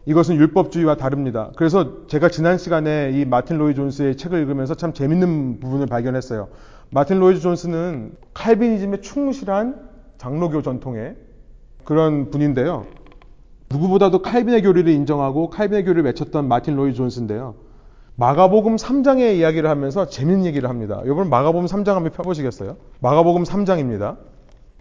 이것은 0.05 0.35
율법주의와 0.35 0.95
다릅니다. 0.95 1.51
그래서 1.55 2.07
제가 2.07 2.29
지난 2.29 2.57
시간에 2.57 3.11
이 3.13 3.25
마틴 3.25 3.57
로이 3.57 3.75
존스의 3.75 4.17
책을 4.17 4.39
읽으면서 4.39 4.73
참 4.73 4.93
재밌는 4.93 5.59
부분을 5.59 5.85
발견했어요. 5.85 6.47
마틴 6.89 7.19
로이 7.19 7.39
존스는 7.39 8.13
칼빈이즘에 8.33 9.01
충실한 9.01 9.87
장로교 10.17 10.63
전통의 10.63 11.15
그런 11.83 12.31
분인데요. 12.31 12.85
누구보다도 13.71 14.21
칼빈의 14.21 14.63
교리를 14.63 14.91
인정하고 14.91 15.49
칼빈의 15.49 15.85
교리를 15.85 16.03
맺혔던 16.03 16.47
마틴 16.47 16.75
로이 16.75 16.93
존스인데요. 16.93 17.55
마가복음 18.15 18.75
3장의 18.75 19.37
이야기를 19.37 19.69
하면서 19.69 20.07
재밌는 20.07 20.45
얘기를 20.45 20.67
합니다. 20.69 21.01
여러분 21.05 21.29
마가복음 21.29 21.67
3장 21.67 21.93
한번 21.93 22.11
펴보시겠어요? 22.11 22.75
마가복음 22.99 23.43
3장입니다. 23.43 24.17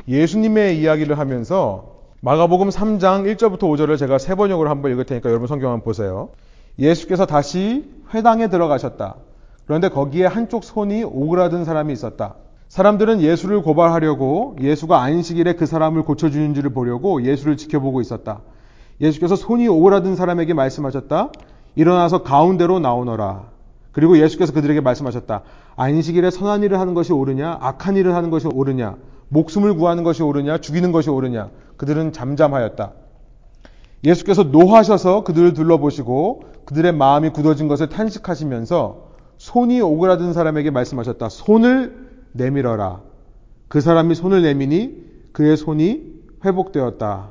예수님의 0.08 0.80
이야기를 0.80 1.18
하면서 1.18 1.98
마가복음 2.20 2.70
3장 2.70 3.36
1절부터 3.36 3.60
5절을 3.60 3.96
제가 3.96 4.18
세 4.18 4.34
번역으로 4.34 4.68
한번 4.68 4.90
읽을 4.90 5.04
테니까 5.04 5.28
여러분 5.28 5.46
성경 5.46 5.70
한번 5.70 5.84
보세요. 5.84 6.30
예수께서 6.78 7.26
다시 7.26 7.84
회당에 8.12 8.48
들어가셨다. 8.48 9.16
그런데 9.66 9.88
거기에 9.88 10.26
한쪽 10.26 10.64
손이 10.64 11.04
오그라든 11.04 11.64
사람이 11.64 11.92
있었다. 11.92 12.34
사람들은 12.68 13.20
예수를 13.20 13.62
고발하려고 13.62 14.56
예수가 14.60 15.00
안식일에 15.00 15.54
그 15.54 15.66
사람을 15.66 16.02
고쳐주는지를 16.02 16.70
보려고 16.70 17.22
예수를 17.22 17.56
지켜보고 17.56 18.00
있었다. 18.00 18.40
예수께서 19.00 19.36
손이 19.36 19.68
오그라든 19.68 20.16
사람에게 20.16 20.54
말씀하셨다. 20.54 21.32
일어나서 21.76 22.22
가운데로 22.22 22.80
나오너라. 22.80 23.44
그리고 23.92 24.18
예수께서 24.18 24.52
그들에게 24.52 24.80
말씀하셨다. 24.80 25.42
안식일에 25.76 26.30
선한 26.30 26.62
일을 26.62 26.80
하는 26.80 26.94
것이 26.94 27.12
옳으냐, 27.12 27.58
악한 27.60 27.96
일을 27.96 28.14
하는 28.14 28.30
것이 28.30 28.48
옳으냐, 28.48 28.96
목숨을 29.28 29.74
구하는 29.74 30.02
것이 30.02 30.22
옳으냐, 30.22 30.58
죽이는 30.58 30.92
것이 30.92 31.10
옳으냐. 31.10 31.50
그들은 31.76 32.12
잠잠하였다. 32.12 32.92
예수께서 34.04 34.44
노하셔서 34.44 35.24
그들을 35.24 35.54
둘러보시고 35.54 36.42
그들의 36.64 36.92
마음이 36.92 37.30
굳어진 37.30 37.68
것을 37.68 37.88
탄식하시면서 37.88 39.08
손이 39.38 39.80
오그라든 39.80 40.32
사람에게 40.32 40.70
말씀하셨다. 40.70 41.28
손을 41.28 42.08
내밀어라. 42.32 43.00
그 43.68 43.80
사람이 43.80 44.14
손을 44.14 44.42
내미니 44.42 45.04
그의 45.32 45.56
손이 45.56 46.02
회복되었다. 46.44 47.30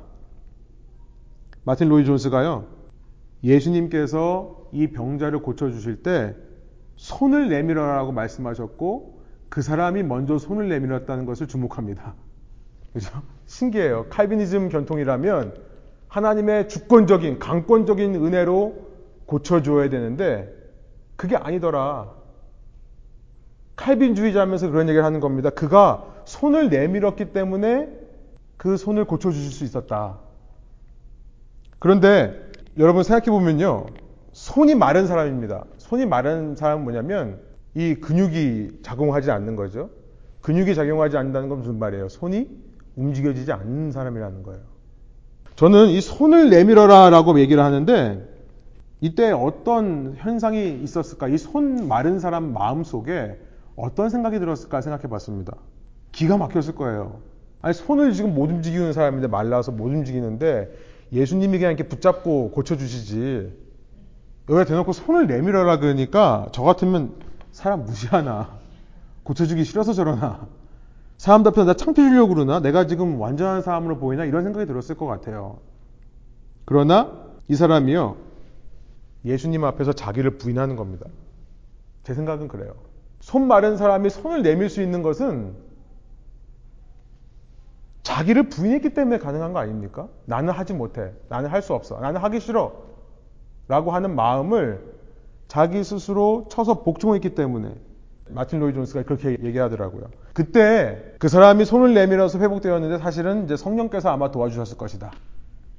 마틴 1.68 1.90
로이 1.90 2.06
존스가요. 2.06 2.64
예수님께서 3.44 4.70
이 4.72 4.88
병자를 4.88 5.42
고쳐 5.42 5.70
주실 5.70 6.02
때 6.02 6.34
손을 6.96 7.50
내밀어라고 7.50 8.14
말씀하셨고 8.14 9.20
그 9.50 9.62
사람이 9.62 10.04
먼저 10.04 10.38
손을 10.38 10.70
내밀었다는 10.70 11.26
것을 11.26 11.50
주목합니다. 11.50 12.14
그죠? 12.94 13.22
신기해요. 13.48 14.06
칼비니즘 14.10 14.70
견통이라면 14.70 15.56
하나님의 16.08 16.70
주권적인, 16.70 17.38
강권적인 17.40 18.16
은혜로 18.16 18.88
고쳐 19.26 19.62
줘야 19.62 19.90
되는데 19.90 20.50
그게 21.18 21.36
아니더라. 21.36 22.14
칼빈주의자면서 23.76 24.72
그런 24.72 24.88
얘기를 24.88 25.04
하는 25.04 25.20
겁니다. 25.20 25.50
그가 25.50 26.06
손을 26.24 26.70
내밀었기 26.70 27.34
때문에 27.34 27.90
그 28.56 28.78
손을 28.78 29.04
고쳐 29.04 29.32
주실 29.32 29.52
수 29.52 29.66
있었다. 29.66 30.27
그런데 31.80 32.34
여러분 32.78 33.04
생각해보면요. 33.04 33.86
손이 34.34 34.76
마른 34.76 35.08
사람입니다. 35.08 35.66
손이 35.78 36.06
마른 36.06 36.56
사람은 36.56 36.84
뭐냐면 36.84 37.40
이 37.74 37.96
근육이 37.96 38.80
작용하지 38.82 39.32
않는 39.32 39.56
거죠. 39.56 39.90
근육이 40.42 40.76
작용하지 40.76 41.18
않는다는 41.18 41.50
건 41.50 41.60
무슨 41.60 41.80
말이에요? 41.80 42.10
손이 42.10 42.48
움직여지지 42.96 43.52
않는 43.52 43.92
사람이라는 43.92 44.44
거예요. 44.44 44.62
저는 45.56 45.88
이 45.88 46.02
손을 46.02 46.50
내밀어라 46.50 47.10
라고 47.10 47.40
얘기를 47.40 47.64
하는데 47.64 48.24
이때 49.02 49.32
어떤 49.32 50.14
현상이 50.18 50.80
있었을까? 50.84 51.28
이 51.28 51.38
손 51.38 51.88
마른 51.88 52.20
사람 52.20 52.54
마음 52.54 52.84
속에 52.84 53.40
어떤 53.76 54.10
생각이 54.10 54.40
들었을까 54.40 54.82
생각해 54.82 55.04
봤습니다. 55.08 55.56
기가 56.12 56.38
막혔을 56.38 56.74
거예요. 56.76 57.20
아니, 57.62 57.74
손을 57.74 58.14
지금 58.14 58.34
못 58.34 58.50
움직이는 58.50 58.94
사람인데 58.94 59.28
말라서 59.28 59.72
못 59.72 59.86
움직이는데 59.86 60.72
예수님이 61.12 61.58
그냥 61.60 61.74
이렇게 61.74 61.88
붙잡고 61.88 62.52
고쳐주시지. 62.52 63.68
여기다 64.50 64.66
대놓고 64.66 64.94
손을 64.94 65.28
내밀어라 65.28 65.80
그러니까 65.80 66.48
저 66.52 66.64
같으면 66.64 67.14
사람 67.52 67.86
무시하나. 67.86 68.58
고쳐주기 69.24 69.64
싫어서 69.64 69.94
저러나. 69.94 70.48
사람들 71.18 71.50
앞에서 71.50 71.66
나 71.66 71.74
창피해지려고 71.74 72.34
그러나? 72.34 72.60
내가 72.60 72.88
지금 72.88 73.20
완전한 73.20 73.62
사람으로 73.62 73.98
보이나? 73.98 74.24
이런 74.26 74.44
생각이 74.44 74.66
들었을 74.66 74.96
것 74.96 75.06
같아요. 75.06 75.60
그러나 76.66 77.12
이 77.48 77.56
사람이요. 77.56 78.16
예수님 79.26 79.64
앞에서 79.64 79.94
자기를 79.94 80.38
부인하는 80.38 80.76
겁니다. 80.76 81.06
제 82.04 82.14
생각은 82.14 82.48
그래요. 82.48 82.74
손 83.20 83.48
마른 83.48 83.78
사람이 83.78 84.10
손을 84.10 84.44
내밀 84.44 84.70
수 84.70 84.82
있는 84.82 85.02
것은 85.02 85.56
자기를 88.08 88.44
부인했기 88.48 88.94
때문에 88.94 89.18
가능한 89.18 89.52
거 89.52 89.60
아닙니까? 89.60 90.08
나는 90.24 90.54
하지 90.54 90.74
못해. 90.74 91.12
나는 91.28 91.50
할 91.50 91.62
수 91.62 91.74
없어. 91.74 92.00
나는 92.00 92.22
하기 92.22 92.40
싫어. 92.40 92.72
라고 93.68 93.92
하는 93.92 94.16
마음을 94.16 94.82
자기 95.50 95.84
스스로 95.84 96.46
쳐서 96.50 96.84
복종했기 96.84 97.36
때문에 97.36 97.76
마틴 98.30 98.62
로이 98.62 98.74
존스가 98.74 99.04
그렇게 99.04 99.32
얘기하더라고요. 99.44 100.06
그때 100.32 101.16
그 101.20 101.28
사람이 101.28 101.66
손을 101.66 101.94
내밀어서 101.94 102.40
회복되었는데 102.40 103.00
사실은 103.00 103.44
이제 103.44 103.58
성령께서 103.58 104.10
아마 104.10 104.32
도와주셨을 104.32 104.78
것이다. 104.78 105.12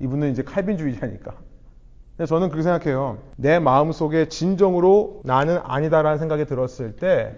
이분은 0.00 0.30
이제 0.30 0.42
칼빈주의자니까. 0.42 1.32
저는 2.26 2.50
그렇게 2.50 2.62
생각해요. 2.62 3.16
내 3.36 3.58
마음 3.58 3.90
속에 3.90 4.28
진정으로 4.28 5.22
나는 5.24 5.60
아니다라는 5.62 6.18
생각이 6.18 6.44
들었을 6.44 6.96
때 6.96 7.36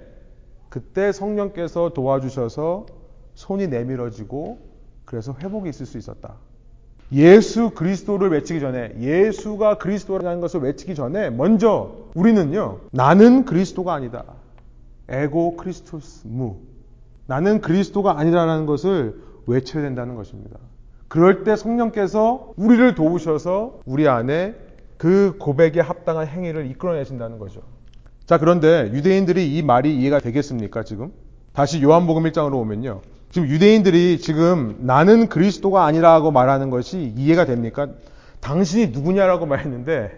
그때 0.68 1.12
성령께서 1.12 1.91
도와주셔서 1.91 2.86
손이 3.34 3.68
내밀어지고 3.68 4.70
그래서 5.11 5.35
회복이 5.43 5.69
있을 5.69 5.87
수 5.87 5.99
있었다. 5.99 6.35
예수 7.13 7.71
그리스도를 7.71 8.31
외치기 8.31 8.61
전에 8.61 8.95
예수가 9.01 9.79
그리스도라는 9.79 10.41
것을 10.41 10.61
외치기 10.61 10.95
전에 10.95 11.31
먼저 11.31 11.97
우리는요 12.15 12.79
나는 12.93 13.45
그리스도가 13.45 13.93
아니다. 13.93 14.23
에고 15.09 15.57
크리스토스 15.57 16.29
무 16.29 16.59
나는 17.27 17.61
그리스도가 17.61 18.21
아니라는 18.21 18.67
것을 18.67 19.21
외쳐야 19.49 19.83
된다는 19.83 20.15
것입니다. 20.15 20.61
그럴 21.09 21.43
때 21.43 21.57
성령께서 21.57 22.53
우리를 22.55 22.95
도우셔서 22.95 23.81
우리 23.87 24.07
안에 24.07 24.55
그 24.97 25.35
고백에 25.41 25.81
합당한 25.81 26.29
행위를 26.29 26.71
이끌어내신다는 26.71 27.41
거죠. 27.41 27.63
자, 28.27 28.39
그런데 28.39 28.89
유대인들이 28.93 29.57
이 29.57 29.63
말이 29.63 29.97
이해가 29.97 30.21
되겠습니까, 30.21 30.85
지금? 30.85 31.11
다시 31.53 31.83
요한복음 31.83 32.23
1장으로 32.23 32.61
오면요. 32.61 33.01
지금 33.31 33.49
유대인들이 33.49 34.18
지금 34.18 34.76
나는 34.81 35.28
그리스도가 35.28 35.85
아니라고 35.85 36.31
말하는 36.33 36.70
것이 36.70 37.12
이해가 37.16 37.45
됩니까? 37.45 37.89
당신이 38.41 38.89
누구냐라고 38.89 39.47
말했는데 39.47 40.11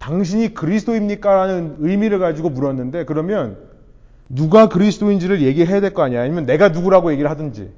당신이 0.00 0.54
그리스도입니까? 0.54 1.32
라는 1.32 1.76
의미를 1.78 2.18
가지고 2.18 2.50
물었는데 2.50 3.04
그러면 3.04 3.58
누가 4.28 4.68
그리스도인지를 4.68 5.42
얘기해야 5.42 5.80
될 5.80 5.94
거 5.94 6.02
아니야. 6.02 6.22
아니면 6.22 6.46
내가 6.46 6.70
누구라고 6.70 7.12
얘기를 7.12 7.30
하든지 7.30 7.70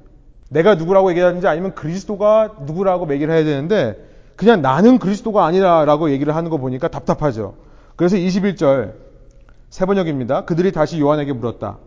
내가 0.49 0.75
누구라고 0.75 1.11
얘기하든지 1.11 1.47
아니면 1.47 1.75
그리스도가 1.75 2.55
누구라고 2.65 3.11
얘기를 3.13 3.33
해야 3.33 3.43
되는데 3.43 3.97
그냥 4.35 4.61
나는 4.61 4.97
그리스도가 4.97 5.45
아니라라고 5.45 6.09
얘기를 6.09 6.35
하는 6.35 6.49
거 6.49 6.57
보니까 6.57 6.87
답답하죠. 6.87 7.55
그래서 7.95 8.15
21절 8.17 8.93
세 9.69 9.85
번역입니다. 9.85 10.45
그들이 10.45 10.71
다시 10.71 10.99
요한에게 10.99 11.33
물었다. 11.33 11.77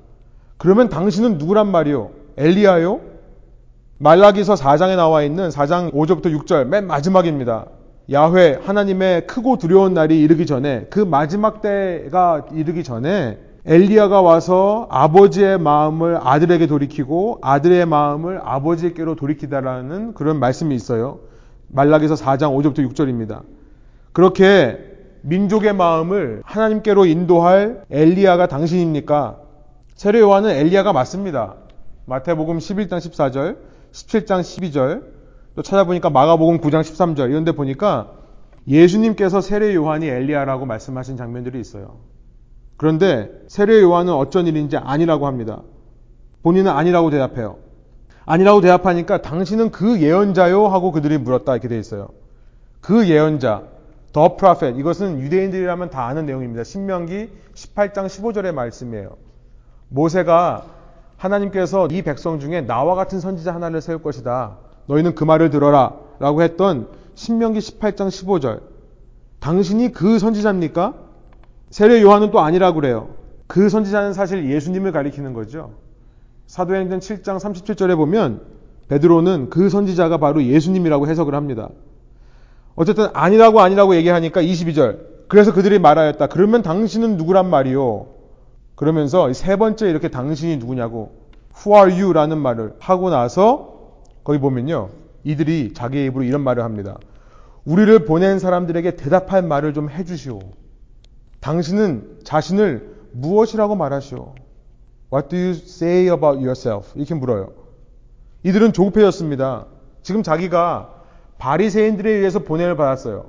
그러면 0.59 0.89
당신은 0.89 1.39
누구란 1.39 1.71
말이요? 1.71 2.11
엘리야요? 2.39 3.01
말라기서 3.99 4.55
4장에 4.55 4.95
나와 4.95 5.23
있는 5.23 5.49
4장 5.49 5.93
5절부터 5.93 6.27
6절 6.39 6.67
맨 6.67 6.87
마지막입니다. 6.87 7.67
야훼 8.13 8.61
하나님의 8.63 9.27
크고 9.27 9.59
두려운 9.59 9.93
날이 9.93 10.21
이르기 10.23 10.47
전에 10.47 10.87
그 10.89 11.01
마지막 11.01 11.61
때가 11.61 12.47
이르기 12.55 12.85
전에 12.85 13.39
엘리야가 13.67 14.23
와서 14.23 14.87
아버지의 14.89 15.59
마음을 15.59 16.19
아들에게 16.23 16.69
돌이키고 16.69 17.41
아들의 17.43 17.85
마음을 17.87 18.41
아버지께로 18.43 19.17
돌이키다라는 19.17 20.15
그런 20.15 20.39
말씀이 20.39 20.75
있어요. 20.75 21.19
말라기서 21.67 22.15
4장 22.15 22.57
5절부터 22.57 22.89
6절입니다. 22.89 23.43
그렇게 24.13 24.79
민족의 25.23 25.75
마음을 25.75 26.43
하나님께로 26.45 27.05
인도할 27.05 27.83
엘리야가 27.91 28.47
당신입니까? 28.47 29.39
세례 29.97 30.21
요한은 30.21 30.51
엘리야가 30.51 30.93
맞습니다. 30.93 31.57
마태복음 32.09 32.57
11장 32.57 32.97
14절, 32.97 33.59
17장 33.93 34.41
12절, 34.41 35.03
또 35.55 35.63
찾아보니까 35.63 36.09
마가복음 36.09 36.61
9장 36.61 36.81
13절 36.81 37.29
이런 37.29 37.45
데 37.45 37.53
보니까 37.53 38.13
예수님께서 38.67 39.43
세례 39.43 39.75
요한이 39.75 40.07
엘리야라고 40.07 40.65
말씀하신 40.65 41.19
장면들이 41.19 41.61
있어요. 41.61 41.99
그런데 42.79 43.31
세례 43.49 43.83
요한은 43.83 44.15
어쩐 44.15 44.47
일인지 44.47 44.79
아니라고 44.79 45.27
합니다. 45.27 45.63
본인은 46.43 46.71
아니라고 46.71 47.11
대답해요. 47.11 47.59
아니라고 48.25 48.63
대답하니까 48.63 49.21
당신은 49.21 49.71
그 49.71 50.01
예언자요 50.01 50.67
하고 50.69 50.93
그들이 50.93 51.19
물었다 51.19 51.53
이렇게 51.53 51.69
돼 51.69 51.79
있어요. 51.79 52.09
그 52.81 53.09
예언자, 53.09 53.65
더 54.15 54.37
프라펫 54.37 54.79
이것은 54.79 55.21
유대인들이라면 55.21 55.91
다 55.91 56.07
아는 56.07 56.25
내용입니다. 56.25 56.65
신명기 56.65 57.29
18장 57.55 58.07
15절의 58.07 58.53
말씀이에요. 58.53 59.17
모세가 59.89 60.78
하나님께서 61.19 61.89
이 61.91 62.03
백성 62.03 62.41
중에 62.41 62.63
나와 62.63 62.95
같은 62.95 63.21
선지자 63.21 63.55
하나를 63.55 63.81
세울 63.83 64.03
것이다. 64.03 64.57
너희는 64.87 65.15
그 65.15 65.25
말을 65.25 65.51
들어라. 65.51 65.95
라고 66.19 66.43
했던 66.43 66.89
신명기 67.15 67.59
18장 67.59 68.09
15절. 68.09 68.61
당신이 69.41 69.93
그 69.93 70.19
선지자입니까? 70.19 70.95
세례 71.71 72.01
요한은 72.01 72.31
또 72.31 72.41
아니라고 72.41 72.81
그래요. 72.81 73.11
그 73.47 73.69
선지자는 73.69 74.13
사실 74.13 74.49
예수님을 74.49 74.93
가리키는 74.93 75.33
거죠. 75.33 75.73
사도행전 76.47 77.01
7장 77.01 77.39
37절에 77.39 77.97
보면 77.97 78.41
베드로는 78.89 79.51
그 79.51 79.69
선지자가 79.69 80.17
바로 80.19 80.43
예수님이라고 80.43 81.09
해석을 81.09 81.35
합니다. 81.35 81.69
어쨌든 82.75 83.09
아니라고 83.13 83.61
아니라고 83.61 83.97
얘기하니까 83.97 84.41
22절. 84.41 84.99
그래서 85.29 85.53
그들이 85.53 85.79
말하였다. 85.79 86.29
그러면 86.29 86.63
당신은 86.63 87.17
누구란 87.17 87.51
말이요? 87.51 88.18
그러면서 88.79 89.33
세 89.33 89.57
번째 89.57 89.91
이렇게 89.91 90.07
당신이 90.07 90.59
누구냐고 90.59 91.11
Who 91.57 91.77
are 91.77 92.01
you? 92.01 92.13
라는 92.13 92.39
말을 92.39 92.75
하고 92.79 93.11
나서 93.11 94.05
거기 94.23 94.39
보면요. 94.39 94.91
이들이 95.25 95.75
자기의 95.75 96.07
입으로 96.07 96.23
이런 96.23 96.43
말을 96.43 96.63
합니다. 96.63 96.97
우리를 97.65 98.05
보낸 98.05 98.39
사람들에게 98.39 98.95
대답할 98.95 99.43
말을 99.43 99.75
좀 99.75 99.91
해주시오. 99.91 100.39
당신은 101.41 102.21
자신을 102.23 102.95
무엇이라고 103.11 103.75
말하시오? 103.75 104.35
What 105.13 105.29
do 105.29 105.37
you 105.37 105.51
say 105.51 106.05
about 106.05 106.37
yourself? 106.37 106.93
이렇게 106.95 107.17
물어요. 107.17 107.51
이들은 108.45 108.73
조급해졌습니다. 108.73 109.67
지금 110.05 110.23
자기가 110.23 111.03
바리새인들에 111.39 112.09
의해서 112.09 112.39
보냄을 112.39 112.77
받았어요. 112.77 113.27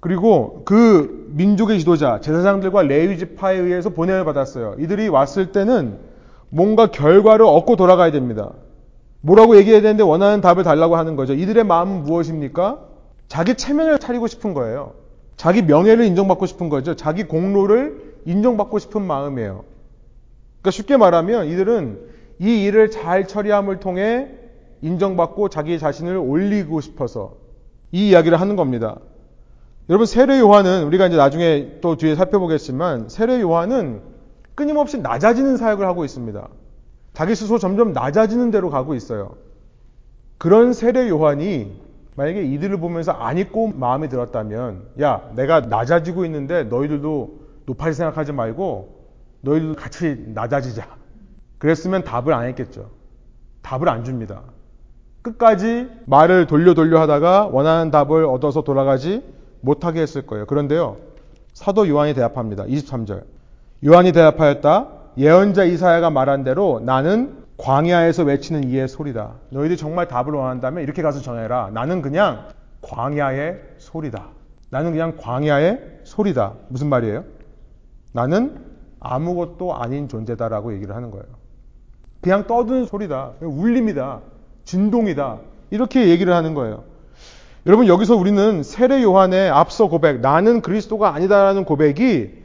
그리고 0.00 0.62
그 0.64 1.28
민족의 1.34 1.78
지도자, 1.78 2.20
제사장들과 2.20 2.82
레위 2.82 3.18
지파에 3.18 3.56
의해서 3.58 3.90
보냄을 3.90 4.24
받았어요. 4.24 4.76
이들이 4.78 5.08
왔을 5.08 5.52
때는 5.52 5.98
뭔가 6.48 6.86
결과를 6.90 7.44
얻고 7.44 7.76
돌아가야 7.76 8.10
됩니다. 8.10 8.52
뭐라고 9.20 9.56
얘기해야 9.56 9.82
되는데 9.82 10.02
원하는 10.02 10.40
답을 10.40 10.64
달라고 10.64 10.96
하는 10.96 11.16
거죠. 11.16 11.34
이들의 11.34 11.64
마음은 11.64 12.04
무엇입니까? 12.04 12.80
자기 13.28 13.54
체면을 13.54 13.98
차리고 13.98 14.26
싶은 14.26 14.54
거예요. 14.54 14.94
자기 15.36 15.62
명예를 15.62 16.04
인정받고 16.06 16.46
싶은 16.46 16.68
거죠. 16.70 16.96
자기 16.96 17.24
공로를 17.24 18.16
인정받고 18.24 18.78
싶은 18.78 19.02
마음이에요. 19.02 19.64
그러니까 20.60 20.70
쉽게 20.70 20.96
말하면 20.96 21.46
이들은 21.46 22.00
이 22.40 22.64
일을 22.64 22.90
잘 22.90 23.26
처리함을 23.26 23.80
통해 23.80 24.28
인정받고 24.82 25.50
자기 25.50 25.78
자신을 25.78 26.16
올리고 26.16 26.80
싶어서 26.80 27.34
이 27.92 28.08
이야기를 28.08 28.40
하는 28.40 28.56
겁니다. 28.56 28.98
여러분 29.90 30.06
세례 30.06 30.38
요한은 30.38 30.84
우리가 30.84 31.08
이제 31.08 31.16
나중에 31.16 31.78
또 31.80 31.96
뒤에 31.96 32.14
살펴보겠지만 32.14 33.08
세례 33.08 33.40
요한은 33.40 34.02
끊임없이 34.54 35.00
낮아지는 35.00 35.56
사역을 35.56 35.84
하고 35.84 36.04
있습니다. 36.04 36.48
자기 37.12 37.34
스스로 37.34 37.58
점점 37.58 37.92
낮아지는 37.92 38.52
대로 38.52 38.70
가고 38.70 38.94
있어요. 38.94 39.34
그런 40.38 40.72
세례 40.74 41.08
요한이 41.08 41.72
만약에 42.14 42.40
이들을 42.44 42.78
보면서 42.78 43.10
안 43.10 43.36
입고 43.36 43.72
마음에 43.74 44.08
들었다면 44.08 44.90
야 45.00 45.28
내가 45.34 45.62
낮아지고 45.62 46.24
있는데 46.24 46.62
너희들도 46.62 47.40
높아질 47.66 47.94
생각하지 47.94 48.30
말고 48.30 48.94
너희들도 49.40 49.74
같이 49.74 50.24
낮아지자. 50.28 50.86
그랬으면 51.58 52.04
답을 52.04 52.32
안 52.32 52.46
했겠죠. 52.46 52.90
답을 53.62 53.88
안 53.88 54.04
줍니다. 54.04 54.42
끝까지 55.22 55.88
말을 56.06 56.46
돌려 56.46 56.74
돌려 56.74 57.00
하다가 57.00 57.48
원하는 57.48 57.90
답을 57.90 58.24
얻어서 58.24 58.62
돌아가지 58.62 59.39
못하게 59.60 60.00
했을 60.00 60.26
거예요. 60.26 60.46
그런데요. 60.46 60.96
사도 61.52 61.88
요한이 61.88 62.14
대답합니다. 62.14 62.64
23절. 62.64 63.24
요한이 63.84 64.12
대답하였다. 64.12 64.88
예언자 65.18 65.64
이사야가 65.64 66.10
말한 66.10 66.44
대로 66.44 66.80
나는 66.84 67.40
광야에서 67.56 68.24
외치는 68.24 68.64
이의 68.64 68.88
소리다. 68.88 69.34
너희들이 69.50 69.76
정말 69.76 70.08
답을 70.08 70.32
원한다면 70.32 70.82
이렇게 70.82 71.02
가서 71.02 71.20
전해라. 71.20 71.70
나는 71.72 72.00
그냥 72.00 72.48
광야의 72.82 73.60
소리다. 73.78 74.28
나는 74.70 74.92
그냥 74.92 75.16
광야의 75.18 76.00
소리다. 76.04 76.54
무슨 76.68 76.88
말이에요? 76.88 77.24
나는 78.12 78.64
아무것도 79.00 79.74
아닌 79.74 80.08
존재다라고 80.08 80.72
얘기를 80.74 80.94
하는 80.94 81.10
거예요. 81.10 81.26
그냥 82.20 82.46
떠드는 82.46 82.86
소리다. 82.86 83.32
울림이다. 83.40 84.20
진동이다. 84.64 85.38
이렇게 85.70 86.08
얘기를 86.08 86.32
하는 86.34 86.54
거예요. 86.54 86.84
여러분 87.66 87.86
여기서 87.86 88.16
우리는 88.16 88.62
세례 88.62 89.02
요한의 89.02 89.50
앞서 89.50 89.88
고백, 89.88 90.20
나는 90.20 90.62
그리스도가 90.62 91.14
아니다라는 91.14 91.64
고백이 91.64 92.40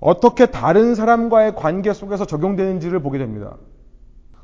어떻게 0.00 0.46
다른 0.46 0.94
사람과의 0.94 1.54
관계 1.54 1.92
속에서 1.92 2.24
적용되는지를 2.24 3.00
보게 3.00 3.18
됩니다. 3.18 3.54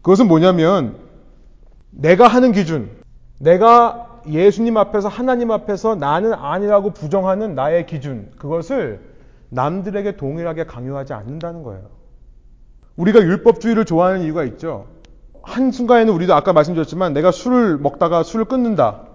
그것은 0.02 0.28
뭐냐면 0.28 0.96
내가 1.90 2.28
하는 2.28 2.52
기준, 2.52 2.90
내가 3.40 4.20
예수님 4.28 4.76
앞에서 4.76 5.08
하나님 5.08 5.50
앞에서 5.50 5.96
나는 5.96 6.32
아니라고 6.32 6.90
부정하는 6.90 7.54
나의 7.54 7.86
기준, 7.86 8.30
그것을 8.38 9.00
남들에게 9.50 10.16
동일하게 10.16 10.64
강요하지 10.64 11.12
않는다는 11.12 11.62
거예요. 11.62 11.82
우리가 12.96 13.20
율법주의를 13.20 13.84
좋아하는 13.84 14.22
이유가 14.22 14.44
있죠. 14.44 14.86
한순간에는 15.42 16.12
우리도 16.12 16.34
아까 16.34 16.52
말씀드렸지만 16.52 17.12
내가 17.12 17.32
술을 17.32 17.78
먹다가 17.78 18.22
술을 18.22 18.44
끊는다. 18.44 19.13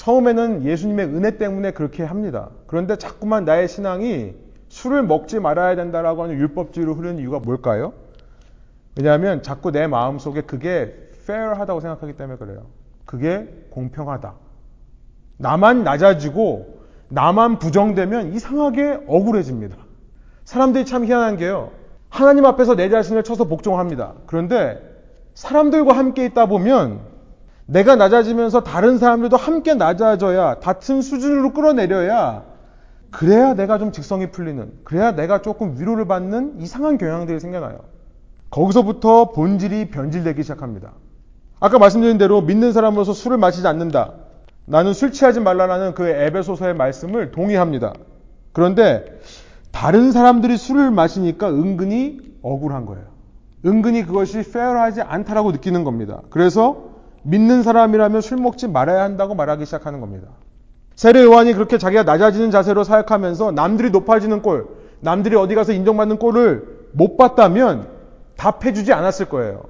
처음에는 0.00 0.64
예수님의 0.64 1.08
은혜 1.08 1.36
때문에 1.36 1.72
그렇게 1.72 2.02
합니다. 2.02 2.48
그런데 2.66 2.96
자꾸만 2.96 3.44
나의 3.44 3.68
신앙이 3.68 4.32
술을 4.70 5.02
먹지 5.02 5.40
말아야 5.40 5.76
된다라고 5.76 6.22
하는 6.22 6.36
율법주의로 6.36 6.94
흐르는 6.94 7.18
이유가 7.18 7.38
뭘까요? 7.38 7.92
왜냐하면 8.96 9.42
자꾸 9.42 9.70
내 9.70 9.86
마음 9.86 10.18
속에 10.18 10.40
그게 10.40 10.94
fair하다고 11.24 11.80
생각하기 11.80 12.14
때문에 12.14 12.38
그래요. 12.38 12.62
그게 13.04 13.46
공평하다. 13.68 14.32
나만 15.36 15.84
낮아지고 15.84 16.80
나만 17.10 17.58
부정되면 17.58 18.32
이상하게 18.32 19.00
억울해집니다. 19.06 19.76
사람들이 20.46 20.86
참 20.86 21.04
희한한 21.04 21.36
게요. 21.36 21.72
하나님 22.08 22.46
앞에서 22.46 22.74
내 22.74 22.88
자신을 22.88 23.22
쳐서 23.22 23.44
복종합니다. 23.44 24.14
그런데 24.24 24.80
사람들과 25.34 25.92
함께 25.92 26.24
있다 26.24 26.46
보면 26.46 27.09
내가 27.70 27.94
낮아지면서 27.94 28.64
다른 28.64 28.98
사람들도 28.98 29.36
함께 29.36 29.74
낮아져야 29.74 30.56
같은 30.56 31.02
수준으로 31.02 31.52
끌어내려야 31.52 32.42
그래야 33.12 33.54
내가 33.54 33.78
좀 33.78 33.92
직성이 33.92 34.30
풀리는 34.32 34.72
그래야 34.82 35.12
내가 35.12 35.40
조금 35.40 35.76
위로를 35.78 36.06
받는 36.06 36.60
이상한 36.60 36.98
경향들이 36.98 37.38
생겨나요. 37.38 37.78
거기서부터 38.50 39.30
본질이 39.30 39.90
변질되기 39.90 40.42
시작합니다. 40.42 40.94
아까 41.60 41.78
말씀드린 41.78 42.18
대로 42.18 42.40
믿는 42.40 42.72
사람으로서 42.72 43.12
술을 43.12 43.38
마시지 43.38 43.66
않는다. 43.68 44.14
나는 44.64 44.92
술 44.92 45.12
취하지 45.12 45.38
말라라는 45.38 45.94
그 45.94 46.08
에베소서의 46.08 46.74
말씀을 46.74 47.30
동의합니다. 47.30 47.92
그런데 48.52 49.20
다른 49.70 50.10
사람들이 50.10 50.56
술을 50.56 50.90
마시니까 50.90 51.48
은근히 51.50 52.18
억울한 52.42 52.86
거예요. 52.86 53.04
은근히 53.64 54.04
그것이 54.04 54.42
페어하지 54.50 55.02
않다라고 55.02 55.52
느끼는 55.52 55.84
겁니다. 55.84 56.22
그래서 56.30 56.89
믿는 57.22 57.62
사람이라면 57.62 58.20
술 58.20 58.38
먹지 58.38 58.68
말아야 58.68 59.02
한다고 59.02 59.34
말하기 59.34 59.64
시작하는 59.64 60.00
겁니다. 60.00 60.28
세례 60.94 61.22
요한이 61.22 61.54
그렇게 61.54 61.78
자기가 61.78 62.02
낮아지는 62.02 62.50
자세로 62.50 62.84
사역하면서 62.84 63.52
남들이 63.52 63.90
높아지는 63.90 64.42
꼴, 64.42 64.68
남들이 65.00 65.36
어디 65.36 65.54
가서 65.54 65.72
인정받는 65.72 66.18
꼴을 66.18 66.88
못 66.92 67.16
봤다면 67.16 67.88
답해주지 68.36 68.92
않았을 68.92 69.26
거예요. 69.28 69.62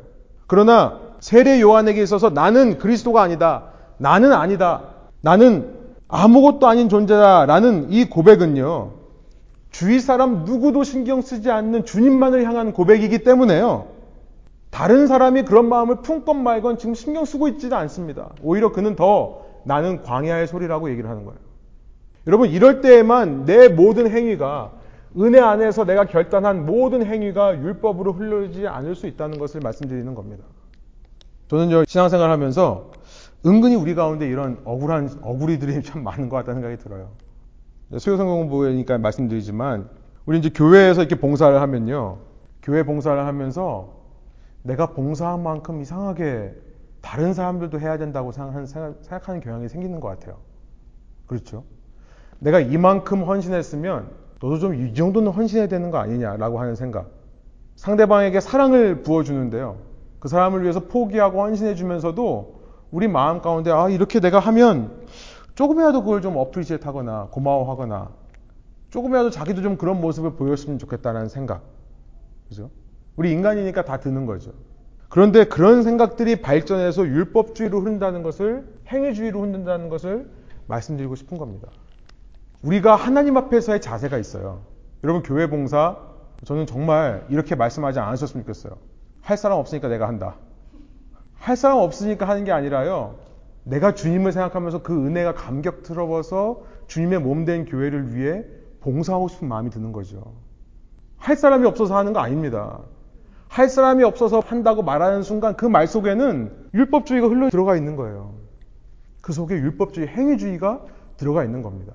그러나 0.46 0.98
세례 1.20 1.60
요한에게 1.60 2.02
있어서 2.02 2.30
나는 2.30 2.78
그리스도가 2.78 3.22
아니다. 3.22 3.64
나는 3.98 4.32
아니다. 4.32 4.82
나는 5.20 5.74
아무것도 6.08 6.66
아닌 6.66 6.88
존재다라는 6.88 7.92
이 7.92 8.06
고백은요. 8.08 8.92
주위 9.70 10.00
사람 10.00 10.44
누구도 10.44 10.82
신경 10.82 11.20
쓰지 11.22 11.50
않는 11.50 11.84
주님만을 11.84 12.44
향한 12.44 12.72
고백이기 12.72 13.22
때문에요. 13.22 13.86
다른 14.70 15.06
사람이 15.06 15.42
그런 15.42 15.68
마음을 15.68 15.96
품건 15.96 16.42
말건 16.42 16.78
지금 16.78 16.94
신경 16.94 17.24
쓰고 17.24 17.48
있지도 17.48 17.76
않습니다. 17.76 18.30
오히려 18.42 18.72
그는 18.72 18.96
더 18.96 19.42
나는 19.64 20.02
광야의 20.02 20.46
소리라고 20.46 20.90
얘기를 20.90 21.10
하는 21.10 21.24
거예요. 21.24 21.38
여러분, 22.26 22.48
이럴 22.48 22.80
때에만 22.80 23.44
내 23.44 23.68
모든 23.68 24.10
행위가 24.10 24.72
은혜 25.18 25.40
안에서 25.40 25.84
내가 25.84 26.04
결단한 26.04 26.66
모든 26.66 27.04
행위가 27.04 27.60
율법으로 27.60 28.12
흘러지 28.12 28.68
않을 28.68 28.94
수 28.94 29.06
있다는 29.06 29.38
것을 29.38 29.60
말씀드리는 29.60 30.14
겁니다. 30.14 30.44
저는 31.48 31.84
신앙생활 31.86 32.30
하면서 32.30 32.92
은근히 33.44 33.74
우리 33.74 33.96
가운데 33.96 34.28
이런 34.28 34.58
억울한, 34.64 35.18
억울이들이 35.22 35.82
참 35.82 36.04
많은 36.04 36.28
것 36.28 36.36
같다는 36.36 36.60
생각이 36.60 36.82
들어요. 36.82 37.08
수요성공부니까 37.98 38.98
말씀드리지만, 38.98 39.88
우리 40.26 40.38
이제 40.38 40.48
교회에서 40.50 41.02
이렇게 41.02 41.16
봉사를 41.16 41.60
하면요. 41.60 42.18
교회 42.62 42.84
봉사를 42.84 43.26
하면서 43.26 43.99
내가 44.62 44.86
봉사한 44.92 45.42
만큼 45.42 45.80
이상하게 45.80 46.54
다른 47.00 47.32
사람들도 47.32 47.80
해야 47.80 47.96
된다고 47.98 48.30
생각하는 48.32 49.40
경향이 49.40 49.68
생기는 49.68 50.00
것 50.00 50.08
같아요. 50.08 50.36
그렇죠? 51.26 51.64
내가 52.38 52.60
이만큼 52.60 53.22
헌신했으면 53.22 54.10
너도 54.42 54.58
좀 54.58 54.74
이 54.74 54.94
정도는 54.94 55.32
헌신해야 55.32 55.68
되는 55.68 55.90
거 55.90 55.98
아니냐라고 55.98 56.60
하는 56.60 56.74
생각. 56.74 57.08
상대방에게 57.76 58.40
사랑을 58.40 59.02
부어주는데요. 59.02 59.78
그 60.18 60.28
사람을 60.28 60.62
위해서 60.62 60.80
포기하고 60.80 61.42
헌신해 61.42 61.74
주면서도 61.74 62.60
우리 62.90 63.08
마음 63.08 63.40
가운데 63.40 63.70
아 63.70 63.88
이렇게 63.88 64.20
내가 64.20 64.38
하면 64.38 65.06
조금이라도 65.54 66.02
그걸 66.02 66.20
좀 66.20 66.36
어프리시에트 66.36 66.84
하거나 66.84 67.28
고마워하거나 67.30 68.10
조금이라도 68.90 69.30
자기도 69.30 69.62
좀 69.62 69.76
그런 69.76 70.00
모습을 70.00 70.34
보였으면 70.34 70.78
좋겠다는 70.78 71.28
생각. 71.28 71.62
그죠? 72.48 72.70
우리 73.16 73.32
인간이니까 73.32 73.84
다 73.84 73.98
드는 73.98 74.26
거죠. 74.26 74.52
그런데 75.08 75.44
그런 75.44 75.82
생각들이 75.82 76.40
발전해서 76.40 77.06
율법주의로 77.06 77.80
흐른다는 77.80 78.22
것을 78.22 78.64
행위주의로 78.88 79.40
흐른다는 79.42 79.88
것을 79.88 80.30
말씀드리고 80.68 81.16
싶은 81.16 81.36
겁니다. 81.36 81.68
우리가 82.62 82.94
하나님 82.94 83.36
앞에서의 83.36 83.80
자세가 83.80 84.18
있어요. 84.18 84.60
여러분 85.02 85.22
교회 85.22 85.48
봉사 85.48 85.96
저는 86.44 86.66
정말 86.66 87.26
이렇게 87.28 87.54
말씀하지 87.54 87.98
않으셨으면 87.98 88.44
좋겠어요. 88.44 88.74
할 89.20 89.36
사람 89.36 89.58
없으니까 89.58 89.88
내가 89.88 90.06
한다. 90.08 90.36
할 91.34 91.56
사람 91.56 91.78
없으니까 91.78 92.28
하는 92.28 92.44
게 92.44 92.52
아니라요. 92.52 93.16
내가 93.64 93.94
주님을 93.94 94.32
생각하면서 94.32 94.82
그 94.82 94.94
은혜가 95.06 95.34
감격스러워서 95.34 96.62
주님의 96.86 97.20
몸 97.20 97.44
된 97.44 97.64
교회를 97.66 98.14
위해 98.14 98.44
봉사하고 98.80 99.28
싶은 99.28 99.48
마음이 99.48 99.70
드는 99.70 99.92
거죠. 99.92 100.34
할 101.16 101.36
사람이 101.36 101.66
없어서 101.66 101.96
하는 101.96 102.12
거 102.12 102.20
아닙니다. 102.20 102.80
할 103.50 103.68
사람이 103.68 104.04
없어서 104.04 104.40
한다고 104.46 104.82
말하는 104.82 105.22
순간 105.22 105.56
그 105.56 105.66
말 105.66 105.88
속에는 105.88 106.52
율법주의가 106.72 107.26
흘러 107.26 107.50
들어가 107.50 107.76
있는 107.76 107.96
거예요. 107.96 108.34
그 109.20 109.32
속에 109.32 109.54
율법주의, 109.56 110.06
행위주의가 110.06 110.82
들어가 111.16 111.44
있는 111.44 111.60
겁니다. 111.60 111.92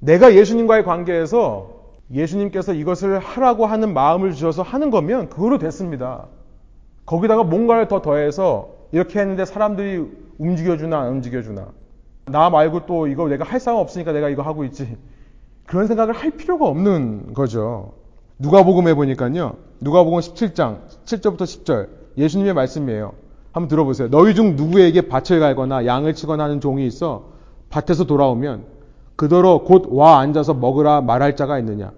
내가 0.00 0.34
예수님과의 0.34 0.84
관계에서 0.84 1.76
예수님께서 2.10 2.72
이것을 2.72 3.18
하라고 3.18 3.66
하는 3.66 3.92
마음을 3.92 4.32
주셔서 4.32 4.62
하는 4.62 4.90
거면 4.90 5.28
그거로 5.28 5.58
됐습니다. 5.58 6.26
거기다가 7.04 7.44
뭔가를 7.44 7.86
더 7.88 8.00
더해서 8.00 8.70
이렇게 8.92 9.20
했는데 9.20 9.44
사람들이 9.44 10.10
움직여주나 10.38 10.98
안 11.00 11.08
움직여주나 11.08 11.68
나 12.26 12.48
말고 12.48 12.86
또 12.86 13.06
이거 13.08 13.28
내가 13.28 13.44
할 13.44 13.60
사람 13.60 13.78
없으니까 13.80 14.12
내가 14.12 14.30
이거 14.30 14.40
하고 14.42 14.64
있지 14.64 14.96
그런 15.66 15.86
생각을 15.86 16.14
할 16.14 16.30
필요가 16.30 16.66
없는 16.66 17.34
거죠. 17.34 17.92
누가복음에 18.38 18.94
보니까요. 18.94 19.56
누가복음 19.80 20.20
17장 20.20 20.78
7절부터 21.04 21.42
10절 21.42 21.88
예수님의 22.16 22.54
말씀이에요. 22.54 23.12
한번 23.52 23.68
들어보세요. 23.68 24.08
너희 24.10 24.34
중 24.34 24.56
누구에게 24.56 25.08
밭을 25.08 25.40
갈거나 25.40 25.86
양을 25.86 26.14
치거나 26.14 26.44
하는 26.44 26.60
종이 26.60 26.86
있어 26.86 27.24
밭에서 27.70 28.04
돌아오면 28.04 28.64
그더러 29.16 29.58
곧 29.64 29.86
와 29.88 30.20
앉아서 30.20 30.54
먹으라 30.54 31.00
말할 31.00 31.34
자가 31.34 31.58
있느냐? 31.58 31.92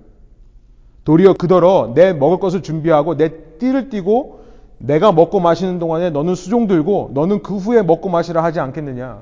도리어 1.05 1.35
그더러 1.35 1.93
내 1.95 2.13
먹을 2.13 2.39
것을 2.39 2.63
준비하고 2.63 3.17
내 3.17 3.59
띠를 3.59 3.91
띠고 3.91 4.41
내가 4.79 5.13
먹고 5.13 5.41
마시는 5.41 5.79
동안에 5.79 6.09
너는 6.11 6.35
수종 6.35 6.67
들고 6.67 7.11
너는 7.13 7.43
그 7.43 7.57
후에 7.57 7.83
먹고 7.83 8.09
마시라 8.09 8.43
하지 8.43 8.61
않겠느냐? 8.61 9.21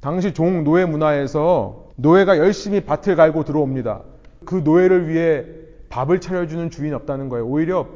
당시 0.00 0.32
종 0.32 0.62
노예 0.62 0.84
문화에서 0.84 1.86
노예가 1.96 2.38
열심히 2.38 2.80
밭을 2.82 3.16
갈고 3.16 3.42
들어옵니다. 3.42 4.02
그 4.44 4.56
노예를 4.62 5.08
위해 5.08 5.44
밥을 5.88 6.20
차려주는 6.20 6.70
주인 6.70 6.94
없다는 6.94 7.28
거예요. 7.28 7.46
오히려 7.46 7.86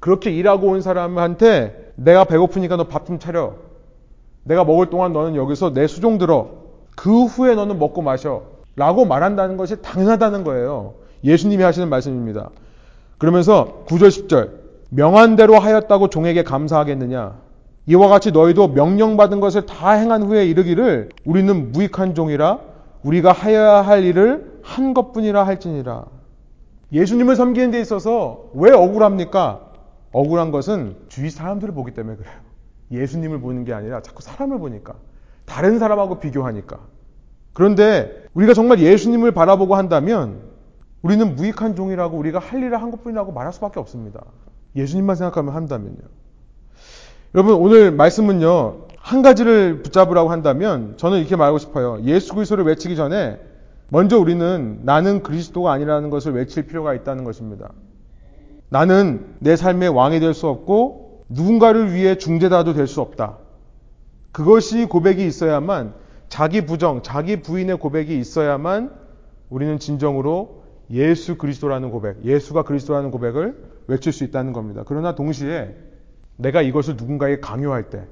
그렇게 0.00 0.30
일하고 0.30 0.68
온 0.68 0.80
사람한테 0.82 1.92
내가 1.96 2.24
배고프니까 2.24 2.76
너 2.76 2.84
밥 2.88 3.06
좀 3.06 3.18
차려. 3.18 3.54
내가 4.44 4.64
먹을 4.64 4.90
동안 4.90 5.12
너는 5.12 5.36
여기서 5.36 5.72
내 5.72 5.86
수종 5.86 6.18
들어. 6.18 6.50
그 6.96 7.24
후에 7.24 7.54
너는 7.54 7.78
먹고 7.78 8.02
마셔. 8.02 8.42
라고 8.74 9.04
말한다는 9.04 9.56
것이 9.56 9.80
당연하다는 9.82 10.44
거예요. 10.44 10.94
예수님이 11.24 11.62
하시는 11.62 11.88
말씀입니다. 11.88 12.50
그러면서 13.18 13.84
9절 13.86 14.08
10절 14.08 14.50
명한 14.90 15.36
대로 15.36 15.58
하였다고 15.58 16.08
종에게 16.08 16.42
감사하겠느냐? 16.42 17.34
이와 17.86 18.08
같이 18.08 18.32
너희도 18.32 18.68
명령받은 18.68 19.40
것을 19.40 19.66
다 19.66 19.92
행한 19.92 20.22
후에 20.22 20.46
이르기를 20.46 21.10
우리는 21.24 21.72
무익한 21.72 22.14
종이라 22.14 22.58
우리가 23.02 23.32
하여야 23.32 23.82
할 23.82 24.04
일을 24.04 24.58
한 24.62 24.94
것뿐이라 24.94 25.44
할지니라. 25.46 26.04
예수님을 26.92 27.36
섬기는 27.36 27.70
데 27.70 27.80
있어서 27.80 28.50
왜 28.54 28.70
억울합니까? 28.70 29.72
억울한 30.12 30.50
것은 30.50 30.96
주위 31.08 31.30
사람들을 31.30 31.72
보기 31.74 31.92
때문에 31.94 32.16
그래요. 32.16 32.34
예수님을 32.90 33.40
보는 33.40 33.64
게 33.64 33.72
아니라 33.72 34.02
자꾸 34.02 34.22
사람을 34.22 34.58
보니까. 34.58 34.94
다른 35.46 35.78
사람하고 35.78 36.20
비교하니까. 36.20 36.78
그런데 37.54 38.24
우리가 38.34 38.54
정말 38.54 38.78
예수님을 38.80 39.32
바라보고 39.32 39.74
한다면 39.74 40.40
우리는 41.00 41.34
무익한 41.34 41.74
종이라고 41.74 42.16
우리가 42.16 42.38
할 42.38 42.62
일을 42.62 42.80
한 42.80 42.90
것뿐이라고 42.90 43.32
말할 43.32 43.52
수밖에 43.52 43.80
없습니다. 43.80 44.22
예수님만 44.76 45.16
생각하면 45.16 45.54
한다면요. 45.54 45.98
여러분 47.34 47.54
오늘 47.54 47.90
말씀은요. 47.90 48.88
한 48.98 49.22
가지를 49.22 49.82
붙잡으라고 49.82 50.30
한다면 50.30 50.94
저는 50.96 51.18
이렇게 51.18 51.34
말하고 51.34 51.58
싶어요. 51.58 52.00
예수 52.04 52.34
그리스도를 52.34 52.64
외치기 52.64 52.94
전에 52.94 53.40
먼저 53.92 54.18
우리는 54.18 54.80
나는 54.84 55.22
그리스도가 55.22 55.70
아니라는 55.70 56.08
것을 56.08 56.32
외칠 56.32 56.66
필요가 56.66 56.94
있다는 56.94 57.24
것입니다. 57.24 57.74
나는 58.70 59.34
내 59.38 59.54
삶의 59.54 59.90
왕이 59.90 60.18
될 60.18 60.32
수 60.32 60.48
없고 60.48 61.26
누군가를 61.28 61.92
위해 61.92 62.16
중재자도 62.16 62.72
될 62.72 62.86
수 62.86 63.02
없다. 63.02 63.36
그것이 64.32 64.86
고백이 64.86 65.26
있어야만 65.26 65.92
자기 66.30 66.64
부정, 66.64 67.02
자기 67.02 67.42
부인의 67.42 67.78
고백이 67.80 68.18
있어야만 68.18 68.94
우리는 69.50 69.78
진정으로 69.78 70.62
예수 70.90 71.36
그리스도라는 71.36 71.90
고백, 71.90 72.24
예수가 72.24 72.62
그리스도라는 72.62 73.10
고백을 73.10 73.62
외칠 73.88 74.10
수 74.14 74.24
있다는 74.24 74.54
겁니다. 74.54 74.84
그러나 74.86 75.14
동시에 75.14 75.76
내가 76.38 76.62
이것을 76.62 76.96
누군가에게 76.96 77.40
강요할 77.40 77.90
때 77.90 78.06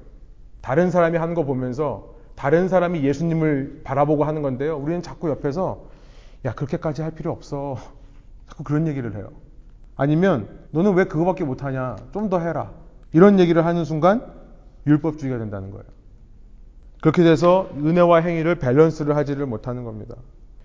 다른 0.61 0.91
사람이 0.91 1.17
하는 1.17 1.33
거 1.33 1.43
보면서 1.43 2.10
다른 2.41 2.67
사람이 2.69 3.03
예수님을 3.03 3.81
바라보고 3.83 4.23
하는 4.23 4.41
건데요. 4.41 4.75
우리는 4.75 5.03
자꾸 5.03 5.29
옆에서 5.29 5.83
야 6.43 6.55
그렇게까지 6.55 7.03
할 7.03 7.11
필요 7.11 7.31
없어. 7.31 7.77
자꾸 8.49 8.63
그런 8.63 8.87
얘기를 8.87 9.15
해요. 9.15 9.29
아니면 9.95 10.49
너는 10.71 10.95
왜 10.95 11.03
그거밖에 11.03 11.43
못하냐? 11.43 11.97
좀 12.11 12.29
더 12.29 12.39
해라. 12.39 12.71
이런 13.13 13.39
얘기를 13.39 13.63
하는 13.63 13.85
순간 13.85 14.25
율법주의가 14.87 15.37
된다는 15.37 15.69
거예요. 15.69 15.83
그렇게 16.99 17.21
돼서 17.21 17.69
은혜와 17.77 18.21
행위를 18.21 18.55
밸런스를 18.55 19.15
하지를 19.15 19.45
못하는 19.45 19.83
겁니다. 19.83 20.15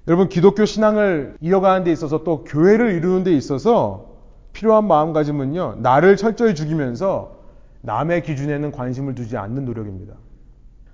여러분 0.08 0.30
기독교 0.30 0.64
신앙을 0.64 1.36
이어가는 1.42 1.84
데 1.84 1.92
있어서 1.92 2.24
또 2.24 2.44
교회를 2.44 2.92
이루는 2.94 3.22
데 3.22 3.32
있어서 3.32 4.16
필요한 4.54 4.86
마음가짐은요. 4.86 5.80
나를 5.80 6.16
철저히 6.16 6.54
죽이면서 6.54 7.36
남의 7.82 8.22
기준에는 8.22 8.72
관심을 8.72 9.14
두지 9.14 9.36
않는 9.36 9.66
노력입니다. 9.66 10.14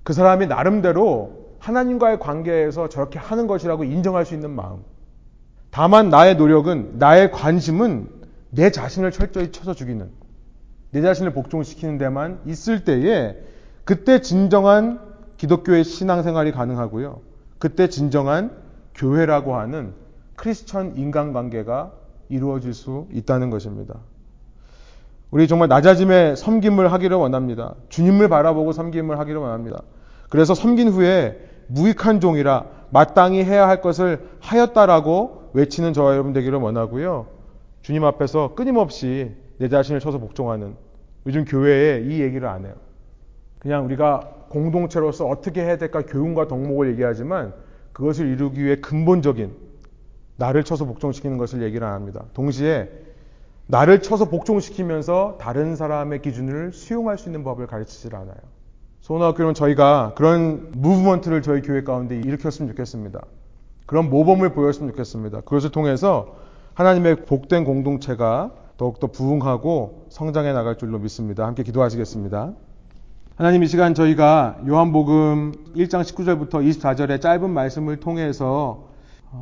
그 0.03 0.13
사람이 0.13 0.47
나름대로 0.47 1.43
하나님과의 1.59 2.19
관계에서 2.19 2.89
저렇게 2.89 3.19
하는 3.19 3.47
것이라고 3.47 3.85
인정할 3.85 4.27
수 4.27 4.35
있는 4.35 4.51
마음. 4.51 4.83
다만 5.71 6.11
나의 6.11 6.37
노력은 6.37 6.99
나의 6.99 7.31
관심은 7.31 8.09
내 8.51 8.71
자신을 8.71 9.13
철저히 9.13 9.53
쳐서 9.53 9.73
죽이는 9.75 10.11
내 10.91 11.01
자신을 11.01 11.33
복종시키는 11.33 11.99
데만 11.99 12.41
있을 12.47 12.85
때에 12.85 13.37
그때 13.85 14.21
진정한 14.21 15.01
기독교의 15.39 15.85
신앙생활이 15.85 16.53
가능하고요. 16.53 17.21
그때 17.59 17.89
진정한 17.89 18.51
교회라고 18.95 19.57
하는 19.57 19.95
크리스천 20.37 20.97
인간관계가 20.97 21.93
이루어질 22.29 22.75
수 22.75 23.07
있다는 23.13 23.51
것입니다. 23.51 24.01
우리 25.33 25.49
정말 25.49 25.69
낮아짐의 25.69 26.37
섬김을 26.37 26.93
하기를 26.93 27.17
원합니다. 27.17 27.75
주님을 27.89 28.29
바라보고 28.29 28.73
섬김을 28.73 29.19
하기를 29.19 29.41
원합니다. 29.41 29.83
그래서 30.29 30.55
섬긴 30.55 30.89
후에 30.89 31.41
무익한 31.69 32.21
종이라 32.21 32.67
마땅히 32.91 33.43
해야 33.43 33.67
할 33.67 33.81
것을 33.81 34.29
하였다라고 34.41 35.53
외치는 35.55 35.95
저와 35.95 36.13
여러분 36.13 36.35
되기를 36.35 36.59
원하고요. 36.59 37.27
주님 37.81 38.05
앞에서 38.05 38.55
끊임없이 38.55 39.35
내 39.57 39.71
자신을 39.71 40.01
쳐서 40.01 40.19
복종하는 40.19 40.75
요즘 41.27 41.47
교회에 41.47 42.03
이 42.03 42.21
얘기를 42.21 42.47
안 42.47 42.67
해요. 42.67 42.75
그냥 43.59 43.87
우리가 43.87 44.21
공동체로서 44.51 45.27
어떻게 45.27 45.63
해야 45.63 45.79
될까 45.79 46.03
교훈과 46.03 46.47
덕목을 46.47 46.91
얘기하지만 46.91 47.55
그것을 47.95 48.29
이루기 48.29 48.63
위해 48.63 48.77
근본적인 48.77 49.51
나를 50.37 50.63
쳐서 50.63 50.85
복종시키는 50.85 51.39
것을 51.39 51.63
얘기를 51.63 51.87
안 51.87 51.95
합니다. 51.95 52.25
동시에 52.35 52.91
나를 53.67 54.03
쳐서 54.03 54.27
복종시키면서 54.27 55.39
다른 55.41 55.77
사람의 55.77 56.23
기준을 56.23 56.73
수용할 56.73 57.19
수 57.19 57.29
있는 57.29 57.45
법을 57.45 57.67
가르치질 57.67 58.15
않아요. 58.15 58.37
소원학교는 59.01 59.55
저희가 59.55 60.13
그런 60.15 60.71
무브먼트를 60.73 61.43
저희 61.43 61.61
교회 61.63 61.83
가운데 61.83 62.17
일으켰으면 62.17 62.71
좋겠습니다. 62.71 63.21
그런 63.87 64.11
모범을 64.11 64.53
보였으면 64.53 64.91
좋겠습니다. 64.91 65.41
그것을 65.41 65.71
통해서 65.71 66.37
하나님의 66.75 67.25
복된 67.25 67.65
공동체가 67.65 68.53
더욱더 68.77 69.09
부흥하고 69.09 70.07
성장해 70.09 70.53
나갈 70.53 70.79
줄로 70.79 70.99
믿습니다. 70.99 71.47
함께 71.47 71.63
기도하시겠습니다. 71.63 72.53
하나님 73.37 73.63
이 73.63 73.67
시간 73.67 73.95
저희가 73.95 74.59
요한복음 74.67 75.53
1장 75.75 76.03
19절부터 76.03 76.51
24절의 76.69 77.21
짧은 77.21 77.51
말씀을 77.51 77.99
통해서 77.99 78.87
어, 78.87 78.92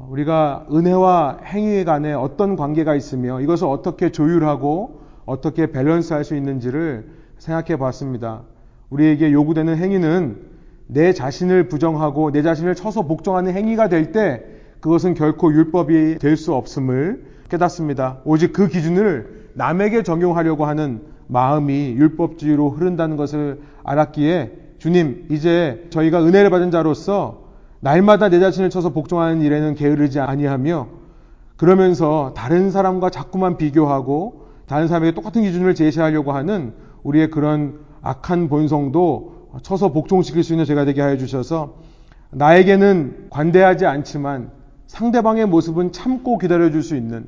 우리가 0.09 0.67
은혜와 0.73 1.39
행위 1.45 1.85
간에 1.85 2.13
어떤 2.13 2.57
관계가 2.57 2.95
있으며 2.95 3.41
이것을 3.41 3.67
어떻게 3.67 4.13
조율하고 4.13 5.01
어떻게 5.27 5.71
밸런스 5.73 6.13
할 6.13 6.25
수 6.25 6.37
있는지를 6.37 7.11
생각해 7.39 7.77
봤습니다. 7.79 8.43
우리에게 8.91 9.33
요구되는 9.33 9.77
행위는 9.77 10.43
내 10.87 11.13
자신을 11.13 11.69
부정하고 11.69 12.31
내 12.31 12.43
자신을 12.43 12.75
쳐서 12.75 13.03
복종하는 13.03 13.53
행위가 13.53 13.89
될 13.89 14.13
때 14.13 14.43
그것은 14.81 15.15
결코 15.15 15.53
율법이 15.53 16.19
될 16.19 16.37
수 16.37 16.55
없음을 16.55 17.25
깨닫습니다. 17.49 18.21
오직 18.25 18.53
그 18.53 18.69
기준을 18.69 19.51
남에게 19.55 20.03
적용하려고 20.03 20.65
하는 20.65 21.03
마음이 21.27 21.95
율법주의로 21.97 22.71
흐른다는 22.71 23.17
것을 23.17 23.61
알았기에 23.85 24.53
주님, 24.79 25.27
이제 25.31 25.87
저희가 25.91 26.25
은혜를 26.25 26.51
받은 26.51 26.71
자로서 26.71 27.50
날마다 27.81 28.29
내 28.29 28.39
자신을 28.41 28.71
쳐서 28.71 28.91
복종하는 28.91 29.41
일에는 29.41 29.75
게으르지 29.75 30.21
아니하며 30.21 30.89
그러면서 31.57 32.33
다른 32.37 32.71
사람과 32.71 33.11
자꾸만 33.11 33.57
비교하고 33.57 34.47
다른 34.67 34.87
사람에게 34.87 35.15
똑같은 35.15 35.43
기준을 35.43 35.75
제시하려고 35.75 36.33
하는 36.33 36.75
우리의 37.03 37.31
그런 37.31 37.81
악한 38.03 38.49
본성도 38.49 39.51
쳐서 39.63 39.93
복종시킬 39.93 40.45
수 40.45 40.53
있는 40.53 40.65
제가 40.65 40.85
되게 40.85 41.01
하여 41.01 41.17
주셔서 41.17 41.75
나에게는 42.31 43.27
관대하지 43.31 43.87
않지만 43.87 44.53
상대방의 44.87 45.47
모습은 45.47 45.93
참고 45.93 46.39
기다려줄 46.39 46.83
수 46.83 46.97
있는 46.97 47.27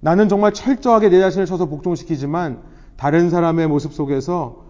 나는 0.00 0.28
정말 0.28 0.52
철저하게 0.52 1.08
내 1.08 1.20
자신을 1.20 1.46
쳐서 1.46 1.66
복종시키지만 1.66 2.60
다른 2.96 3.30
사람의 3.30 3.68
모습 3.68 3.92
속에서 3.94 4.64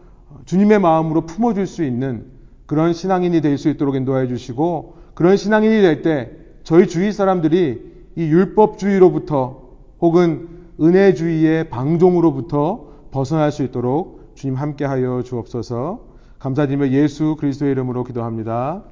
주님의 0.44 0.78
마음으로 0.78 1.26
품어줄 1.26 1.66
수 1.66 1.84
있는 1.84 2.26
그런 2.66 2.92
신앙인이 2.92 3.40
될 3.40 3.58
수 3.58 3.68
있도록 3.68 3.96
인도하여 3.96 4.28
주시고 4.28 5.01
그런 5.14 5.36
신앙인이 5.36 5.80
될 5.82 6.02
때 6.02 6.30
저희 6.64 6.86
주위 6.86 7.12
사람들이 7.12 7.92
이 8.16 8.22
율법주의로부터 8.22 9.62
혹은 10.00 10.48
은혜주의의 10.80 11.70
방종으로부터 11.70 12.88
벗어날 13.10 13.52
수 13.52 13.62
있도록 13.62 14.32
주님 14.34 14.56
함께하여 14.56 15.22
주옵소서 15.22 16.00
감사드리며 16.38 16.88
예수 16.88 17.36
그리스도의 17.38 17.72
이름으로 17.72 18.04
기도합니다. 18.04 18.82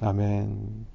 아멘. 0.00 0.87